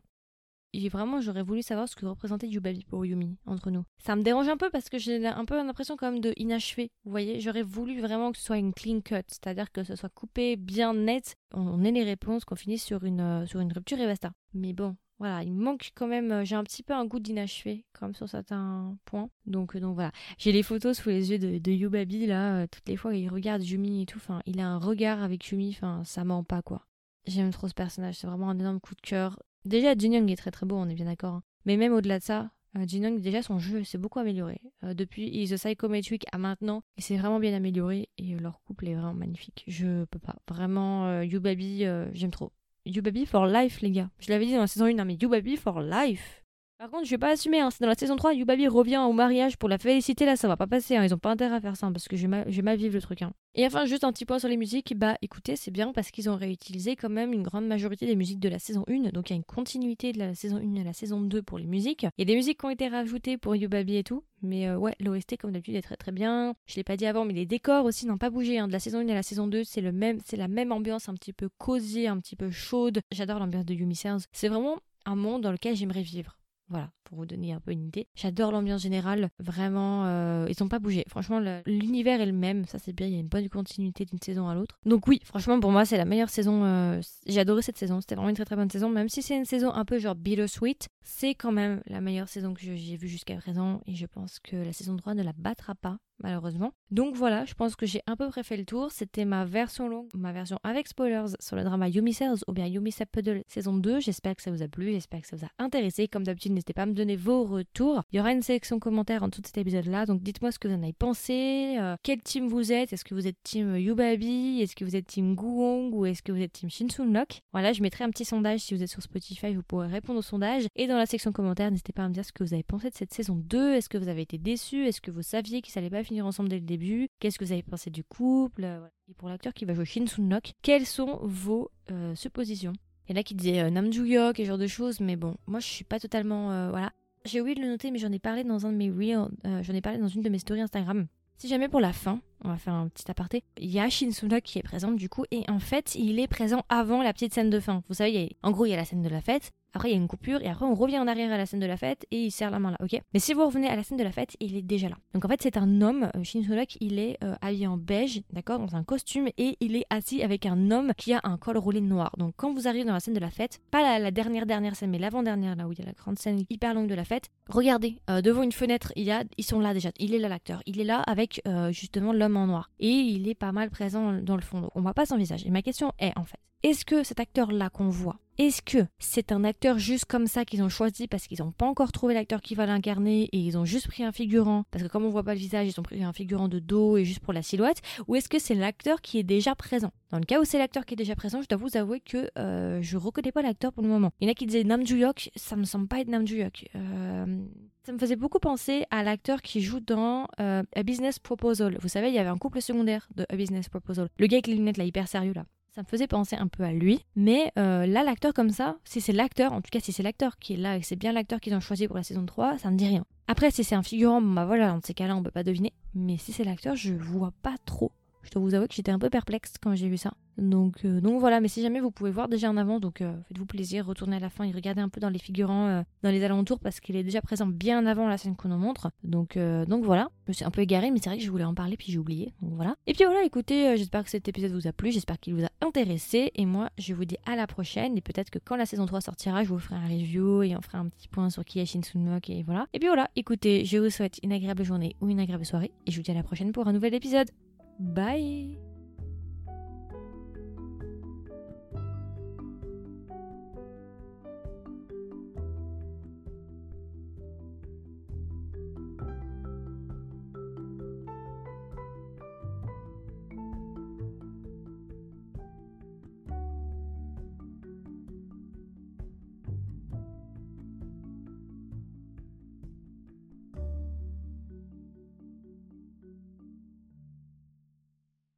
et 0.75 0.89
vraiment 0.89 1.21
j'aurais 1.21 1.43
voulu 1.43 1.63
savoir 1.63 1.89
ce 1.89 1.95
que 1.97 2.05
représentait 2.07 2.49
Yubabi 2.49 2.85
pour 2.85 3.07
Yumi 3.07 3.37
entre 3.47 3.71
nous. 3.71 3.85
Ça 3.99 4.17
me 4.17 4.23
dérange 4.23 4.49
un 4.49 4.57
peu 4.57 4.71
parce 4.71 4.89
que 4.89 4.99
j'ai 4.99 5.25
un 5.27 5.45
peu 5.45 5.57
l'impression 5.57 5.97
quand 5.97 6.11
même 6.11 6.21
de 6.21 6.33
inachevé. 6.37 6.91
Vous 7.05 7.11
voyez, 7.11 7.41
j'aurais 7.41 7.63
voulu 7.63 8.01
vraiment 8.01 8.33
que 8.33 8.39
ce 8.39 8.45
soit 8.45 8.59
une 8.59 8.75
clean 8.75 9.01
cut, 9.01 9.23
c'est-à-dire 9.29 9.71
que 9.71 9.85
ce 9.85 9.95
soit 9.95 10.09
coupé 10.09 10.57
bien 10.57 10.95
net, 10.95 11.37
on 11.53 11.85
ait 11.85 11.93
les 11.93 12.03
réponses, 12.03 12.45
qu'on 12.45 12.57
finisse 12.57 12.85
sur 12.85 13.05
une 13.05 13.21
euh, 13.21 13.47
sur 13.47 13.61
une 13.61 13.73
rupture 13.73 14.01
et 14.01 14.07
basta. 14.07 14.33
Mais 14.53 14.73
bon, 14.73 14.97
voilà, 15.19 15.43
il 15.43 15.55
manque 15.55 15.93
quand 15.95 16.09
même, 16.09 16.33
euh, 16.33 16.45
j'ai 16.45 16.57
un 16.57 16.65
petit 16.65 16.83
peu 16.83 16.93
un 16.93 17.05
goût 17.07 17.21
d'inachevé, 17.21 17.85
comme 17.93 18.15
sur 18.15 18.29
certains 18.29 18.97
points. 19.05 19.31
Donc, 19.47 19.77
euh, 19.77 19.81
donc 19.81 19.95
voilà, 19.95 20.11
j'ai 20.39 20.53
les 20.53 20.63
photos 20.63 20.99
sous 20.99 21.09
les 21.09 21.31
yeux 21.31 21.39
de, 21.39 21.59
de 21.59 21.73
Yubabi, 21.73 22.27
là, 22.27 22.67
toutes 22.67 22.89
les 22.89 22.97
fois 22.97 23.15
il 23.15 23.29
regarde 23.29 23.63
Yumi 23.63 24.03
et 24.03 24.07
tout, 24.07 24.19
enfin, 24.19 24.41
il 24.47 24.61
a 24.61 24.67
un 24.67 24.79
regard 24.79 25.23
avec 25.23 25.49
Yumi, 25.49 25.71
enfin, 25.71 26.03
ça 26.05 26.25
ment 26.25 26.43
pas, 26.43 26.63
quoi. 26.63 26.87
J'aime 27.27 27.51
trop 27.51 27.69
ce 27.69 27.75
personnage, 27.75 28.17
c'est 28.17 28.27
vraiment 28.27 28.51
un 28.51 28.59
énorme 28.59 28.81
coup 28.81 28.95
de 28.95 29.01
cœur. 29.01 29.39
Déjà, 29.65 29.95
Jin 29.97 30.13
Young 30.13 30.31
est 30.31 30.37
très 30.37 30.51
très 30.51 30.67
beau, 30.67 30.77
on 30.77 30.89
est 30.89 30.95
bien 30.95 31.07
d'accord. 31.07 31.35
Hein. 31.35 31.43
Mais 31.65 31.77
même 31.77 31.93
au-delà 31.95 32.19
de 32.19 32.25
ça, 32.25 32.51
euh, 32.77 32.85
Jin 32.87 33.03
Young, 33.05 33.21
déjà 33.21 33.43
son 33.43 33.59
jeu 33.59 33.83
s'est 33.85 33.99
beaucoup 33.99 34.19
amélioré. 34.19 34.61
Euh, 34.83 34.95
depuis 34.95 35.47
The 35.49 35.57
Psychometric 35.57 36.27
à 36.33 36.39
maintenant, 36.39 36.83
il 36.97 37.03
s'est 37.03 37.17
vraiment 37.17 37.41
bien 37.41 37.55
amélioré 37.55 38.11
et 38.19 38.35
euh, 38.35 38.39
leur 38.41 38.61
couple 38.63 38.89
est 38.89 38.95
vraiment 38.95 39.15
magnifique. 39.15 39.65
Je 39.67 40.05
peux 40.05 40.19
pas. 40.19 40.37
Vraiment, 40.49 41.23
Yubabi, 41.23 41.85
euh, 41.87 42.11
j'aime 42.13 42.31
trop. 42.31 42.53
Yubabi 42.85 43.25
for 43.25 43.47
life, 43.47 43.81
les 43.81 43.91
gars. 43.91 44.11
Je 44.19 44.31
l'avais 44.31 44.45
dit 44.45 44.53
dans 44.53 44.61
la 44.61 44.67
saison 44.67 44.85
1, 44.85 44.99
hein, 44.99 45.05
mais 45.05 45.15
Yubabi 45.15 45.57
for 45.57 45.81
life. 45.81 46.44
Par 46.77 46.91
contre, 46.91 47.05
je 47.05 47.11
vais 47.11 47.19
pas 47.19 47.31
assumer, 47.31 47.61
hein. 47.61 47.71
c'est 47.71 47.81
dans 47.81 47.89
la 47.89 47.95
saison 47.95 48.17
3, 48.17 48.35
Yubabi 48.35 48.67
revient 48.67 48.99
au 48.99 49.13
mariage 49.13 49.57
pour 49.57 49.69
la 49.69 49.79
féliciter, 49.79 50.27
là 50.27 50.35
ça 50.35 50.49
va 50.49 50.57
pas 50.57 50.67
passer, 50.67 50.97
hein. 50.97 51.05
ils 51.05 51.15
ont 51.15 51.19
pas 51.19 51.31
intérêt 51.31 51.55
à 51.55 51.61
faire 51.61 51.77
ça, 51.77 51.87
hein, 51.87 51.93
parce 51.93 52.09
que 52.09 52.17
je 52.17 52.27
vais 52.27 52.63
mal 52.63 52.77
vivre 52.77 52.95
le 52.95 53.01
truc. 53.01 53.21
Et 53.55 53.65
enfin, 53.65 53.87
juste 53.87 54.03
un 54.03 54.13
petit 54.13 54.25
point 54.25 54.41
sur 54.41 54.49
les 54.49 54.57
musiques, 54.57 54.93
bah 54.97 55.17
écoutez, 55.23 55.55
c'est 55.55 55.71
bien 55.71 55.93
parce 55.93 56.11
qu'ils 56.11 56.29
ont 56.29 56.37
réutilisé 56.37 56.97
quand 56.97 57.09
même 57.09 57.33
une 57.33 57.45
grande 57.45 57.69
majorité 57.69 58.07
des 58.07 58.17
musiques 58.17 58.41
de 58.41 58.49
la 58.49 58.59
saison 58.59 58.85
1, 58.89 59.11
donc 59.11 59.31
il 59.31 59.35
y 59.35 59.35
a 59.35 59.37
une 59.37 59.45
continuité 59.45 60.13
de 60.13 60.19
la 60.19 60.35
saison 60.35 60.57
1 60.57 60.81
à 60.81 60.85
la 60.85 60.93
saison 60.93 61.21
2 61.21 61.43
pour 61.43 61.59
les 61.59 61.67
musiques. 61.67 62.03
Il 62.03 62.21
y 62.21 62.23
a 62.23 62.25
des 62.25 62.35
musiques 62.35 62.59
qui 62.59 62.67
ont 62.67 62.71
été 62.71 62.89
rajoutées 62.89 63.39
pour 63.39 63.55
Yubabi 63.55 63.97
et 63.97 64.05
tout, 64.05 64.25
mais 64.43 64.69
euh, 64.69 64.77
ouais, 64.77 64.97
l'OST 64.99 65.37
comme 65.39 65.53
d'habitude 65.53 65.77
est 65.77 65.83
très 65.83 65.97
très 65.97 66.11
bien. 66.11 66.55
Je 66.67 66.75
l'ai 66.75 66.85
pas 66.85 66.97
dit 66.97 67.07
avant, 67.07 67.25
mais 67.25 67.35
les 67.35 67.47
décors 67.47 67.85
aussi 67.85 68.05
n'ont 68.05 68.19
pas 68.19 68.31
bougé, 68.31 68.61
de 68.61 68.73
la 68.73 68.81
saison 68.81 68.99
1 68.99 69.09
à 69.11 69.15
la 69.15 69.23
saison 69.23 69.47
2, 69.47 69.63
c'est 69.63 69.85
c'est 70.25 70.37
la 70.37 70.49
même 70.49 70.73
ambiance 70.73 71.09
un 71.09 71.15
petit 71.15 71.33
peu 71.33 71.49
cosy, 71.57 72.09
un 72.09 72.19
petit 72.19 72.35
peu 72.35 72.51
chaude. 72.51 73.01
J'adore 73.13 73.39
l'ambiance 73.39 73.65
de 73.65 73.75
Yumi. 73.75 73.97
C'est 74.33 74.49
vraiment 74.49 74.79
un 75.07 75.15
monde 75.15 75.43
dans 75.43 75.53
lequel 75.53 75.77
j'aimerais 75.77 76.03
vivre. 76.03 76.37
Voilà, 76.75 76.91
pour 77.05 77.19
vous 77.19 77.25
donner 77.25 77.53
un 77.53 77.61
peu 77.61 77.71
une 77.71 77.85
idée. 77.85 78.09
J'adore 78.17 78.51
l'ambiance 78.51 78.83
générale, 78.83 79.31
vraiment, 79.39 80.07
euh, 80.07 80.49
ils 80.49 80.61
n'ont 80.61 80.69
pas 80.69 80.81
bougé. 80.81 81.05
Franchement, 81.07 81.41
l'univers 81.67 82.21
est 82.21 82.27
le 82.27 82.33
même, 82.33 82.65
ça 82.65 82.81
c'est 82.81 82.93
bien, 82.93 83.07
il 83.07 83.13
y 83.13 83.17
a 83.17 83.21
une 83.21 83.29
bonne 83.29 83.49
continuité 83.49 84.05
d'une 84.05 84.19
saison 84.19 84.49
à 84.49 84.57
l'autre. 84.57 84.81
Donc 84.85 85.07
oui, 85.07 85.21
franchement, 85.23 85.61
pour 85.61 85.71
moi, 85.71 85.85
c'est 85.85 85.99
la 85.99 86.05
meilleure 86.05 86.31
saison. 86.31 86.65
Euh, 86.65 87.01
j'ai 87.29 87.39
adoré 87.39 87.63
cette 87.63 87.79
saison, 87.79 88.01
c'était 88.01 88.17
vraiment 88.17 88.31
une 88.31 88.35
très 88.35 88.45
très 88.45 88.57
bonne 88.57 88.69
saison, 88.69 88.89
même 88.89 89.09
si 89.09 89.23
c'est 89.23 89.37
une 89.37 89.45
saison 89.45 89.73
un 89.73 89.85
peu 89.85 90.01
genre 90.01 90.17
bittersweet, 90.17 90.89
c'est 91.05 91.37
quand 91.37 91.53
même 91.53 91.81
la 91.87 92.01
meilleure 92.01 92.29
saison 92.29 92.55
que 92.55 92.61
j'ai 92.61 92.97
vue 92.97 93.07
jusqu'à 93.07 93.37
présent 93.37 93.81
et 93.87 93.95
je 93.95 94.07
pense 94.07 94.41
que 94.41 94.57
la 94.57 94.73
saison 94.73 94.97
3 94.97 95.15
ne 95.15 95.23
la 95.23 95.33
battra 95.33 95.77
pas 95.77 95.99
malheureusement. 96.23 96.73
Donc 96.91 97.17
voilà, 97.17 97.45
je 97.45 97.55
pense 97.55 97.77
que 97.77 97.87
j'ai 97.87 98.03
un 98.07 98.17
peu 98.17 98.31
fait 98.43 98.57
le 98.57 98.65
tour. 98.65 98.91
C'était 98.91 99.25
ma 99.25 99.45
version 99.45 99.89
longue, 99.89 100.09
ma 100.15 100.33
version 100.33 100.59
avec 100.63 100.89
spoilers 100.89 101.35
sur 101.41 101.57
le 101.57 101.65
drama 101.65 101.89
Yumi 101.89 102.13
Cells 102.13 102.45
ou 102.47 102.53
bien 102.53 102.67
Yumi 102.67 102.93
Puddle 103.11 103.43
saison 103.49 103.75
2. 103.75 104.01
J'espère 104.01 104.37
que 104.37 104.43
ça 104.43 104.51
vous 104.51 104.63
a 104.63 104.69
plu, 104.69 104.93
j'espère 104.93 105.21
que 105.21 105.27
ça 105.27 105.37
vous 105.37 105.45
a 105.45 105.51
intéressé. 105.63 106.09
Comme 106.09 106.25
d'habitude, 106.25 106.53
n'hésitez 106.53 106.73
pas 106.73 106.83
à 106.83 106.87
me 106.87 106.93
donner 106.93 107.17
vos 107.17 107.45
retours. 107.45 108.03
Il 108.13 108.17
y 108.17 108.21
aura 108.21 108.33
une 108.33 108.43
sélection 108.43 108.79
commentaire 108.79 109.23
en 109.23 109.31
tout 109.31 109.43
cet 109.45 109.59
épisode-là, 109.59 110.07
donc 110.07 110.23
dites-moi 110.23 110.53
ce 110.53 110.59
que 110.59 110.69
vous 110.69 110.75
en 110.75 110.83
avez 110.83 110.93
pensé, 110.93 111.77
euh, 111.79 111.97
quel 112.03 112.23
team 112.23 112.49
vous 112.49 112.73
êtes, 112.73 112.93
est-ce 112.93 113.05
que 113.05 113.15
vous 113.15 113.27
êtes 113.27 113.43
team 113.43 113.77
Yubabi, 113.77 114.61
est-ce 114.61 114.77
que 114.77 114.85
vous 114.85 114.97
êtes 114.97 115.07
team 115.07 115.35
Guong? 115.35 115.95
Ou 115.95 116.07
est-ce 116.07 116.23
que 116.23 116.33
vous 116.33 116.41
êtes 116.41 116.53
team 116.53 116.71
Shinsunlock. 116.71 117.43
Voilà, 117.53 117.73
je 117.73 117.83
mettrai 117.83 118.05
un 118.05 118.11
petit 118.11 118.25
sondage 118.25 118.61
si 118.61 118.75
vous 118.75 118.83
êtes 118.83 118.89
sur 118.89 119.03
Spotify, 119.03 119.55
vous 119.55 119.63
pourrez 119.63 119.89
répondre 119.89 120.19
au 120.19 120.23
sondage. 120.23 120.67
Et 120.77 120.87
dans 120.87 120.97
la 120.97 121.07
section 121.07 121.33
commentaire, 121.33 121.71
n'hésitez 121.71 121.93
pas 121.93 122.05
à 122.05 122.09
me 122.09 122.15
dire 122.15 122.25
ce 122.25 122.33
que 122.33 122.45
vous 122.45 122.55
avez 122.55 122.63
pensé 122.63 122.91
de 122.91 122.95
cette 122.95 123.13
saison 123.13 123.35
2. 123.37 123.75
Est-ce 123.75 123.89
que 123.89 123.99
vous 123.99 124.09
avez 124.09 124.23
été 124.23 124.39
déçu 124.39 124.87
Est-ce 124.87 125.01
que 125.01 125.11
vous 125.11 125.23
saviez 125.23 125.63
qu'ils 125.63 125.73
n'allaient 125.77 125.91
pas 125.91 126.04
finir 126.05 126.27
ensemble 126.27 126.49
dès 126.49 126.57
le 126.57 126.67
début 126.67 127.09
Qu'est-ce 127.19 127.39
que 127.39 127.45
vous 127.45 127.53
avez 127.53 127.63
pensé 127.63 127.91
du 127.91 128.05
couple 128.05 128.67
Et 129.09 129.15
pour 129.15 129.29
l'acteur 129.29 129.53
qui 129.53 129.65
va 129.65 129.75
jouer 129.75 129.85
Shin 129.85 130.07
Sun-nok, 130.07 130.53
quelles 130.63 130.87
sont 130.87 131.19
vos 131.23 131.71
euh, 131.91 132.15
suppositions? 132.15 132.73
En 133.11 133.17
a 133.17 133.23
qui 133.23 133.35
disaient 133.35 133.61
euh, 133.61 133.71
Nam 133.71 133.93
Joo-hyuk 133.93 134.39
et 134.39 134.45
ce 134.45 134.49
genre 134.49 134.59
de 134.59 134.67
choses, 134.67 135.01
mais 135.01 135.17
bon, 135.17 135.37
moi 135.47 135.61
je 135.61 135.67
suis 135.67 135.85
pas 135.85 136.01
totalement... 136.01 136.53
Euh, 136.53 136.71
voilà. 136.71 136.93
J'ai 137.25 137.41
oublié 137.41 137.55
de 137.55 137.61
le 137.63 137.69
noter, 137.69 137.91
mais 137.91 137.99
j'en 137.99 138.13
ai 138.13 138.19
parlé 138.19 138.45
dans 138.45 138.67
un 138.67 138.73
de 138.73 138.77
mes 138.77 138.91
reels, 138.91 139.29
j'en 139.63 139.73
ai 139.73 139.81
parlé 139.81 139.99
dans 139.99 140.09
une 140.09 140.21
de 140.21 140.29
mes 140.29 140.39
stories 140.39 140.61
Instagram. 140.61 141.07
Si 141.39 141.49
jamais 141.49 141.69
pour 141.69 141.81
la 141.81 141.93
fin, 141.93 142.21
on 142.45 142.49
va 142.49 142.57
faire 142.57 142.75
un 142.75 142.89
petit 142.89 143.11
aparté, 143.11 143.43
il 143.59 143.71
y 143.71 143.81
a 143.81 143.89
Shin 143.89 144.11
Sun-ok 144.11 144.43
qui 144.43 144.59
est 144.59 144.63
présent 144.63 144.93
du 144.93 145.09
coup, 145.09 145.25
et 145.31 145.43
en 145.49 145.59
fait, 145.59 145.95
il 145.95 146.21
est 146.21 146.29
présent 146.29 146.65
avant 146.69 147.03
la 147.03 147.13
petite 147.13 147.33
scène 147.33 147.51
de 147.51 147.61
fin. 147.61 147.83
Vous 147.89 147.95
savez, 147.95 148.37
en 148.43 148.51
gros, 148.51 148.67
il 148.67 148.71
y 148.71 148.75
a 148.75 148.77
la 148.77 148.85
scène 148.85 149.03
de 149.03 149.09
la 149.09 149.21
fête, 149.21 149.53
après, 149.75 149.89
il 149.89 149.93
y 149.93 149.95
a 149.95 149.99
une 149.99 150.07
coupure 150.07 150.41
et 150.41 150.49
après, 150.49 150.65
on 150.65 150.75
revient 150.75 151.01
en 151.01 151.09
arrière 151.09 151.33
à 151.33 151.37
la 151.37 151.47
scène 151.47 151.59
de 151.59 151.67
la 151.67 151.77
fête 151.77 152.07
et 152.13 152.27
il 152.27 152.31
serre 152.31 152.51
la 152.51 152.61
main 152.61 152.71
là, 152.71 152.77
ok? 152.81 153.01
Mais 153.13 153.19
si 153.19 153.35
vous 153.35 153.45
revenez 153.45 153.69
à 153.69 153.75
la 153.75 153.83
scène 153.83 153.99
de 153.99 154.05
la 154.05 154.13
fête, 154.13 154.37
il 154.39 154.57
est 154.57 154.63
déjà 154.63 154.89
là. 154.89 154.97
Donc 155.15 155.25
en 155.25 155.29
fait, 155.29 155.43
c'est 155.43 155.57
un 155.57 155.83
homme, 155.83 156.11
euh, 156.15 156.23
Shin 156.23 156.45
Solok, 156.45 156.77
il 156.81 157.01
est 157.01 157.19
euh, 157.25 157.35
habillé 157.43 157.67
en 157.67 157.77
beige, 157.77 158.23
d'accord, 158.33 158.61
dans 158.61 158.77
un 158.77 158.85
costume 158.85 159.29
et 159.37 159.57
il 159.59 159.75
est 159.75 159.85
assis 159.91 160.23
avec 160.23 160.47
un 160.47 160.71
homme 160.71 160.93
qui 160.97 161.13
a 161.13 161.21
un 161.25 161.37
col 161.39 161.59
roulé 161.59 161.81
noir. 161.81 162.13
Donc 162.19 162.35
quand 162.37 162.53
vous 162.53 162.69
arrivez 162.69 162.85
dans 162.85 162.93
la 162.93 163.01
scène 163.01 163.15
de 163.15 163.21
la 163.21 163.31
fête, 163.31 163.61
pas 163.73 163.99
la, 163.99 164.11
dernière 164.13 164.47
dernière 164.47 164.77
scène, 164.77 164.91
mais 164.91 164.99
l'avant-dernière 164.99 165.57
là 165.57 165.67
où 165.67 165.73
il 165.73 165.79
y 165.81 165.83
a 165.83 165.87
la 165.87 165.93
grande 165.93 166.21
scène 166.21 166.45
hyper 166.51 166.73
longue 166.73 166.89
de 166.89 166.95
la 166.95 167.05
fête, 167.05 167.31
regardez, 167.49 167.99
euh, 168.11 168.21
devant 168.21 168.45
une 168.45 168.53
fenêtre, 168.53 168.93
il 168.95 169.03
y 169.03 169.11
a, 169.11 169.25
ils 169.37 169.45
sont 169.45 169.59
là 169.59 169.75
déjà. 169.75 169.91
Il 169.99 170.15
est 170.15 170.19
là 170.19 170.29
l'acteur. 170.29 170.63
Il 170.67 170.81
est 170.81 170.85
là 170.85 171.01
avec 171.01 171.43
justement 171.71 172.13
l'homme 172.13 172.37
en 172.37 172.47
noir 172.47 172.71
et 172.79 172.91
il 172.91 173.29
est 173.29 173.35
pas 173.35 173.53
mal 173.53 173.71
présent 173.71 174.13
dans 174.13 174.37
le 174.37 174.43
fond. 174.43 174.61
Donc 174.61 174.71
on 174.75 174.83
voit 174.83 174.95
pas 174.95 175.07
son 175.07 175.17
visage. 175.17 175.45
Et 175.45 175.51
ma 175.51 175.63
question 175.63 175.93
est 175.99 176.17
en 176.17 176.25
fait, 176.25 176.39
est-ce 176.63 176.87
que 176.87 177.03
cet 177.03 177.21
acteur-là 177.21 177.69
qu'on 177.69 177.91
voit, 177.91 178.17
est-ce 178.39 178.63
que 178.63 178.87
c'est 178.99 179.33
un 179.33 179.45
acteur 179.45 179.79
juste 179.79 180.07
comme 180.07 180.27
ça 180.27 180.45
qu'ils 180.45 180.63
ont 180.63 180.69
choisi 180.69 181.07
parce 181.07 181.27
qu'ils 181.27 181.41
n'ont 181.41 181.53
pas 181.53 181.67
encore 181.67 181.93
trouvé 181.93 182.15
l'acteur 182.15 182.41
qui 182.43 182.55
va 182.55 182.67
l'incarner 182.67 183.29
et 183.33 183.39
ils 183.39 183.57
ont 183.57 183.65
juste 183.65 183.89
pris 183.89 184.03
un 184.03 184.13
figurant 184.13 184.65
Parce 184.71 184.83
que 184.83 184.89
comme 184.89 185.05
on 185.05 185.11
voit 185.11 185.23
pas 185.23 185.35
le 185.35 185.41
visage, 185.41 185.69
ils 185.69 185.79
ont 185.79 185.83
pris 185.83 186.03
un 186.03 186.13
figurant 186.13 186.49
de 186.49 186.59
dos 186.59 186.97
et 186.97 187.05
juste 187.05 187.21
pour 187.21 187.33
la 187.33 187.43
silhouette? 187.43 187.81
Ou 188.09 188.17
est-ce 188.17 188.29
que 188.29 188.39
c'est 188.39 188.55
l'acteur 188.55 189.01
qui 189.01 189.19
est 189.19 189.23
déjà 189.23 189.55
présent? 189.55 189.93
Dans 190.11 190.19
le 190.19 190.25
cas 190.25 190.41
où 190.41 190.45
c'est 190.45 190.59
l'acteur 190.59 190.85
qui 190.85 190.95
est 190.95 190.97
déjà 190.97 191.17
présent, 191.17 191.43
je 191.43 191.49
dois 191.49 191.59
vous 191.59 191.77
avouer 191.77 192.01
que 192.01 192.31
euh, 192.39 192.81
je 192.83 192.97
reconnais 192.97 193.33
pas 193.33 193.43
l'acteur 193.43 193.73
pour 193.73 193.83
le 193.83 193.89
moment. 193.89 194.11
Il 194.21 194.27
y 194.27 194.29
en 194.29 194.33
a 194.33 194.35
qui 194.35 194.47
disaient 194.47 194.65
Nam 194.65 194.87
Joo-hyuk, 194.87 195.31
ça 195.37 195.57
me 195.57 195.65
semble 195.65 195.89
pas 195.89 196.01
être 196.01 196.09
Nam. 196.09 196.25
Euh, 196.25 197.45
ça 197.85 197.93
me 197.93 197.99
faisait 197.99 198.17
beaucoup 198.17 198.39
penser 198.39 198.85
à 198.91 199.03
l'acteur 199.03 199.43
qui 199.43 199.61
joue 199.61 199.81
dans 199.81 200.27
euh, 200.41 200.63
A 200.75 200.83
Business 200.83 201.19
Proposal. 201.19 201.77
Vous 201.81 201.89
savez, 201.89 202.09
il 202.09 202.15
y 202.15 202.19
avait 202.19 202.31
un 202.31 202.39
couple 202.39 202.63
secondaire 202.63 203.09
de 203.15 203.27
A 203.29 203.37
Business 203.37 203.69
Proposal. 203.69 204.09
Le 204.19 204.27
gars 204.27 204.37
avec 204.37 204.47
les 204.47 204.55
lunettes 204.55 204.79
là, 204.79 204.85
hyper 204.85 205.07
sérieux 205.07 205.35
là. 205.35 205.45
Ça 205.75 205.83
me 205.83 205.87
faisait 205.89 206.07
penser 206.07 206.37
un 206.37 206.47
peu 206.47 206.63
à 206.63 206.73
lui. 206.73 207.05
Mais 207.17 207.51
euh, 207.59 207.85
là, 207.85 208.05
l'acteur 208.05 208.33
comme 208.33 208.51
ça, 208.51 208.77
si 208.85 209.01
c'est 209.01 209.13
l'acteur, 209.13 209.53
en 209.53 209.61
tout 209.61 209.71
cas 209.73 209.81
si 209.81 209.91
c'est 209.91 210.05
l'acteur 210.05 210.39
qui 210.39 210.53
est 210.53 210.57
là 210.57 210.77
et 210.77 210.83
c'est 210.83 210.95
bien 210.95 211.11
l'acteur 211.11 211.41
qu'ils 211.41 211.53
ont 211.55 211.61
choisi 211.61 211.89
pour 211.89 211.97
la 211.97 212.05
saison 212.05 212.25
3, 212.25 212.59
ça 212.59 212.71
me 212.71 212.77
dit 212.77 212.87
rien. 212.87 213.05
Après, 213.27 213.51
si 213.51 213.65
c'est 213.65 213.75
un 213.75 213.83
figurant, 213.83 214.23
bah 214.23 214.45
voilà, 214.45 214.69
dans 214.69 214.81
ces 214.85 214.95
cas-là, 214.95 215.17
on 215.17 215.23
peut 215.23 215.33
pas 215.33 215.43
deviner. 215.43 215.73
Mais 215.97 216.17
si 216.17 216.33
c'est 216.33 216.45
l'acteur, 216.45 216.77
je 216.77 216.95
vois 216.95 217.33
pas 217.43 217.57
trop. 217.65 217.91
Je 218.25 218.31
dois 218.31 218.43
vous 218.43 218.55
avouer 218.55 218.69
que 218.69 218.75
j'étais 218.75 218.93
un 218.93 218.99
peu 218.99 219.11
perplexe 219.11 219.55
quand 219.61 219.75
j'ai 219.75 219.89
vu 219.89 219.97
ça. 219.97 220.13
Donc, 220.39 220.85
euh, 220.85 221.01
voilà, 221.19 221.41
mais 221.41 221.49
si 221.49 221.63
jamais 221.63 221.81
vous 221.81 221.91
pouvez 221.91 222.11
voir 222.11 222.29
déjà 222.29 222.51
en 222.51 222.57
avant, 222.57 222.81
donc 222.81 223.01
euh, 223.01 223.15
faites-vous 223.29 223.47
plaisir, 223.47 223.87
retournez 223.87 224.17
à 224.17 224.21
la 224.21 224.31
fin 224.31 224.45
et 224.45 224.51
regardez 224.51 224.81
un 224.81 224.89
peu 224.89 225.01
dans 225.01 225.09
les 225.09 225.19
figurants, 225.19 225.69
euh, 225.69 225.83
dans 226.03 226.11
les 226.11 226.25
alentours, 226.25 226.59
parce 226.59 226.81
qu'il 226.81 226.97
est 226.97 227.05
déjà 227.05 227.23
présent 227.23 227.47
bien 227.47 227.87
avant 227.87 228.09
la 228.09 228.19
scène 228.19 228.35
qu'on 228.35 228.49
nous 228.49 228.59
montre. 228.59 228.91
Donc, 229.05 229.39
donc 229.39 229.85
voilà, 229.85 230.09
je 230.27 230.31
me 230.31 230.35
suis 230.35 230.45
un 230.45 230.51
peu 230.51 230.63
égarée, 230.63 230.91
mais 230.91 230.99
c'est 230.99 231.09
vrai 231.09 231.19
que 231.19 231.25
je 231.25 231.31
voulais 231.31 231.45
en 231.45 231.55
parler, 231.55 231.77
puis 231.77 231.93
j'ai 231.93 231.99
oublié. 231.99 232.33
Voilà. 232.41 232.77
Et 232.87 232.95
puis 232.95 233.05
voilà, 233.05 233.25
écoutez, 233.25 233.77
j'espère 233.77 234.05
que 234.05 234.11
cet 234.11 234.29
épisode 234.29 234.53
vous 234.53 234.67
a 234.67 234.73
plu, 234.73 234.91
j'espère 234.91 235.19
qu'il 235.21 235.35
vous 235.35 235.45
a 235.45 235.51
intéressé, 235.61 236.33
et 236.35 236.47
moi, 236.47 236.71
je 236.79 236.95
vous 236.95 237.05
dis 237.05 237.17
à 237.27 237.37
la 237.37 237.47
prochaine, 237.47 237.97
et 237.97 238.01
peut-être 238.01 238.31
que 238.31 238.39
quand 238.39 238.57
la 238.57 238.67
saison 238.67 238.87
3 238.87 239.01
sortira, 239.01 239.45
je 239.45 239.49
vous 239.49 239.59
ferai 239.59 239.77
un 239.77 239.87
review, 239.87 240.43
et 240.43 240.57
on 240.57 240.61
fera 240.61 240.79
un 240.79 240.89
petit 240.89 241.09
point 241.09 241.31
sur 241.31 241.45
qui 241.45 241.61
est 241.61 241.67
Shin 241.67 241.83
Sunmok, 241.83 242.29
et 242.31 242.43
voilà. 242.43 242.67
Et 242.73 242.79
puis 242.79 242.89
voilà, 242.89 243.09
écoutez, 243.17 243.65
je 243.65 243.79
vous 243.79 243.91
souhaite 243.91 244.19
une 244.23 244.33
agréable 244.33 244.65
journée 244.65 244.97
ou 245.01 245.09
une 245.09 245.21
agréable 245.21 245.47
soirée, 245.47 245.73
et 245.87 245.91
je 245.91 245.97
vous 245.97 246.03
dis 246.03 246.11
à 246.11 246.15
la 246.15 246.23
prochaine 246.23 246.53
pour 246.53 246.67
un 246.67 246.73
nouvel 246.73 246.95
épisode. 246.95 247.31
Bye 247.79 248.57